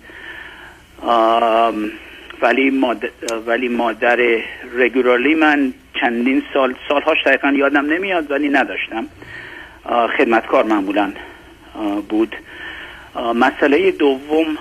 [2.41, 3.09] ولی مادر,
[3.47, 4.39] ولی مادر
[4.75, 9.07] رگولارلی من چندین سال سالهاش دقیقا یادم نمیاد ولی نداشتم.
[10.17, 11.13] خدمتکار معمولا
[12.09, 12.35] بود.
[13.15, 14.57] مسئله دوم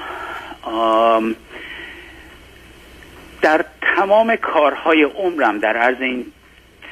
[3.43, 3.65] در
[3.97, 6.27] تمام کارهای عمرم در عرض این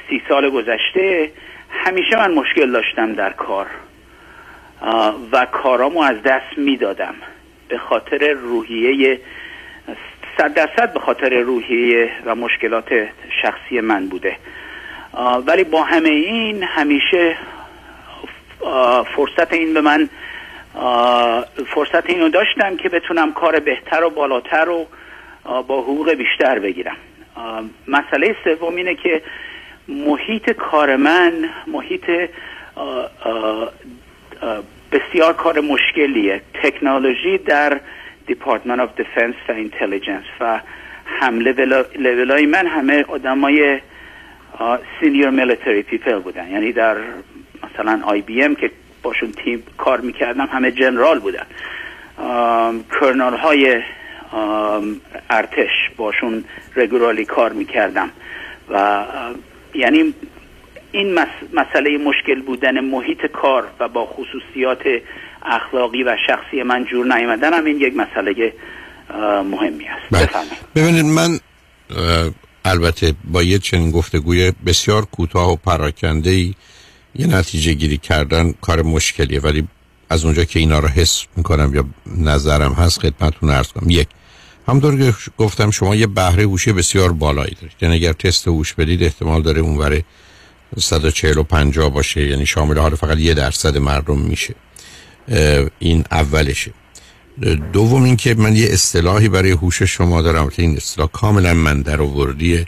[0.09, 1.31] سی سال گذشته
[1.69, 3.67] همیشه من مشکل داشتم در کار
[5.31, 7.15] و کارامو از دست می‌دادم
[7.67, 9.19] به خاطر روحیه
[10.37, 13.07] صد درصد به خاطر روحیه و مشکلات
[13.41, 14.37] شخصی من بوده.
[15.45, 17.35] ولی با همه این همیشه
[19.15, 20.09] فرصت این به من
[21.67, 24.87] فرصت اینو داشتم که بتونم کار بهتر و بالاتر و
[25.43, 26.97] با حقوق بیشتر بگیرم.
[27.87, 29.21] مسئله سوم اینه که
[29.87, 32.29] محیط کار من محیط
[34.91, 36.41] بسیار کار مشکلیه.
[36.63, 37.79] تکنولوژی در
[38.27, 40.59] Department of Defense و intelligence و
[41.05, 41.39] هم
[41.95, 43.79] لیول های من همه آدمای
[44.99, 46.51] senior military people بودن.
[46.51, 46.97] یعنی در
[47.63, 48.71] مثلا آی بی ام که
[49.03, 51.45] باشون تیم کار می‌کردم همه جنرال بودن.
[52.99, 53.81] کرنال های
[55.29, 56.43] ارتش باشون
[56.75, 58.09] رگورالی کار می‌کردم.
[58.69, 59.05] و
[59.75, 60.13] یعنی
[60.91, 61.19] این
[61.53, 64.81] مسئله مشکل بودن محیط کار و با خصوصیات
[65.45, 68.53] اخلاقی و شخصی من جور نیامدن هم این یک مسئله
[69.43, 70.35] مهمی است.
[70.75, 71.39] ببینید من
[72.65, 76.53] البته با یه چنین گفتگوی بسیار کوتاه و پراکنده ای
[77.15, 79.67] یه نتیجه گیری کردن کار مشکلیه ولی
[80.09, 81.85] از اونجا که اینا رو حس می‌کنم یا
[82.17, 83.89] نظرم هست خدمتتون ارز کنم.
[83.89, 84.07] یک
[84.67, 87.75] همطور که گفتم شما یه بهره هوشی بسیار بالایی دارید.
[87.81, 90.03] یعنی اگر تست هوش بدید احتمال داره اونوره
[90.77, 92.27] 140 و 50 باشه.
[92.27, 94.55] یعنی شامل حال فقط یه درصد مردم میشه.
[95.79, 96.73] این اولشه.
[97.73, 102.01] دوم اینکه من یه اصطلاحی برای هوش شما دارم که این اصطلاح کاملا من در
[102.01, 102.67] آوردیه.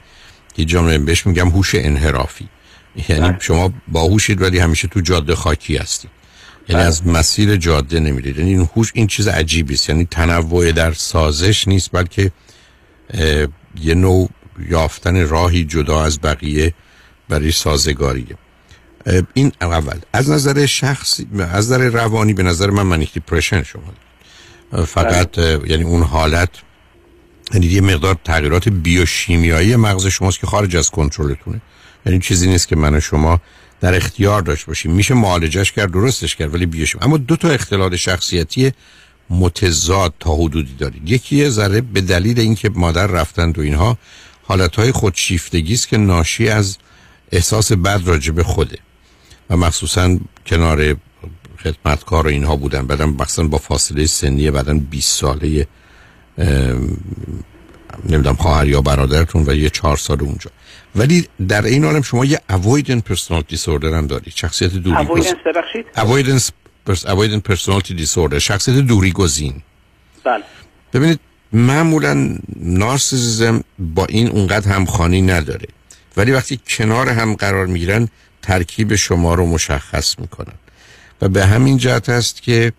[0.56, 2.48] که جامعه بهش میگم هوش انحرافی.
[3.10, 3.38] یعنی بله.
[3.40, 6.12] شما باهوشید ولی همیشه تو جاده خاکی هستید.
[6.70, 6.88] یعنی بله.
[6.88, 8.38] از مسیر جاده نمیرید.
[8.38, 9.90] یعنی این هوش این چیز عجیبی است.
[9.90, 12.32] یعنی تنوع در سازش نیست بلکه
[13.82, 14.30] یه نوع
[14.70, 16.74] یافتن راهی جدا از بقیه
[17.30, 18.38] برای سازگاریه.
[19.34, 20.00] این اول.
[20.14, 23.94] از نظر شخصی از نظر روانی به نظر من منیک دیپرشن شما.
[24.86, 26.50] فقط یعنی اون حالت
[27.54, 31.62] یعنی یه مقدار تغییرات بیوشیمیایی مغز شماست که خارج از کنترلتونه.
[32.06, 33.42] یعنی چیزی نیست که من و شما
[33.82, 34.92] در اختیار داشت باشیم.
[34.92, 38.72] میشه معالجش کرد درستش کرد ولی بیوشیم اما دو تا اختلال شخصیتی
[39.30, 43.98] متضاد تا حدودی دارید یکی یه ذره به دلیل اینکه مادر رفتند و اینها
[44.44, 46.78] حالتهای خودشیفتگی است که ناشی از
[47.32, 48.78] احساس بد راجع به خوده.
[49.50, 50.96] و مخصوصا کنار
[51.64, 52.88] خدمتکار و اینها بودن.
[52.88, 55.68] بعدم مثلا با فاصله سنی بعدم 20 ساله
[58.10, 60.52] نمی‌دونم خواهر یا برادرتون و یه چهار سال اونجا.
[60.96, 64.34] ولی در این حالم شما یه avoidant personality disorder هم دارید.
[64.36, 65.86] شخصیت دوری avoidance ببخشید؟
[66.90, 68.38] Pers- avoidant personality disorder.
[68.38, 69.62] شخصیت دوری گزین.
[70.24, 70.44] بله.
[70.94, 71.20] ببینید
[71.54, 75.68] معمولا نارسیسیزم با این اونقدر همخانی نداره.
[76.18, 78.10] ولی وقتی کنار هم قرار می‌گیرن
[78.42, 80.54] ترکیب شما رو مشخص می‌کنن.
[81.22, 82.74] و به همین جهت است که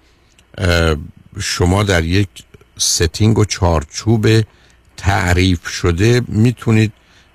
[1.40, 2.28] شما در یک
[2.78, 4.26] ستینگ و چارچوب
[5.04, 6.92] تعریف شده می‌تونید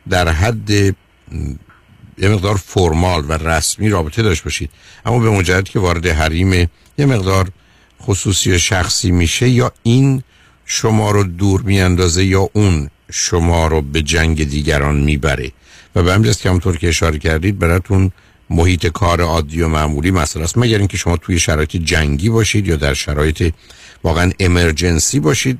[0.09, 4.69] در حد یه مقدار فرمال و رسمی رابطه داشت باشید.
[5.05, 6.53] اما به مجرد که وارد حریم
[6.97, 7.49] یه مقدار
[8.01, 10.23] خصوصی و شخصی میشه یا این
[10.65, 15.51] شما رو دور میاندازه یا اون شما رو به جنگ دیگران می‌بره.
[15.95, 18.11] و به جهت که همونطور که اشاره کردید براتون
[18.49, 20.57] محیط کار عادی و معمولی مسئله است.
[20.57, 23.53] مگر اینکه شما توی شرایط جنگی باشید یا در شرایط
[24.03, 25.59] واقعا امرجنسی باشید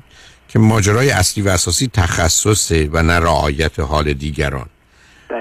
[0.52, 4.66] که ماجرای اصلی و اساسی تخصصه و نه رعایت حال دیگران.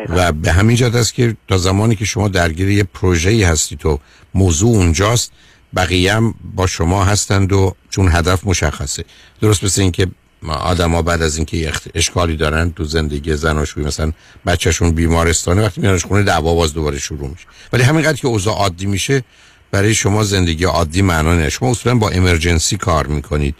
[0.10, 3.99] و به همین جهت است که تا زمانی که شما درگیر یه پروژه‌ای هستید و
[4.34, 5.31] موضوع اونجاست
[5.76, 9.06] بقیه هم با شما هستند و چون هدف مشخصه.
[9.41, 10.07] درست مثل اینکه
[10.48, 14.11] آدما بعد از اینکه اشکالی دارن تو زندگی زناشویی مثلا
[14.45, 17.45] بچهشون بیمارستانه وقتی میانش خونه دعوا باز دوباره شروع میشه.
[17.73, 19.23] ولی همینقدر که اوضاع عادی میشه
[19.72, 23.56] برای شما زندگی عادی معنا نه شما اصولا با امرجنسی کار می‌کنید.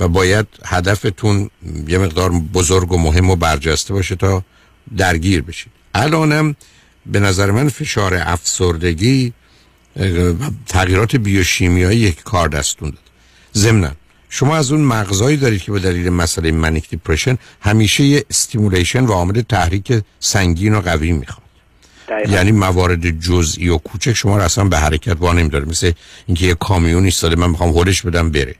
[0.00, 1.50] و باید هدفتون
[1.88, 4.44] یه مقدار بزرگ و مهم و برجسته باشه تا
[4.96, 5.72] درگیر بشید.
[5.94, 6.56] الانم
[7.06, 9.32] به نظر من فشار افسردگی
[10.66, 12.98] تغییرات بیوشیمیایی یک کار دستون داد.
[13.54, 13.90] ضمنا
[14.28, 19.12] شما از اون مغزایی دارید که به دلیل مسئله manic depression همیشه یه stimulation و
[19.12, 21.46] عامل تحریک سنگین و قوی می‌خواد.
[22.28, 25.64] یعنی موارد جزئی و کوچک شما رو اصلا به حرکت وا نمیداره.
[25.64, 25.92] مثل
[26.26, 28.54] اینکه یه کامیون ایستاده من می‌خوام هولش بدم بره.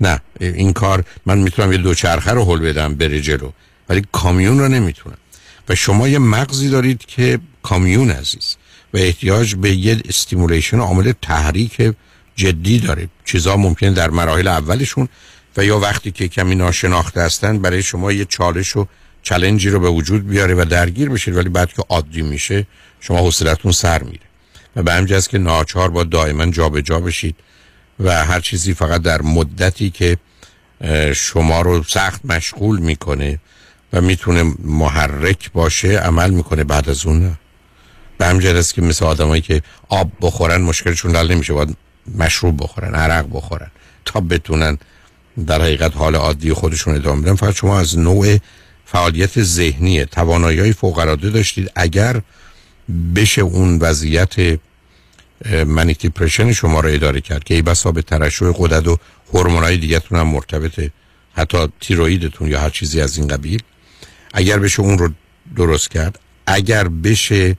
[0.00, 3.50] نه این کار من می‌تونم یه دوچرخه رو هول بدم بره جلو
[3.88, 5.16] ولی کامیون رو نمی‌تونم.
[5.68, 8.56] و شما یه مغزی دارید که کامیونیزه
[8.94, 11.92] و احتیاج به یه stimulation عامل تحریک
[12.36, 15.08] جدی داره چیزا ممکنه در مراحل اولشون
[15.56, 18.86] و یا وقتی که کمی ناشناخته هستن برای شما یه چالش و
[19.22, 22.66] چلنجی رو به وجود بیاره و درگیر بشید ولی بعد که عادی میشه
[23.00, 24.20] شما حوصلتون سر میره.
[24.76, 27.36] و به جهت که ناچار با دائما جابجا بشید.
[28.00, 30.16] و هر چیزی فقط در مدتی که
[31.14, 33.38] شما رو سخت مشغول می‌کنه
[33.92, 37.36] و می‌تونه محرک باشه عمل می‌کنه بعد از اون
[38.18, 41.76] به جهت است که مثل آدمایی که آب بخورن مشکلشون حل نمیشه باید
[42.18, 43.70] مشروب بخورن عرق بخورن
[44.04, 44.78] تا بتونن
[45.46, 47.34] در حقیقت حال عادی خودشون ادامه بدن.
[47.34, 48.38] فقط شما از نوع
[48.86, 51.70] فعالیت ذهنی توانایی فوق العاده داشتید.
[51.76, 52.20] اگر
[53.14, 54.58] بشه اون وضعیت
[55.66, 58.98] منیک دیپرشن شما رو اداره کرد که ای بسا به ترشح قدرت و
[59.32, 60.90] هورمونای دیگه‌تون هم مرتبطه
[61.34, 63.62] حتی تیرویدتون یا هر چیزی از این قبیل
[64.34, 65.08] اگر بشه اون رو
[65.56, 67.56] درست کرد اگر بشه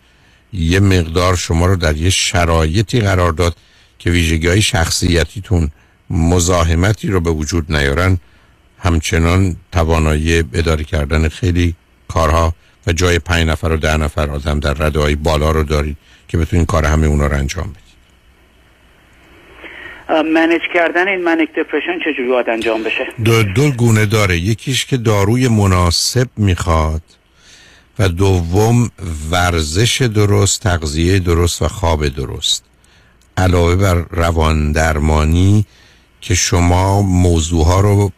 [0.54, 3.56] یه مقدار شما رو در یه شرایطی قرار داد
[4.00, 5.72] که ویژگی های شخصیتیتون
[6.10, 8.18] مزاحمتی رو به وجود نیارن
[8.80, 11.76] همچنان توانایی اداره کردن خیلی
[12.08, 12.56] کارها
[12.88, 15.98] و جای پنج نفر و ده نفر آدم در رده بالا رو دارید.
[16.28, 17.86] که بتونید کار همه اونا رو انجام بدید
[20.34, 24.38] منیج کردن این منیک دپرشن چجوری باید انجام بشه؟ دو, دو گونه داره.
[24.38, 27.02] یکیش که داروی مناسب می‌خواد
[28.00, 28.92] و دوم
[29.32, 32.64] ورزش درست تغذیه درست و خواب درست.
[33.38, 35.66] علاوه بر روان درمانی
[36.22, 38.12] که شما موضوع ها رو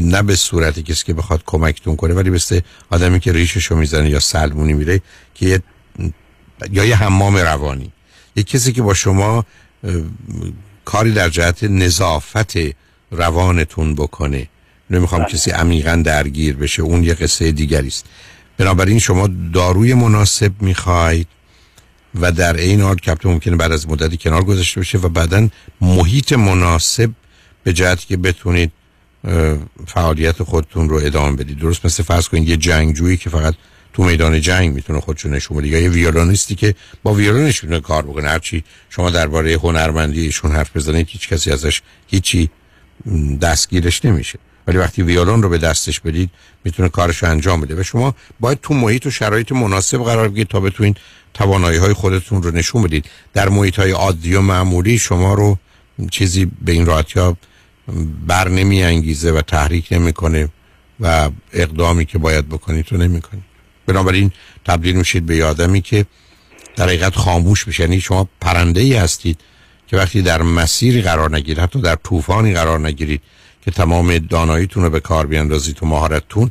[0.00, 2.60] نه به صورتی کسی که بخواد کمکتون کنه ولی مثل
[2.90, 5.00] آدمی که ریششو می‌زنه یا سلمونی میره
[5.34, 5.62] که یه
[6.72, 7.92] یا یه حمام روانی.
[8.36, 9.44] یه کسی که با شما
[10.84, 12.52] کاری در جهت نظافت
[13.10, 14.48] روانتون بکنه.
[14.90, 16.82] نمی‌خوام کسی عمیقا درگیر بشه.
[16.82, 18.06] اون یه قصه دیگری است.
[18.58, 21.26] بنابراین شما داروی مناسب می‌خواید
[22.20, 25.48] و در این حال البته ممکنه بعد از مدتی کنار گذاشته بشه و بعدا
[25.80, 27.10] محیط مناسب
[27.64, 28.72] به جهتی که بتونید
[29.86, 31.58] فعالیت خودتون رو ادامه بدید.
[31.58, 33.54] درست مثل فرض کنید یه جنگجویی که فقط
[33.92, 35.68] تو میدان جنگ می‌تونه خودشو نشون بده.
[35.68, 38.28] یا یه ویولونیستی که با ویولونش می‌تونه کار بکنه.
[38.28, 42.50] هرچی شما درباره هنرمندی ایشون حرف بزنید هیچ کسی ازش هیچی
[43.42, 44.38] دستگیرش نمیشه.
[44.66, 46.30] ولی وقتی ویولون رو به دستش بدید
[46.64, 47.80] می‌تونه کارش رو انجام بده.
[47.80, 50.96] و شما باید تو محیط و شرایط مناسب قرار بگیرید تا بتونید
[51.34, 53.04] توانایی های خودتون رو نشون بدید.
[53.32, 55.58] در محیط های عادی و معمولی شما رو
[56.10, 57.36] چیزی به این راحتی ها
[58.26, 60.48] بر نمی انگیزه و تحریک نمی‌کنه
[61.00, 63.49] و اقدامی که باید بکنید تو نمی‌کنید.
[63.86, 64.30] بنابراین
[64.64, 66.06] تبدیل میشید به آدمی که
[66.76, 67.82] در حقیقت خاموش میشه.
[67.82, 69.40] یعنی شما پرنده ای هستید
[69.86, 73.22] که وقتی در مسیری قرار نگیرید حتی در طوفانی قرار نگیرید
[73.64, 76.50] که تمام داناییتون رو به کار بیاندازید و مهارتتون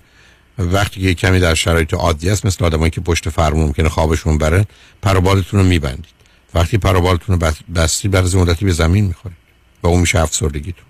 [0.60, 4.66] وقتی که کمی در شرایط عادی است مثل آدمایی که پشت فرمون ممکنه خوابشون بره
[5.02, 6.20] پروبالتون رو میبندید.
[6.54, 9.38] وقتی پروبالتون رو بستید بعد از مدتی به زمین می‌خورید
[9.84, 10.86] و اون میشه افسردگیتون.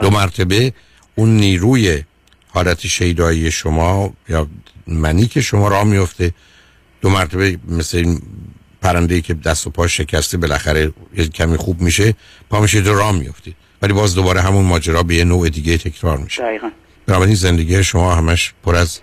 [0.00, 0.72] دو مرتبه
[1.14, 2.02] اون نیروی
[2.48, 4.46] حالت شیدایی شما یا
[4.88, 6.34] منی که شما راه میفته
[7.00, 8.22] دو مرتبه مثل این
[8.82, 12.14] پرنده که دست و پاش شکسته بالاخره یه کمی خوب میشه
[12.50, 13.52] پا میشه تو راه میفته
[13.82, 16.42] ولی باز دوباره همون ماجرا به یه نوع دیگه تکرار میشه.
[16.42, 16.70] دقیقا.
[17.06, 19.00] بنابراین زندگی شما همش پر از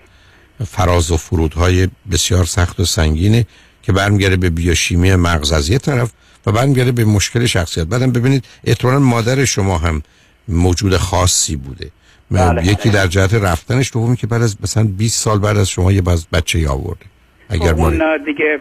[0.66, 3.46] فراز و فرودهای بسیار سخت و سنگینه
[3.82, 6.12] که برمیگرده به بیوشیمی مغز از یه طرف
[6.46, 7.86] و برمیگرده به مشکل شخصیت.
[7.86, 10.02] بعدم ببینید احتمالاً مادر شما هم
[10.48, 11.90] موجود خاصی بوده.
[12.30, 12.66] بله.
[12.66, 16.02] یکی در جهت رفتنش دومی که بعد از مثلا 20 سال بعد از شما یه
[16.02, 17.06] باز بچه ای آورده
[17.48, 17.92] اگر خب اون
[18.24, 18.60] دیگه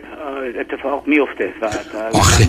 [0.59, 1.69] اتفاق میفته و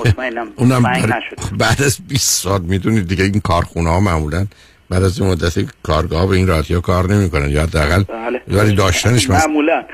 [0.09, 1.57] مطمئنم اونم بر- نشده.
[1.59, 4.47] بعد از 20 سال می‌دونید دیگه این کارخونه ها معمولا
[4.91, 7.51] بعد از این مدت کارگاه به این راحتی ها کار نمی‌کنن.
[7.51, 8.41] یا حداقل بله.
[8.49, 9.75] ولی داشتنش معمولا.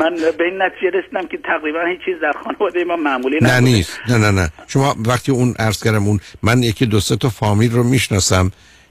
[0.00, 3.60] من به این نتیجه رسیدم که تقریبا هیچ چیز در خانواده ما معمولی نه نبوده.
[3.60, 3.98] نیست.
[4.08, 4.48] نه نه نه.
[4.66, 8.50] شما وقتی اون عرض کردم اون من یکی دو سه تا فامیل رو می‌شناسم.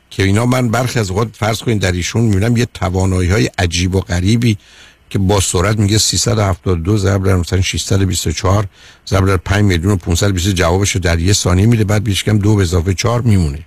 [0.10, 3.95] که اینا من برخی از اوقات فرض کنید در ایشون می‌بینم یه توانایی های عجیب
[3.95, 4.57] و غریبی
[5.10, 8.68] که با سرعت میگه 372 ضرب در مثلا 624
[9.07, 12.38] ضرب در 5 میلیون و 520 جوابش رو در یه ثانیه میده بعد بیش کم
[12.38, 13.60] دو به اضافه 4 میمونه.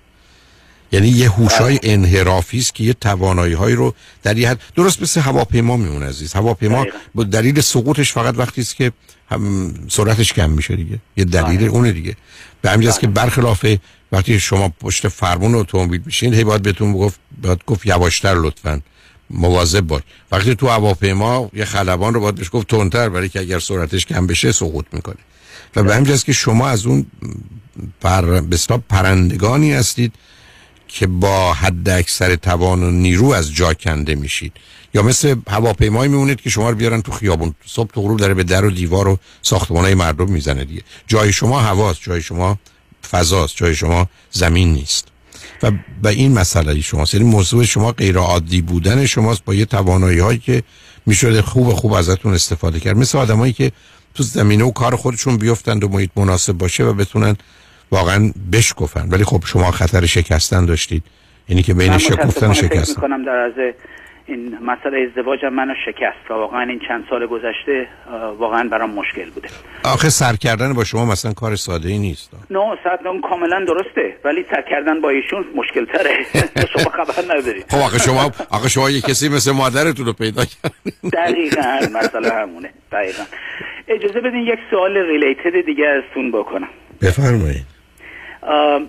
[0.92, 5.20] یعنی یه هوشای انحرافی است که یه توانایی هایی رو در یه حد درست مثل
[5.20, 6.32] هواپیما میمونه عزیز.
[6.32, 8.92] هواپیما با دلیل سقوطش فقط وقتی است که
[9.30, 10.98] هم سرعتش کم میشه دیگه.
[11.16, 12.16] یه دلیل اونه دیگه.
[12.62, 13.66] به همین که برخلاف
[14.12, 18.80] وقتی شما پشت فرمون اتومبیل میشین هی باید بهتون گفت باید گفت یواشتر لطفا.
[19.30, 20.02] مواظب باش.
[20.32, 24.26] وقتی تو هواپیما یه خلبان رو باید بهش گفت تندتر برای که اگر سرعتش کم
[24.26, 25.16] بشه سقوط می‌کنه.
[25.76, 27.06] و به همین جاست که شما از اون
[28.00, 30.14] پر اصطلاح پرندگانی هستید
[30.88, 34.52] که با حد اکثر توان و نیرو از جا کنده میشید.
[34.94, 37.54] یا مثل هواپیمایی میمونید که شما رو بیارن تو خیابون.
[37.66, 40.82] صبح تو غروب داره به در و دیوار و ساختمانای مردم می‌زنه دیگه.
[41.06, 42.58] جای شما هواست جای شما
[43.12, 45.08] فضاست جای شما زمین نیست.
[45.62, 45.70] و
[46.02, 47.14] به این مسئله شماست.
[47.14, 50.62] یعنی موضوع شما غیر عادی بودن شماست با یه توانایی هایی که
[51.06, 52.96] می‌شده خوب خوب ازتون استفاده کرد.
[52.96, 53.72] مثل آدمایی که
[54.14, 57.36] تو زمینه و کار خودشون بیفتند و محیط مناسب باشه و بتونن
[57.90, 59.08] واقعا بشکفن.
[59.08, 61.02] ولی خب شما خطر شکستن داشتید.
[61.48, 62.94] یعنی که بین شکفتن و شکستن.
[63.02, 63.52] می‌کنم در از
[64.32, 67.86] این مسئله ازدواجم منو شکست و واقعا این چند سال گذشته
[68.38, 69.48] واقعا برام مشکل بوده.
[69.84, 72.30] آخه سر کردن با شما مثلا کار ساده ای نیست.
[72.50, 72.98] نه صد
[73.30, 76.26] کاملا درسته ولی سر کردن با ایشون مشکل تره
[76.72, 81.12] شما خبر نداری خب آخه شما آخه شما یه کسی مثل مادرتون رو پیدا کردید.
[81.12, 82.70] دقیقا مسئله همونه.
[82.92, 83.22] دقیقا.
[83.88, 86.68] اجازه بدین یک سوال ریلیتد دیگه ازتون بکنم.
[87.02, 87.72] بفرمایید.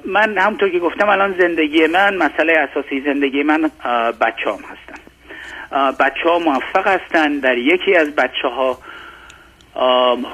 [0.06, 3.62] من همونطور که گفتم الان زندگی من مسئله اساسی زندگی من
[4.22, 5.03] بچه هم هستن.
[6.00, 8.78] بچه ها موفق هستن در یکی از بچه ها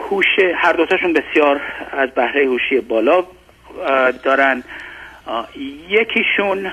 [0.09, 0.25] هوش
[0.55, 1.61] هر دوتاشون بسیار
[1.91, 3.23] از بهره هوشی بالا
[4.23, 4.63] دارن.
[5.89, 6.71] یکیشون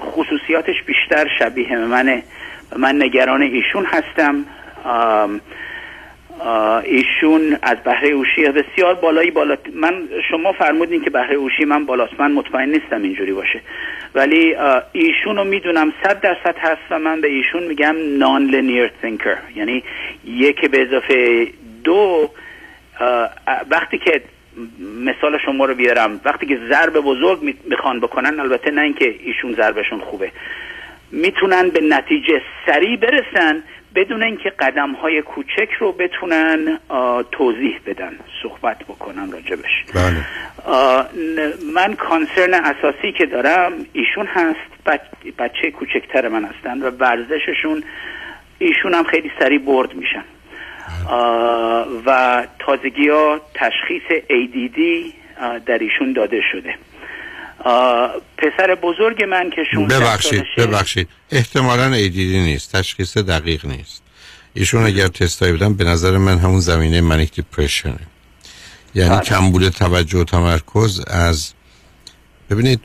[0.00, 2.22] خصوصیاتش بیشتر شبیه منه
[2.76, 4.44] من نگران ایشون هستم.
[6.84, 12.20] ایشون از بهره هوشی بسیار بالایی بالا من شما فرمودین که بهره هوشی من بالاست
[12.20, 13.60] من مطمئن نیستم اینجوری باشه.
[14.14, 14.56] ولی
[14.92, 19.82] ایشون رو می‌دونم صد درصد هست و من به ایشون میگم نان لینیر تینکر یعنی
[20.24, 21.46] یک به اضافه
[21.84, 22.30] دو
[23.70, 24.22] وقتی که
[25.04, 29.54] مثال شما رو بیارم وقتی که ضرب بزرگ می- می‌خوان بکنن البته نه اینکه ایشون
[29.54, 30.32] ضربشون خوبه.
[31.12, 33.62] می‌تونن به نتیجه سریع برسن
[33.94, 36.78] بدون اینکه قدم های کوچک رو بتونن
[37.32, 38.12] توضیح بدن
[38.42, 40.24] صحبت بکنن راجبش بله.
[41.74, 47.84] من کانسرن اساسی که دارم ایشون هست بچ- بچه کوچکتر من هستن و ورزششون
[48.58, 50.24] ایشون هم خیلی سریع برد میشن.
[52.06, 54.80] و تازگی ها تشخیص ADD
[55.66, 56.74] در ایشون داده شده.
[58.38, 61.08] پسر بزرگ من که 16 ببخشید ببخشید.
[61.30, 64.02] احتمالا ایدیدی نیست تشخیص دقیق نیست.
[64.54, 67.98] ایشون اگر تستایی بدن به نظر من همون زمینه منیک دیپرشنه
[68.94, 69.20] یعنی بله.
[69.20, 71.52] کمبود توجه و تمرکز از
[72.50, 72.80] ببینید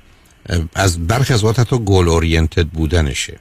[0.76, 3.40] از برخی از وقت حتی گل اورینتد بودنشه.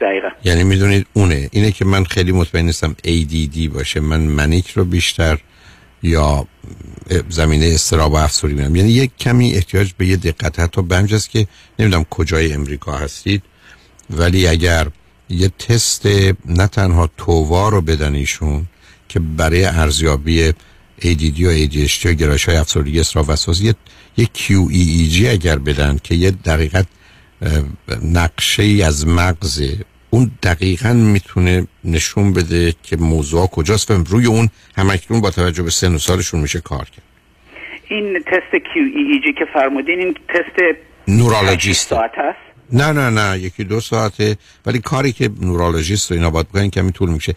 [0.00, 0.28] دقیقا.
[0.44, 1.48] یعنی می‌دونید اونه.
[1.52, 4.00] اینه که من خیلی مطمئن نیستم ADD باشه.
[4.00, 5.38] من منیک رو بیشتر
[6.04, 6.46] یا
[7.28, 8.76] زمینه استراب و افسوری میرم.
[8.76, 11.46] یعنی یک کمی احتیاج به یه دقت حتی به که
[11.78, 13.42] نمی‌دونم کجای امریکا هستید
[14.10, 14.88] ولی اگر
[15.28, 16.06] یه تست
[16.46, 18.66] نه تنها تووا رو بدن ایشون
[19.08, 20.52] که برای ارزیابی
[21.00, 23.74] ADD و ADHD و گرایش های افسردگی استراب وسواس یه,
[24.16, 26.86] یه QEEG اگر بدن که یه دقیقت
[28.02, 29.78] نقشه ای از مغزه
[30.14, 35.70] اون دقیقا می‌تونه نشون بده که موضوع کجاست و روی اون همکنون با توجه به
[35.70, 37.02] سن و سالشون میشه کار کرد.
[37.88, 40.76] این تست QEEG که فرمودین این تست
[41.08, 41.88] نورولوژیست.
[41.88, 42.38] ساعت هست؟
[42.72, 44.36] نه نه نه یکی دو ساعته.
[44.66, 47.34] ولی کاری که نورولوژیست رو اینا باید بکنن کمی طول میشه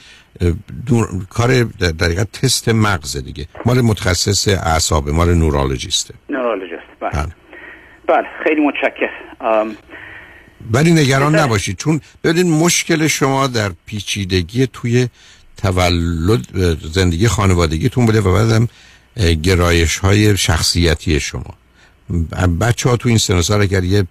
[0.87, 1.07] دور...
[1.29, 3.45] کار در حقیقت تست مغز دیگه.
[3.65, 6.13] مال متخصص اعصاب مال نورولوژیسته.
[6.29, 7.11] نورولوژیست بله.
[8.07, 8.27] بله.
[8.43, 9.09] خیلی متشکر
[9.39, 9.75] آم،
[10.71, 11.77] ولی نگران نباشید.
[11.77, 15.07] چون ببینید مشکل شما در پیچیدگی توی
[15.57, 16.45] تولد
[16.93, 18.67] زندگی خانوادگیتون بوده و بعدم
[19.43, 21.53] گرایش های شخصیتی شما.
[22.59, 24.07] بچه ها تو این سن سال اگر یه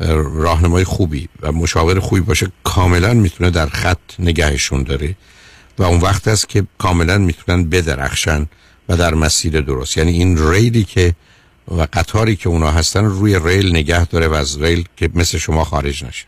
[0.00, 5.16] اه، راهنمای خوبی و مشاور خوبی باشه کاملا می‌تونه در خط نگهشون داره
[5.78, 8.46] و اون وقت است که کاملا می‌تونن بدرخشن
[8.88, 9.96] و در مسیر درست.
[9.96, 11.14] یعنی این ریلی که
[11.68, 15.64] و قطاری که اونا هستن روی ریل نگه داره و از ریل که مثل شما
[15.64, 16.26] خارج نشه.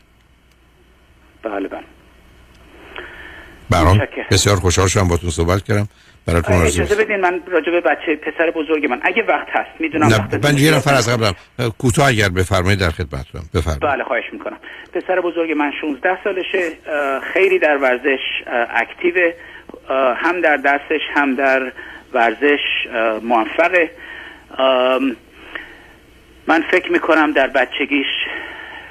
[1.43, 1.83] بله بله.
[3.69, 4.01] برام.
[4.31, 5.87] بسیار خوشحال شدم باتون صحبت کردم.
[6.25, 8.99] براتون آرزو اجازه بدین من راجع به بچه پسر بزرگ من.
[9.03, 11.33] اگه وقت هست می‌دونم نه من یه نفر از قبلم.
[11.77, 13.81] کوتاه اگر بفرمایید در خدمتتونم بفرمایید.
[13.81, 14.57] بله خواهش می‌کنم.
[14.93, 16.71] پسر بزرگ من 16 سالشه.
[17.33, 18.19] خیلی در ورزش
[19.89, 21.71] اه، هم در دستش هم در
[22.13, 22.59] ورزش
[23.23, 23.91] موفقه.
[26.47, 28.07] من فکر می‌کنم در بچگیش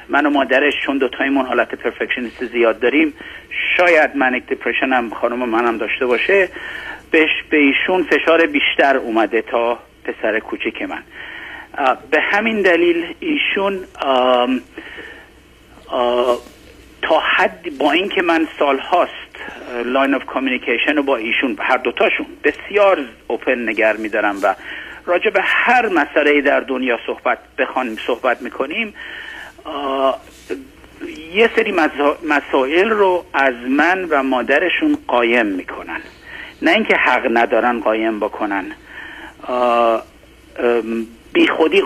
[0.08, 3.14] من و مادرش چون دوتایمون حالت perfectionist زیاد داریم
[3.76, 6.48] شاید manic depression هم خانم منم داشته باشه
[7.10, 11.02] بهش به ایشون فشار بیشتر اومده تا پسر کوچک من.
[12.10, 14.60] به همین دلیل ایشون آم،
[15.86, 16.38] آه،
[17.02, 19.12] تا حد با اینکه من سال هاست
[19.84, 22.98] line of communication رو با ایشون هر دوتاشون بسیار
[23.28, 24.54] اوپن نگر میدارم و
[25.06, 28.94] راجع به هر مسئله در دنیا صحبت بخوانیم صحبت می‌کنیم
[31.34, 31.74] یه سری
[32.28, 36.00] مسائل رو از من و مادرشون قایم می‌کنن.
[36.62, 38.64] نه اینکه حق ندارن قایم بکنن.
[41.32, 41.80] بی خودی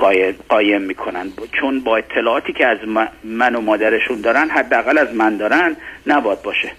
[0.49, 1.33] قایم, می‌کنن.
[1.61, 5.77] چون با اطلاعاتی که از من- من و مادرشون دارن حداقل از من دارن
[6.07, 6.73] نباد باشه.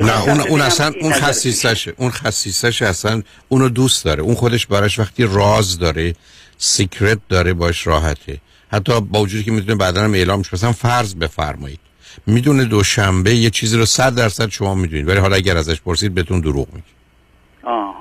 [0.00, 4.22] نه اون اون ببینم اصلا اون خصیصشه اون خصیصش اصلا اونو دوست داره.
[4.22, 6.14] اون خودش براش وقتی راز داره
[6.58, 8.40] secret داره باش راحته.
[8.72, 10.50] حتی با وجودی که می‌تونه بعدا هم اعلام شه.
[10.52, 11.80] مثلا فرض بفرمایید.
[12.26, 16.40] می‌دونه دوشنبه یه چیزی رو صد درصد شما می‌دونید ولی حالا اگر ازش پرسید بهتون
[16.40, 16.86] دروغ میگه.
[17.62, 17.94] آه.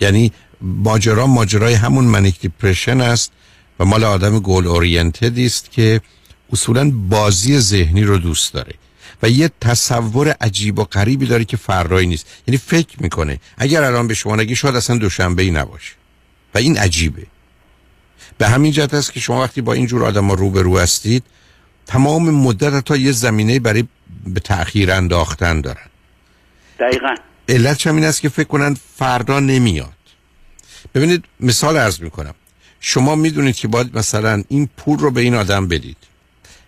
[0.00, 3.32] یعنی ماجرا ماجرای همون manic depression است
[3.80, 6.00] و مال آدم goal oriented ی است که
[6.52, 8.74] اصولا بازی ذهنی رو دوست داره.
[9.22, 12.26] و یه تصور عجیب و غریبی داره که فردایی نیست.
[12.46, 13.40] یعنی فکر می‌کنه.
[13.56, 15.92] اگر الان به شما نگی شاید اصلا دوشنبه ای نباشه.
[16.54, 17.26] و این عجیبه.
[18.38, 21.24] به همین جهت است که شما وقتی با اینجور آدم ها روبرو هستید
[21.86, 23.84] تمام مدت تا یه زمینه برای
[24.26, 25.86] به تأخیر انداختن دارن.
[26.80, 27.14] دقیقا.
[27.48, 29.92] علتش هم این است که فکر کنن فردا نمیاد.
[30.94, 32.34] ببینید مثال عرض می‌کنم.
[32.80, 35.96] شما می‌دونید که باید مثلا این پول رو به این آدم بدید.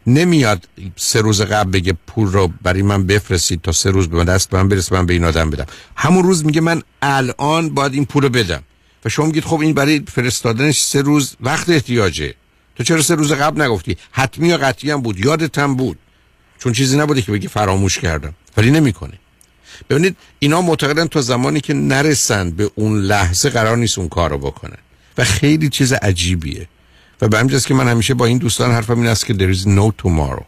[0.06, 4.24] نمیاد سه روز قبل بگه پول رو برای من بفرستید تا سه روز به من
[4.24, 5.66] دست من برسه من به این آدم بدم.
[5.96, 8.62] همون روز میگه من الان باید این پول رو بدم.
[9.04, 12.34] و شما میگید خب این برای فرستادنش سه روز وقت احتیاجه.
[12.76, 15.98] تو چرا سه روز قبل نگفتی؟ حتمی یا قطعی هم بود یادت هم بود.
[16.58, 18.34] چون چیزی نبوده که بگی فراموش کردم.
[18.56, 19.18] ولی نمی‌کنه.
[19.90, 24.38] ببینید اینا معتقدن تا زمانی که نرسن به اون لحظه قرار نیست اون کار رو
[24.38, 24.78] بکنن.
[25.18, 26.68] و خیلی چیز عجیبیه.
[27.22, 29.56] و به همین جاست که من همیشه با این دوستان حرفم این است که there
[29.56, 30.44] is no tomorrow.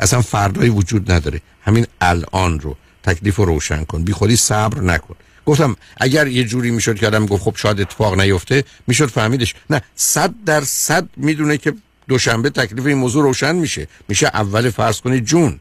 [0.00, 1.40] اصلا فردایی وجود نداره.
[1.62, 4.04] همین الان رو تکلیف رو روشن کن.
[4.04, 5.14] بی خودی صبر نکن.
[5.46, 9.54] گفتم اگر یه جوری می‌شد که آدم گفت خب شاید اتفاق نیفته می‌شد فهمیدش.
[9.70, 11.74] نه صد در صد می‌دونه که
[12.08, 13.88] دوشنبه تکلیف این موضوع روشن میشه.
[14.08, 15.60] میشه اول فرض کنید جون.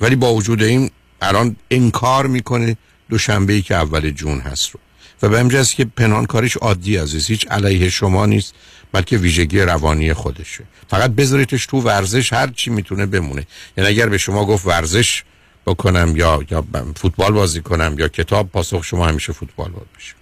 [0.00, 0.90] ولی با وجود این
[1.22, 2.76] الان انکار می‌کنه
[3.10, 4.80] دوشنبه ای که اول جون هست رو.
[5.22, 8.54] و به همین جاست که پنهان کاریش عادی عزیز هیچ علیه شما نیست
[8.92, 10.64] بلکه ویژگی روانی خودشه.
[10.88, 13.46] فقط بذاریدش تو ورزش هر چی می‌تونه بمونه.
[13.76, 15.22] یعنی اگر به شما گفت ورزش
[15.66, 16.64] بکنم یا یا
[16.96, 20.14] فوتبال بازی کنم یا کتاب پاسخ شما همیشه فوتبال باید بشه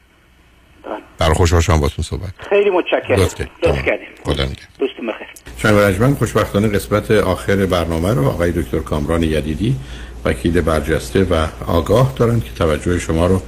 [1.18, 3.20] برای خوشحال شدم باتون صحبت خیلی متشکرم.
[3.20, 3.40] لطف.
[3.40, 4.68] لطف کردیم خدا نگهدار.
[4.78, 5.28] دوستون بخیر.
[5.62, 9.76] شنگ رجمن خوشبختانه قسمت آخر برنامه رو آقای دکتر کامران یدیدی
[10.24, 13.42] وکیل برجسته و آگاه دارن که توجه شما رو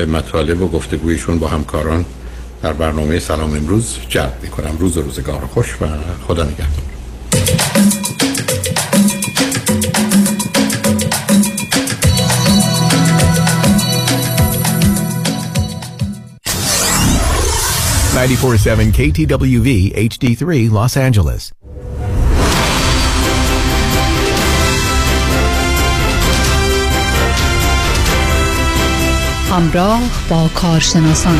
[0.00, 2.04] به مطالب و گفتگویشون با همکاران
[2.62, 5.86] در برنامه سلام امروز جلب می‌کنم روز و روزگار خوش و
[6.26, 6.84] خدا نگهدار
[18.92, 19.68] KTWV
[20.08, 21.52] HD3 Los Angeles.
[29.50, 31.38] همراه با کارشناسان.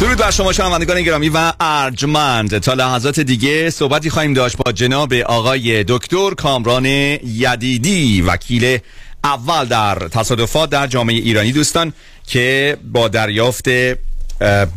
[0.00, 2.58] درود بر شما شنوندگان گرامی و ارجمند.
[2.58, 8.78] تا لحظات دیگه صحبتی خواهیم داشت با جناب آقای دکتر کامران یدیدی وکیل
[9.24, 11.92] اول در تصادفات در جامعه ایرانی دوستان
[12.26, 13.68] که با دریافت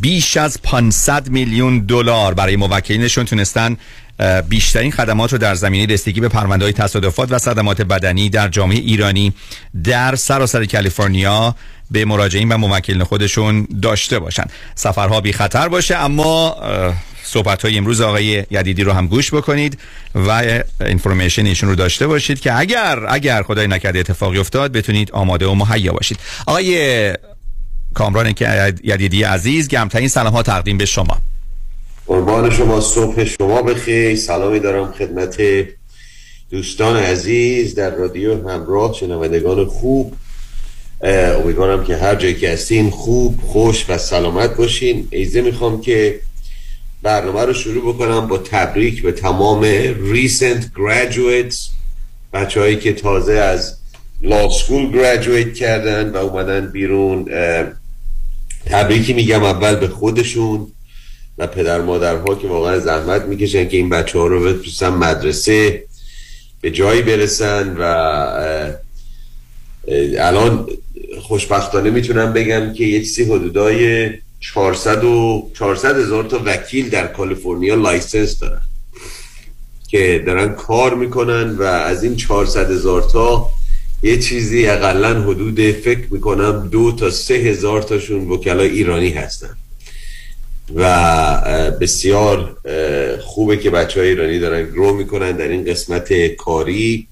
[0.02, 3.78] بیش از 500 میلیون دلار برای موکلینشون تونستن
[4.50, 8.78] بیشترین خدمات رو در زمینه رسیدگی به پرونده های تصادفات و صدمات بدنی در جامعه
[8.78, 9.34] ایرانی
[9.84, 11.56] در سراسر کالیفرنیا
[11.92, 14.44] به مراجعین و موکلین خودشون داشته باشن
[14.76, 16.56] سفرها بی خطر باشه اما
[17.24, 19.80] صحبت های امروز آقای یدیدی رو هم گوش بکنید
[20.16, 25.48] و اینفورمیشن ایشون رو داشته باشید که اگر اگر خدای نکرده اتفاقی افتاد بتونید آماده
[25.48, 26.20] و مهیا باشید.
[26.46, 27.14] آقای
[27.94, 31.18] کامران که یدیدی عزیز گمترین سلام ها تقدیم به شما.
[32.10, 34.16] قربان شما صبح شما بخیر.
[34.16, 35.38] سلامی دارم خدمت
[36.52, 40.14] دوستان عزیز در رادیو همراه شنوندگان خوب.
[41.02, 45.08] امیدوارم که هر جایی که هستین خوب خوش و سلامت باشین.
[45.12, 46.20] اجازه می‌خوام که
[47.02, 49.62] برنامه رو شروع بکنم با تبریک به تمام
[50.12, 51.70] recent graduates
[52.34, 53.78] بچه هایی که تازه از
[54.22, 57.26] law school graduate کردن و اومدن بیرون.
[58.66, 60.68] تبریکی میگم اول به خودشون.
[61.40, 65.84] و پدر مادرها که واقعا زحمت می‌کشن که این بچه ها رو بفرستن مدرسه
[66.62, 67.84] به جایی برسن و
[70.20, 70.68] الان
[71.22, 74.10] خوشبختانه می‌تونم بگم که یه چیزی حدودای
[74.40, 78.62] 400 و 400 هزار تا وکیل در کالیفرنیا license دارن
[79.88, 83.50] که دارن کار می‌کنن و از این 400 هزار تا
[84.04, 89.58] یه چیزی اقلا حدود فکر می‌کنم دو تا سه هزار تاشون وکلا ایرانی هستن.
[90.76, 92.58] و بسیار
[93.22, 97.08] خوبه که بچه های ایرانی دارن grow می‌کنن در این قسمت کاری.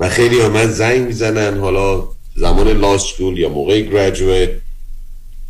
[0.00, 4.50] و خیلی ها من زنگ می‌زنن حالا زمان law school یا موقع graduate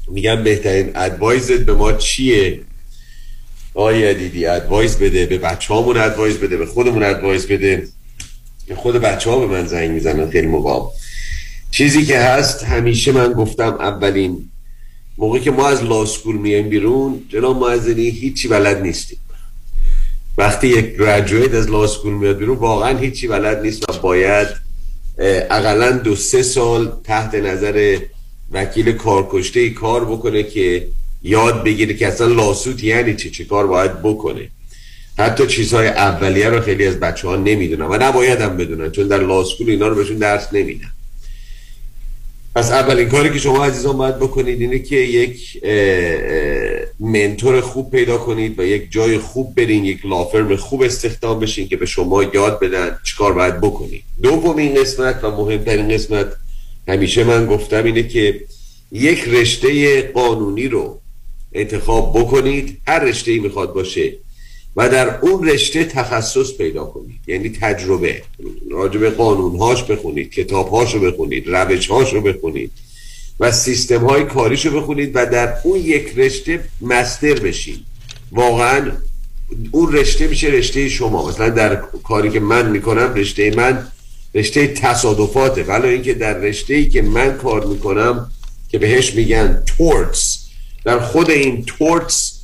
[0.09, 2.61] میگن بهترین advice ت به ما چیه؟
[3.75, 7.89] آیا دیدی advice بده به بچه هامون advice بده به خودمون advice بده.
[8.77, 10.91] خود بچه ها به من زنگ می‌زنن خیلی موقع
[11.71, 14.51] چیزی که هست همیشه من گفتم اولین
[15.19, 19.19] موقعی که ما از لاسکول میایم بیرون جناب معزنی هیچی بلد نیستیم.
[20.39, 24.49] وقتی یک گریجویت از لاسکول میاد بیرون واقعا هیچی بلد نیست و باید
[25.51, 27.99] اقلا دو سه سال تحت نظر
[28.53, 30.89] وکیل کارکشته کار بکنه که
[31.23, 34.49] یاد بگیره که اصلا لاسوت یعنی چی چه کار باید بکنه.
[35.19, 39.21] حتی چیزهای اولیه رو خیلی از بچه ها نمی‌دونن و نباید هم بدونن چون در
[39.21, 40.91] لاسکول اینا رو بهشون درس نمیدن.
[42.57, 45.65] پس اولین کاری که شما عزیزان باید بکنید اینه که یک
[47.01, 51.77] منتور خوب پیدا کنید و یک جای خوب برین یک لافرم خوب استخدام بشین که
[51.77, 54.03] به شما یاد بدن چیکار باید بکنید.
[54.23, 56.27] دومین قسمت و مهمترین قسمت
[56.89, 58.41] همیشه من گفتم اینه که
[58.93, 61.01] یک رشته قانونی رو
[61.53, 62.79] انتخاب بکنید.
[62.87, 64.13] هر رشته ای می‌خواد باشه
[64.77, 67.21] و در اون رشته تخصص پیدا کنید.
[67.27, 68.23] یعنی تجربه.
[68.71, 72.73] راجب قانونهاش بخونید کتابهاش رو بخونید روشهاش رو بخونید
[73.41, 77.85] و سیستم های کاریش رو بخونید و در اون یک رشته مستر بشید
[78.33, 78.93] واقعا
[79.71, 81.29] اون رشته میشه رشته شما.
[81.29, 83.87] مثلا در کاری که من می‌کنم رشته من
[84.35, 85.63] رشته تصادفاته.
[85.63, 88.31] ولی اینکه در رشته ای که من کار می‌کنم
[88.69, 90.39] که بهش میگن torts
[90.85, 92.36] در خود این torts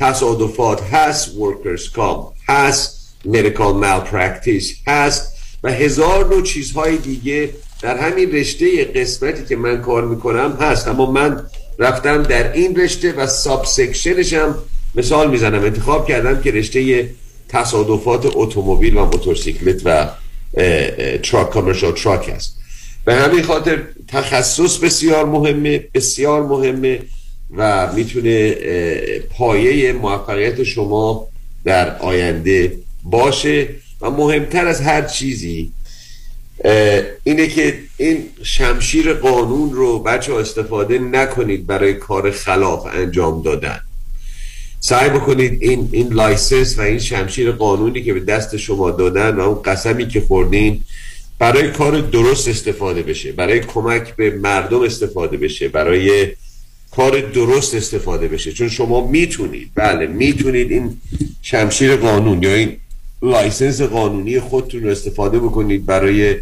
[0.00, 5.32] تصادفات هست workers' comp هست medical malpractice هست
[5.62, 7.50] و هزار نوع چیزهای دیگه
[7.82, 10.88] در همین رشته قسمتی که من کار می‌کنم هست.
[10.88, 11.42] اما من
[11.78, 14.54] رفتم در این رشته و subsection ش هم
[14.94, 15.64] مثال می‌زنم.
[15.64, 17.10] انتخاب کردم که رشته
[17.48, 20.08] تصادفات اتومبیل و موتورسیکلت و
[21.22, 22.56] truck commercial truck هست.
[23.04, 26.98] به همین خاطر تخصص بسیار مهمه بسیار مهمه.
[27.56, 28.54] و می‌تونه
[29.30, 31.28] پایه موفقیت شما
[31.64, 32.72] در آینده
[33.02, 33.68] باشه
[34.00, 35.72] و مهمتر از هر چیزی
[37.24, 43.80] اینه که این شمشیر قانون رو بچه استفاده نکنید برای کار خلاف انجام دادن.
[44.80, 49.40] سعی بکنید این این license و این شمشیر قانونی که به دست شما دادن و
[49.40, 50.82] اون قسمی که خوردین
[51.38, 56.26] برای کار درست استفاده بشه برای کمک به مردم استفاده بشه برای
[56.90, 58.52] کار درست استفاده بشه.
[58.52, 60.96] چون شما می‌تونید بله می‌تونید این
[61.42, 62.76] شمشیر قانون یا این
[63.22, 65.86] license قانونی خودتون رو استفاده بکنید.
[65.86, 66.36] برای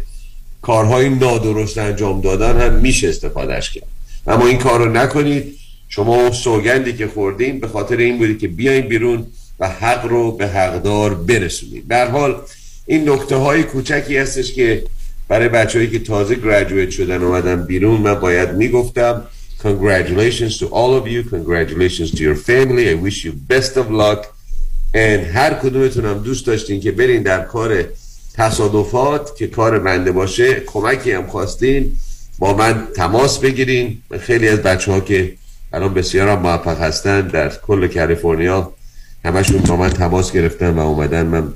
[0.61, 3.87] کارهای نادرست انجام دادن هم میشه استفادهش کرد.
[4.27, 5.55] اما این کار رو نکنید.
[5.89, 9.25] شما سوگندی که خوردین به خاطر این بودی که بیاین بیرون
[9.59, 11.87] و حق رو به حقدار برسونید.
[11.87, 12.35] به حال
[12.85, 14.83] این نکته های کوچکی هستش که
[15.27, 19.23] برای بچههایی که تازه گریجویت شدن اومدن بیرون من باید می‌گفتم
[19.59, 21.23] congratulations to all of you.
[21.23, 22.89] Congratulations to your family.
[22.89, 24.33] I wish you best of luck.
[24.93, 27.85] And هر کدومتون هم دوست داشتین که برین در کار
[28.33, 31.97] تصادفات که کار بنده باشه کمکی هم خواستین
[32.39, 34.01] با من تماس بگیرین.
[34.19, 35.33] خیلی از بچه ها که
[35.73, 38.73] الان بسیار هم موفق هستن در کل کالیفرنیا
[39.25, 41.25] همشون با من تماس گرفتن و اومدن.
[41.25, 41.53] من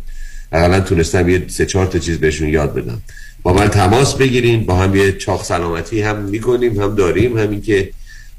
[0.52, 3.02] اقلا تونستم یه سه چهار تا چیز بهشون یاد بدم.
[3.44, 7.90] با من تماس بگیرین با هم یه چاق سلامتی هم می‌کنیم هم داریم همین که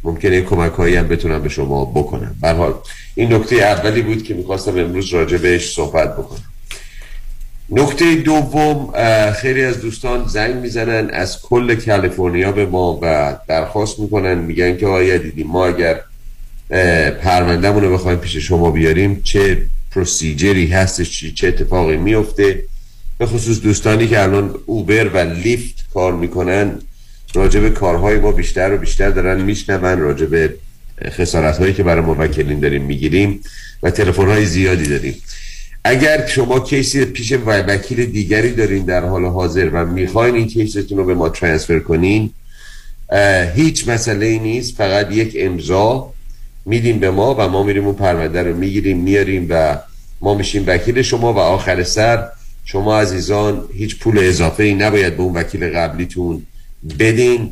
[0.04, 2.36] ممکنه کمک هایی هم بتونم به شما بکنم.
[2.42, 2.74] حال
[3.14, 6.42] این نکته اولی بود که می‌خواستم امروز راجع بهش صحبت بکنم.
[7.70, 8.92] نکته دوم
[9.32, 14.86] خیلی از دوستان زنگ می‌زنن از کل کالیفرنیا به ما و درخواست می‌کنن میگن که
[14.86, 16.00] آیا دیدیم ما اگر
[17.10, 22.62] پروندهمون رو بخوایم پیش شما بیاریم چه پروسیجری هستش چه اتفاقی میفته
[23.18, 26.78] به خصوص دوستانی که الان اوبر و لیفت کار می‌کنن
[27.34, 30.54] راجع به کارهای ما بیشتر و بیشتر دارن میشنون راجع به
[31.02, 33.40] خسارت هایی که برای موکلین داریم می‌گیریم
[33.82, 35.14] و تلفن های زیادی داریم.
[35.84, 41.04] اگر شما کیسی پیش وکیل دیگری دارین در حال حاضر و می‌خواین این کیستون رو
[41.04, 42.30] به ما ترانسفر کنین
[43.54, 46.12] هیچ مسئله ای نیست فقط یک امضا
[46.66, 49.78] میدیم به ما و ما میریم اون پرونده رو می‌گیریم میاریم و
[50.20, 52.28] ما میشیم وکیل شما و آخر سر
[52.64, 56.42] شما عزیزان هیچ پول اضافه ای نباید به اون وکیل قبلیتون
[56.98, 57.50] بدین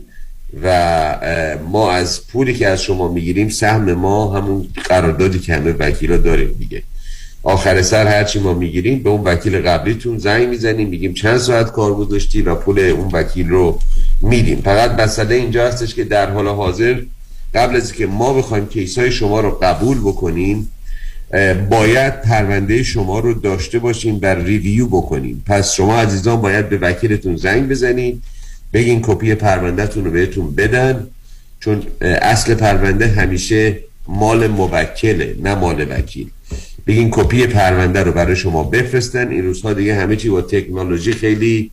[0.63, 6.17] و ما از پولی که از شما می‌گیریم سهم ما همون قراردادی که همه وکیلا
[6.17, 6.83] داریم دیگه.
[7.43, 11.95] آخر سر هرچی ما می‌گیریم به اون وکیل قبلیتون زنگ می‌زنیم میگیم چند ساعت کار
[11.95, 13.79] گذاشتی و پول اون وکیل رو
[14.21, 14.61] میدیم.
[14.61, 17.01] فقط مسئله اینجا هستش که در حال حاضر
[17.55, 20.69] قبل از که ما بخوایم case های شما رو قبول بکنیم
[21.71, 25.45] باید پرونده شما رو داشته باشیم بر review بکنیم.
[25.47, 28.23] پس شما عزیزان باید به وکیلتون زنگ بزنید
[28.73, 31.07] بگین کپی پروندهتون رو بهتون بدن
[31.61, 36.31] چون اصل پرونده همیشه مال موکله نه مال وکیل.
[36.87, 39.29] بگین کپی پرونده رو برای شما بفرستن.
[39.29, 41.71] این روزها دیگه همه چی با تکنولوژی خیلی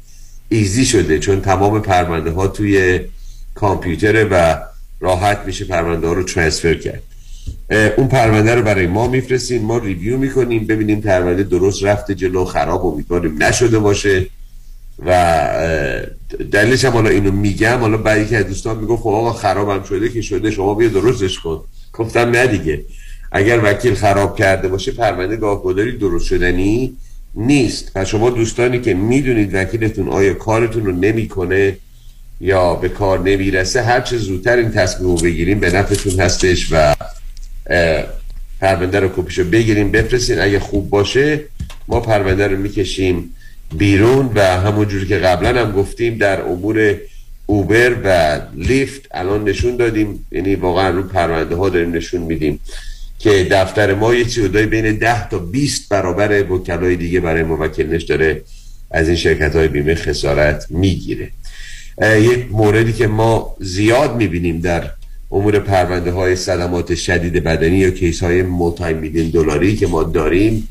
[0.50, 3.00] ایزی شده چون تمام پرونده ها توی
[3.56, 4.56] کامپیوتره و
[5.00, 7.04] راحت میشه پرونده ها رو ترانسفر کرد.
[7.70, 12.98] اون پرونده رو برای ما میفرستیم ما ریویو می‌کنیم ببینیم پرونده درست رفته جلو خراب
[12.98, 14.26] می‌کنیم نشده باشه.
[15.06, 15.48] و
[16.52, 17.78] دلیلش هم حالا اینو میگم.
[17.78, 21.62] حالا بعدی که دوستان می‌گفت خب آقا خرابم شده که شده شما بیا درستش کن.
[21.94, 22.82] گفتم نه دیگه.
[23.32, 26.94] اگر وکیل خراب کرده باشه پرونده گاهگداری درست شدنی
[27.36, 27.92] نیست.
[27.96, 31.78] و شما دوستانی که می‌دونید وکیلتون آیا کارتون رو نمی‌کنه
[32.42, 36.96] یا به کار نمی‌رسه هر چه زودتر این تصمیم رو بگیریم به نفعتون هستش و
[38.62, 40.40] پرونده رو کپیشو بگیریم بفرستین.
[40.40, 41.40] اگه خوب باشه
[41.88, 43.36] ما پرونده رو می‌کشیم
[43.78, 46.96] بیرون و همونجوری که قبلا هم گفتیم در امور
[47.46, 50.26] اوبر و لیفت الان نشون دادیم.
[50.32, 52.60] یعنی واقعا رو پرونده ها داریم نشون میدیم
[53.20, 58.42] که دفتر ما یه چیزایی بین 10 تا 20 برابر وکلای دیگه برای موکلنش داره
[58.92, 61.30] از این شرکت های بیمه خسارت می‌گیره.
[62.02, 64.90] یک موردی که ما زیاد می‌بینیم در
[65.32, 70.68] امور پرونده های صدمات شدید بدنی یا case های multi میلیون دلاری که ما داریم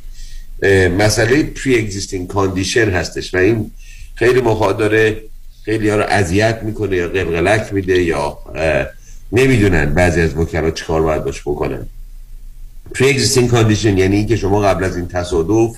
[0.99, 3.71] مسئله pre-existing condition هستش و این
[4.15, 5.23] خیلی موقع داره
[5.65, 8.39] خیلی ها رو اذیت می‌کنه یا قلقلک میده یا
[9.33, 11.87] نمی‌دونن بعضی از وکلا چیکار باید باش بکنن.
[12.95, 15.77] pre-existing condition یعنی اینکه شما قبل از این تصادف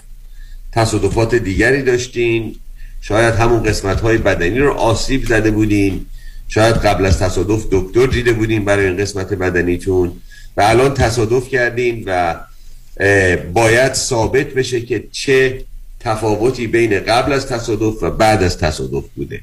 [0.73, 2.57] تصادفات دیگری داشتین
[3.01, 6.07] شاید همون قسمت های بدنی رو آسیب زده بودین.
[6.51, 10.13] شاید قبل از تصادف دکتر دیده بودین برای این قسمت بدنیتون
[10.57, 12.35] و الان تصادف کردین و
[13.53, 15.65] باید ثابت بشه که چه
[16.01, 19.41] تفاوتی بین قبل از تصادف و بعد از تصادف بوده.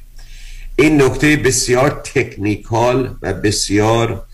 [0.76, 4.24] این نکته بسیار تکنیکال و بسیار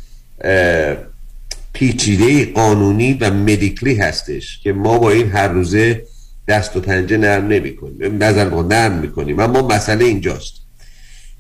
[1.72, 6.02] پیچیده قانونی و مدیکلی هستش که ما با این هر روزه
[6.48, 10.63] دست و پنجه نرم نمی کنیم نظر با نرم می کنیم اما مسئله اینجاست.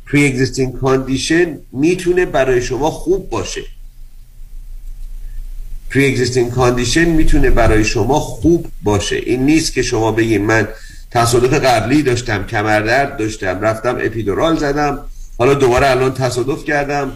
[0.06, 3.62] Pre existing condition می‌تونه برای شما خوب باشه.
[5.90, 9.16] pre-existing condition می‌تونه برای شما خوب باشه.
[9.16, 10.68] این نیست که شما بگید من
[11.10, 14.98] تصادف قبلی داشتم کمردرد داشتم رفتم اپیدورال زدم
[15.38, 17.12] حالا دوباره الان تصادف کردم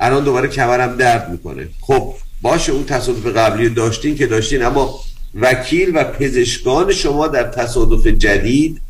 [0.00, 1.68] الان دوباره کمرم درد می‌کنه.
[1.80, 5.00] خب باشه اون تصادف قبلی داشتین که داشتین اما
[5.34, 8.80] وکیل و پزشکان شما در تصادف جدید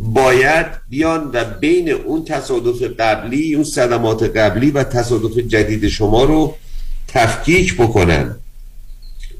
[0.00, 6.56] باید بیان و بین اون تصادف قبلی اون صدمات قبلی و تصادف جدید شما رو
[7.08, 8.36] تفکیک بکنن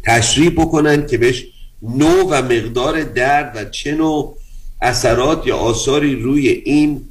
[0.03, 1.47] تشریح بکنن که بهش
[1.83, 4.37] نوع و مقدار درد و چه نوع
[4.83, 7.05] اثرات یا آثاری روی این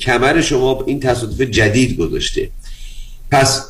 [0.00, 2.50] کمر شما این تصادف جدید گذاشته.
[3.30, 3.69] پس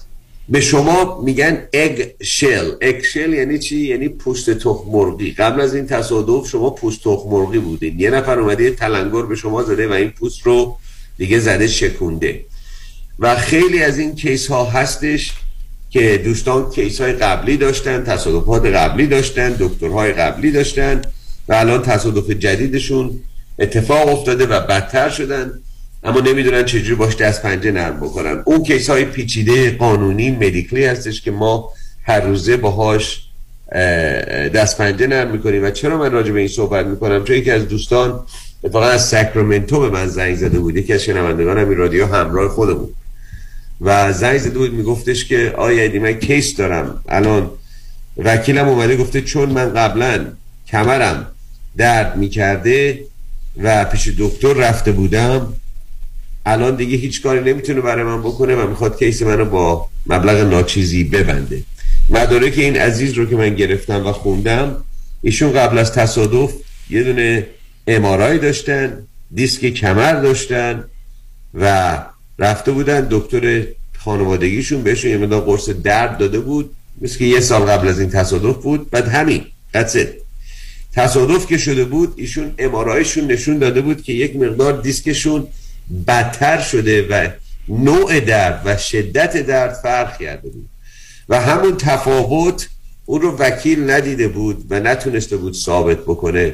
[0.50, 5.30] به شما میگن اگ شل اگ شل یعنی چی؟ یعنی پوست تخم مرغی.
[5.30, 8.00] قبل از این تصادف شما پوست تخم مرغی بودین.
[8.00, 10.76] یه نفر اومده یه تلنگر به شما زده و این پوست رو
[11.18, 12.44] دیگه زده شکونده.
[13.18, 15.32] و خیلی از این کیس ها هستش
[15.90, 21.02] که دوستان کیس های قبلی داشتن تصادفات قبلی داشتن دکترهای قبلی داشتن
[21.48, 23.20] و الان تصادف جدیدشون
[23.58, 25.52] اتفاق افتاده و بدتر شدن.
[26.04, 28.42] اما نمی‌دونن چجوری باش دست پنجه نرم بکنن.
[28.44, 31.72] اون کیس های پیچیده قانونی مدیکلی هستش که ما
[32.02, 33.22] هر روزه باهاش
[34.54, 35.64] دست پنجه نرم می‌کنیم.
[35.64, 38.20] و چرا من راجع به این صحبت می‌کنم؟ چون یکی از دوستان
[38.64, 40.76] اتفاقا از ساکرامنتو به من زنگ زده بود.
[40.76, 42.88] یکی از شنوندگان این رادیو همراه خودمون.
[43.80, 47.00] و زنگ زده بود میگفتش که آیا من کیس دارم.
[47.08, 47.50] الان
[48.16, 50.26] وکیلم اومده گفته چون من قبلا
[50.68, 51.26] کمرم
[51.76, 53.04] درد می‌کرده
[53.62, 55.52] و پیش دکتر رفته بودم
[56.46, 61.04] الان دیگه هیچ کاری نمی‌تونه برای من بکنه و می‌خواد کیس منو با مبلغ ناچیزی
[61.04, 61.62] ببنده.
[62.10, 64.84] مدارک این عزیز رو که من گرفتم و خوندم
[65.22, 66.52] ایشون قبل از تصادف
[66.90, 67.46] یه دونه
[67.86, 68.98] امارای داشتن
[69.34, 70.84] دیسک کمر داشتن
[71.54, 71.98] و
[72.38, 73.62] رفته بودن دکتر
[73.98, 76.70] خانوادگیشون بهشون یه مدار قرص درد داده بود.
[77.00, 78.90] مثل که یه سال قبل از این تصادف بود.
[78.90, 79.44] بعد همین
[79.74, 79.96] that's
[80.92, 85.46] تصادف که شده بود ایشون امارایشون نشون داده بود که یک مقدار دیسکشون
[86.06, 87.28] بدتر شده و
[87.68, 90.68] نوع درد و شدت درد فرق کرده بود.
[91.28, 92.68] و همون تفاوت
[93.06, 96.52] اون رو وکیل ندیده بود و نتونسته بود ثابت بکنه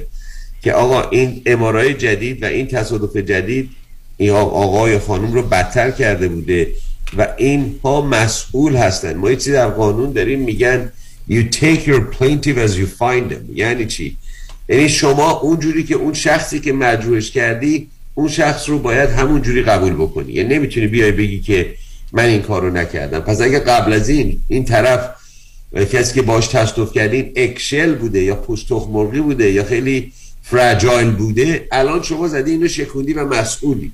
[0.63, 3.71] که آقا این امارای جدید و این تصادف جدید
[4.17, 6.73] این آقای خانم رو بدتر کرده بوده
[7.19, 9.15] و اینها مسئول هستن.
[9.15, 10.93] ما یه در قانون داریم میگن
[11.31, 13.51] you take your plaintiff as you find them.
[13.55, 14.17] یعنی چی؟
[14.69, 19.63] یعنی شما اونجوری که اون شخصی که مجروحش کردی اون شخص رو باید همون جوری
[19.63, 20.33] قبول بکنی.
[20.33, 21.75] یعنی نمی‌تونی بیای بگی که
[22.13, 23.21] من این کار رو نکردم.
[23.21, 25.11] پس اگه قبل از این این طرف
[25.93, 30.13] کسی که باش تصادف کردین eggshell بوده یا پوست مرغی بوده یا خیلی
[30.43, 33.93] fragile بوده الان شما زدی اینو شکوندی و مسئولی.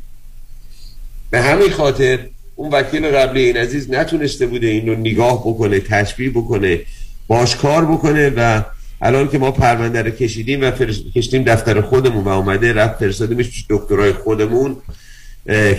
[1.31, 2.19] به همین خاطر
[2.57, 6.81] اون وکیل قبلی این عزیز نتونسته بوده این رو نگاه بکنه تشبیه بکنه
[7.27, 8.63] باش کار بکنه و
[9.03, 10.71] الان که ما پرونده رو کشیدیم و
[11.15, 14.77] کشیدیم دفتر خودمون و اومده رفت فرستادیمش پیش دکترای خودمون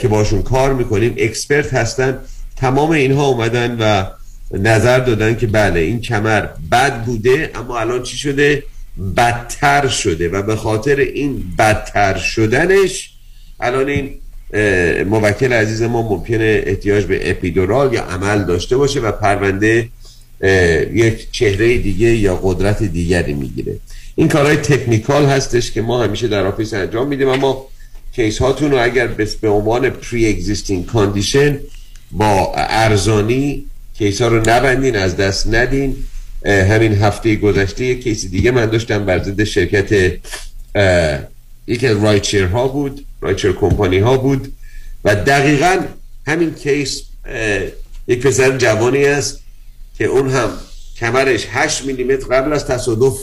[0.01, 1.15] که باشون کار می‌کنیم.
[1.17, 2.17] expert هستن.
[2.55, 4.05] تمام اینها اومدن و
[4.57, 8.63] نظر دادن که بله این کمر بد بوده اما الان چی شده؟
[9.17, 13.13] بدتر شده و به خاطر این بدتر شدنش
[13.59, 14.09] الان این
[15.03, 19.89] موکل عزیز ما ممکنه احتیاج به epidural یا عمل داشته باشه و پرونده
[20.93, 23.75] یک چهره دیگه یا قدرت دیگری می‌گیره.
[24.15, 27.67] این کارهای technical هستش که ما همیشه در office انجام میدیم اما
[28.15, 29.07] case هاتون رو اگر
[29.41, 31.59] به عنوان pre-existing condition
[32.11, 33.65] با ارزانی
[33.97, 35.95] case ها رو نبندین از دست ندین.
[36.45, 39.91] همین هفته گذشته یک case دیگه من داشتم بر ضد شرکت
[41.67, 44.53] یکی از rideshare ها بود rideshare company ها بود.
[45.05, 45.77] و دقیقا
[46.27, 47.01] همین case
[48.07, 49.42] یک پسر جوانی است
[49.97, 50.49] که اون هم
[50.97, 53.17] کمرش 8 میلیمتر قبل از تصادف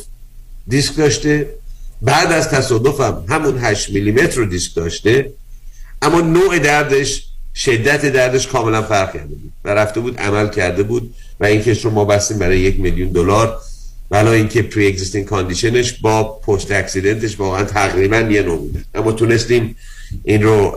[0.69, 1.55] دیسک داشته
[2.03, 5.33] بعد از تصادف هم همون 8 میلیمتر رو دیسک داشته
[6.03, 11.15] اما نوع دردش شدت دردش کاملا فرق کرده بود و رفته بود عمل کرده بود
[11.41, 13.61] و این case رو ما بستیم برای یک میلیون دلار
[14.11, 19.77] ولی اینکه pre-existing condition ش با post-accident ش واقعا تقریبا یه نوع بود اما تونستیم
[20.25, 20.77] این رو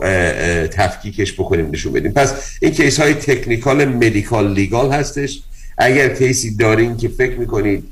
[0.66, 2.12] تفکیکش بکنیم نشون بدیم.
[2.12, 5.42] پس این case های technical medical legal هستش.
[5.78, 7.84] اگر case ی دارین که فکر می‌کنید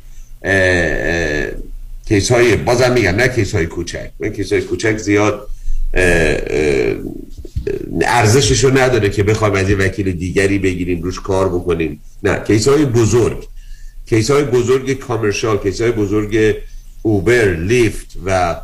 [2.08, 4.10] case های بازم میگم نه case های کوچک.
[4.20, 5.48] این case های کوچک زیاد
[8.02, 12.00] ارزشش رو نداره که بخوایم از یه وکیل دیگری بگیریم روش کار بکنیم.
[12.22, 13.48] نه case های بزرگ.
[14.06, 16.56] case های بزرگ commercial case های بزرگ
[17.02, 18.56] Uber Lyft و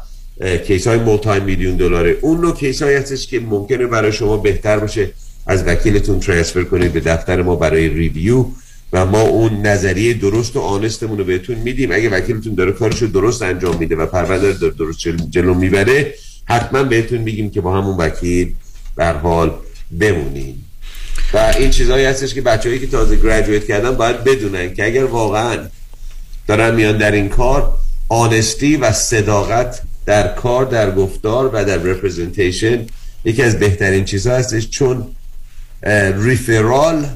[0.66, 2.16] case های multi میلیون دلاره.
[2.20, 5.11] اون نوع case های هستش که ممکنه برای شما بهتر باشه.
[5.47, 8.47] از وکیلتون transfer کنید به دفتر ما برای review
[8.93, 11.93] و ما اون نظریه درست و honest مون رو بهتون میدیم.
[11.93, 17.19] اگه وکیلتون داره کارشو درست انجام میده و پرونده داره درست جلو می‌بره حتما بهتون
[17.19, 18.55] میگیم که با همون وکیل
[18.97, 19.55] در حال
[19.98, 20.65] بمونیم.
[21.35, 25.59] و این چیزهایی هستش که بچههایی که تازه graduate کردن باید بدونن که اگر واقعا
[26.47, 27.74] دارن میان در این کار
[28.09, 32.87] honesty و صداقت در کار در گفتار و در representation
[33.24, 34.69] یکی از بهترین چیزها هستش.
[34.69, 35.06] چون
[36.16, 37.06] ریفرال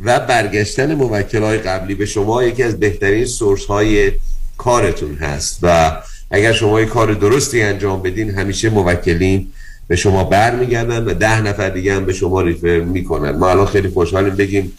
[0.00, 4.12] و برگشتن موکل های قبلی به شما یکی از بهترین سورس های
[4.56, 5.58] کارتون هست.
[5.62, 5.96] و
[6.30, 9.52] اگر شما یه کار درستی انجام بدین همیشه موکلین
[9.88, 13.30] به شما برمیگردن و ده نفر دیگه هم به شما ریفر می‌کنن.
[13.30, 14.72] ما الان خیلی خوشحالیم بگیم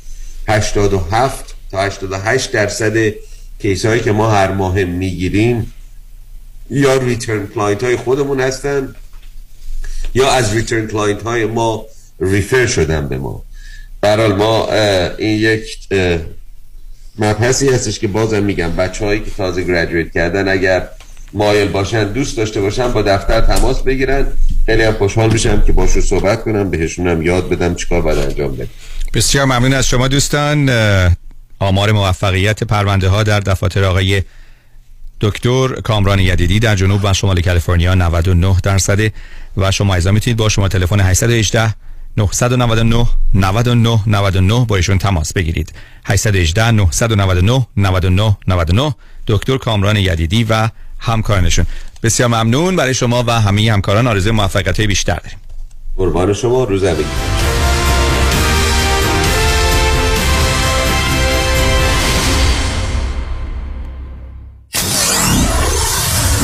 [0.48, 3.14] 87 تا 88 درصد
[3.60, 5.74] کیس هایی که ما هر ماه می‌گیریم
[6.70, 8.96] یا return client های خودمون هستن
[10.14, 11.86] یا از return client های ما
[12.20, 13.45] refer شدن به ما.
[14.06, 14.70] برحال ما
[15.18, 15.64] این یک
[17.20, 20.88] مبحثی هستش که بازم میگم بچه هایی که تازه graduate کردن اگر
[21.34, 24.28] مایل باشن دوست داشته باشن با دفتر تماس بگیرن.
[24.66, 28.68] خیلی هم خوشحال میشم که باشون صحبت کنم بهشونم یاد بدم چیکار باید انجام بدم.
[29.14, 30.70] بسیار ممنون از شما دوستان.
[31.60, 34.22] آمار موفقیت پرونده ها در دفاتر آقای
[35.22, 39.12] دکتر کامران یدیدی در جنوب و شمال کالیفرنیا 99 درصده.
[39.58, 41.74] و شما ایزا می‌تونید با شما تلفن 818
[42.18, 45.74] 999 99 99 با ایشون تماس بگیرید.
[46.06, 48.96] 818 999 99 99
[49.28, 50.70] دکتر کامران یدیدی و
[51.00, 51.66] همکارانشون.
[52.04, 54.08] بسیار ممنون برای شما و همه همکاران.
[54.08, 55.38] آرزوی موفقیت بیشتر داریم.
[55.98, 57.06] قربان شما روز بگید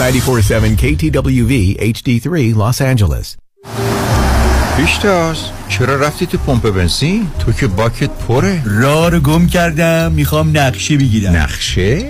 [0.02, 3.38] 94.7 KTWV HD3 Los Angeles.
[4.78, 5.38] پیشتاز
[5.70, 10.98] چرا رفتی تو پمپ بنزین؟ تو که باکت پره راه رو گم کردم می‌خوام نقشه
[10.98, 12.10] بگیرم نقشه؟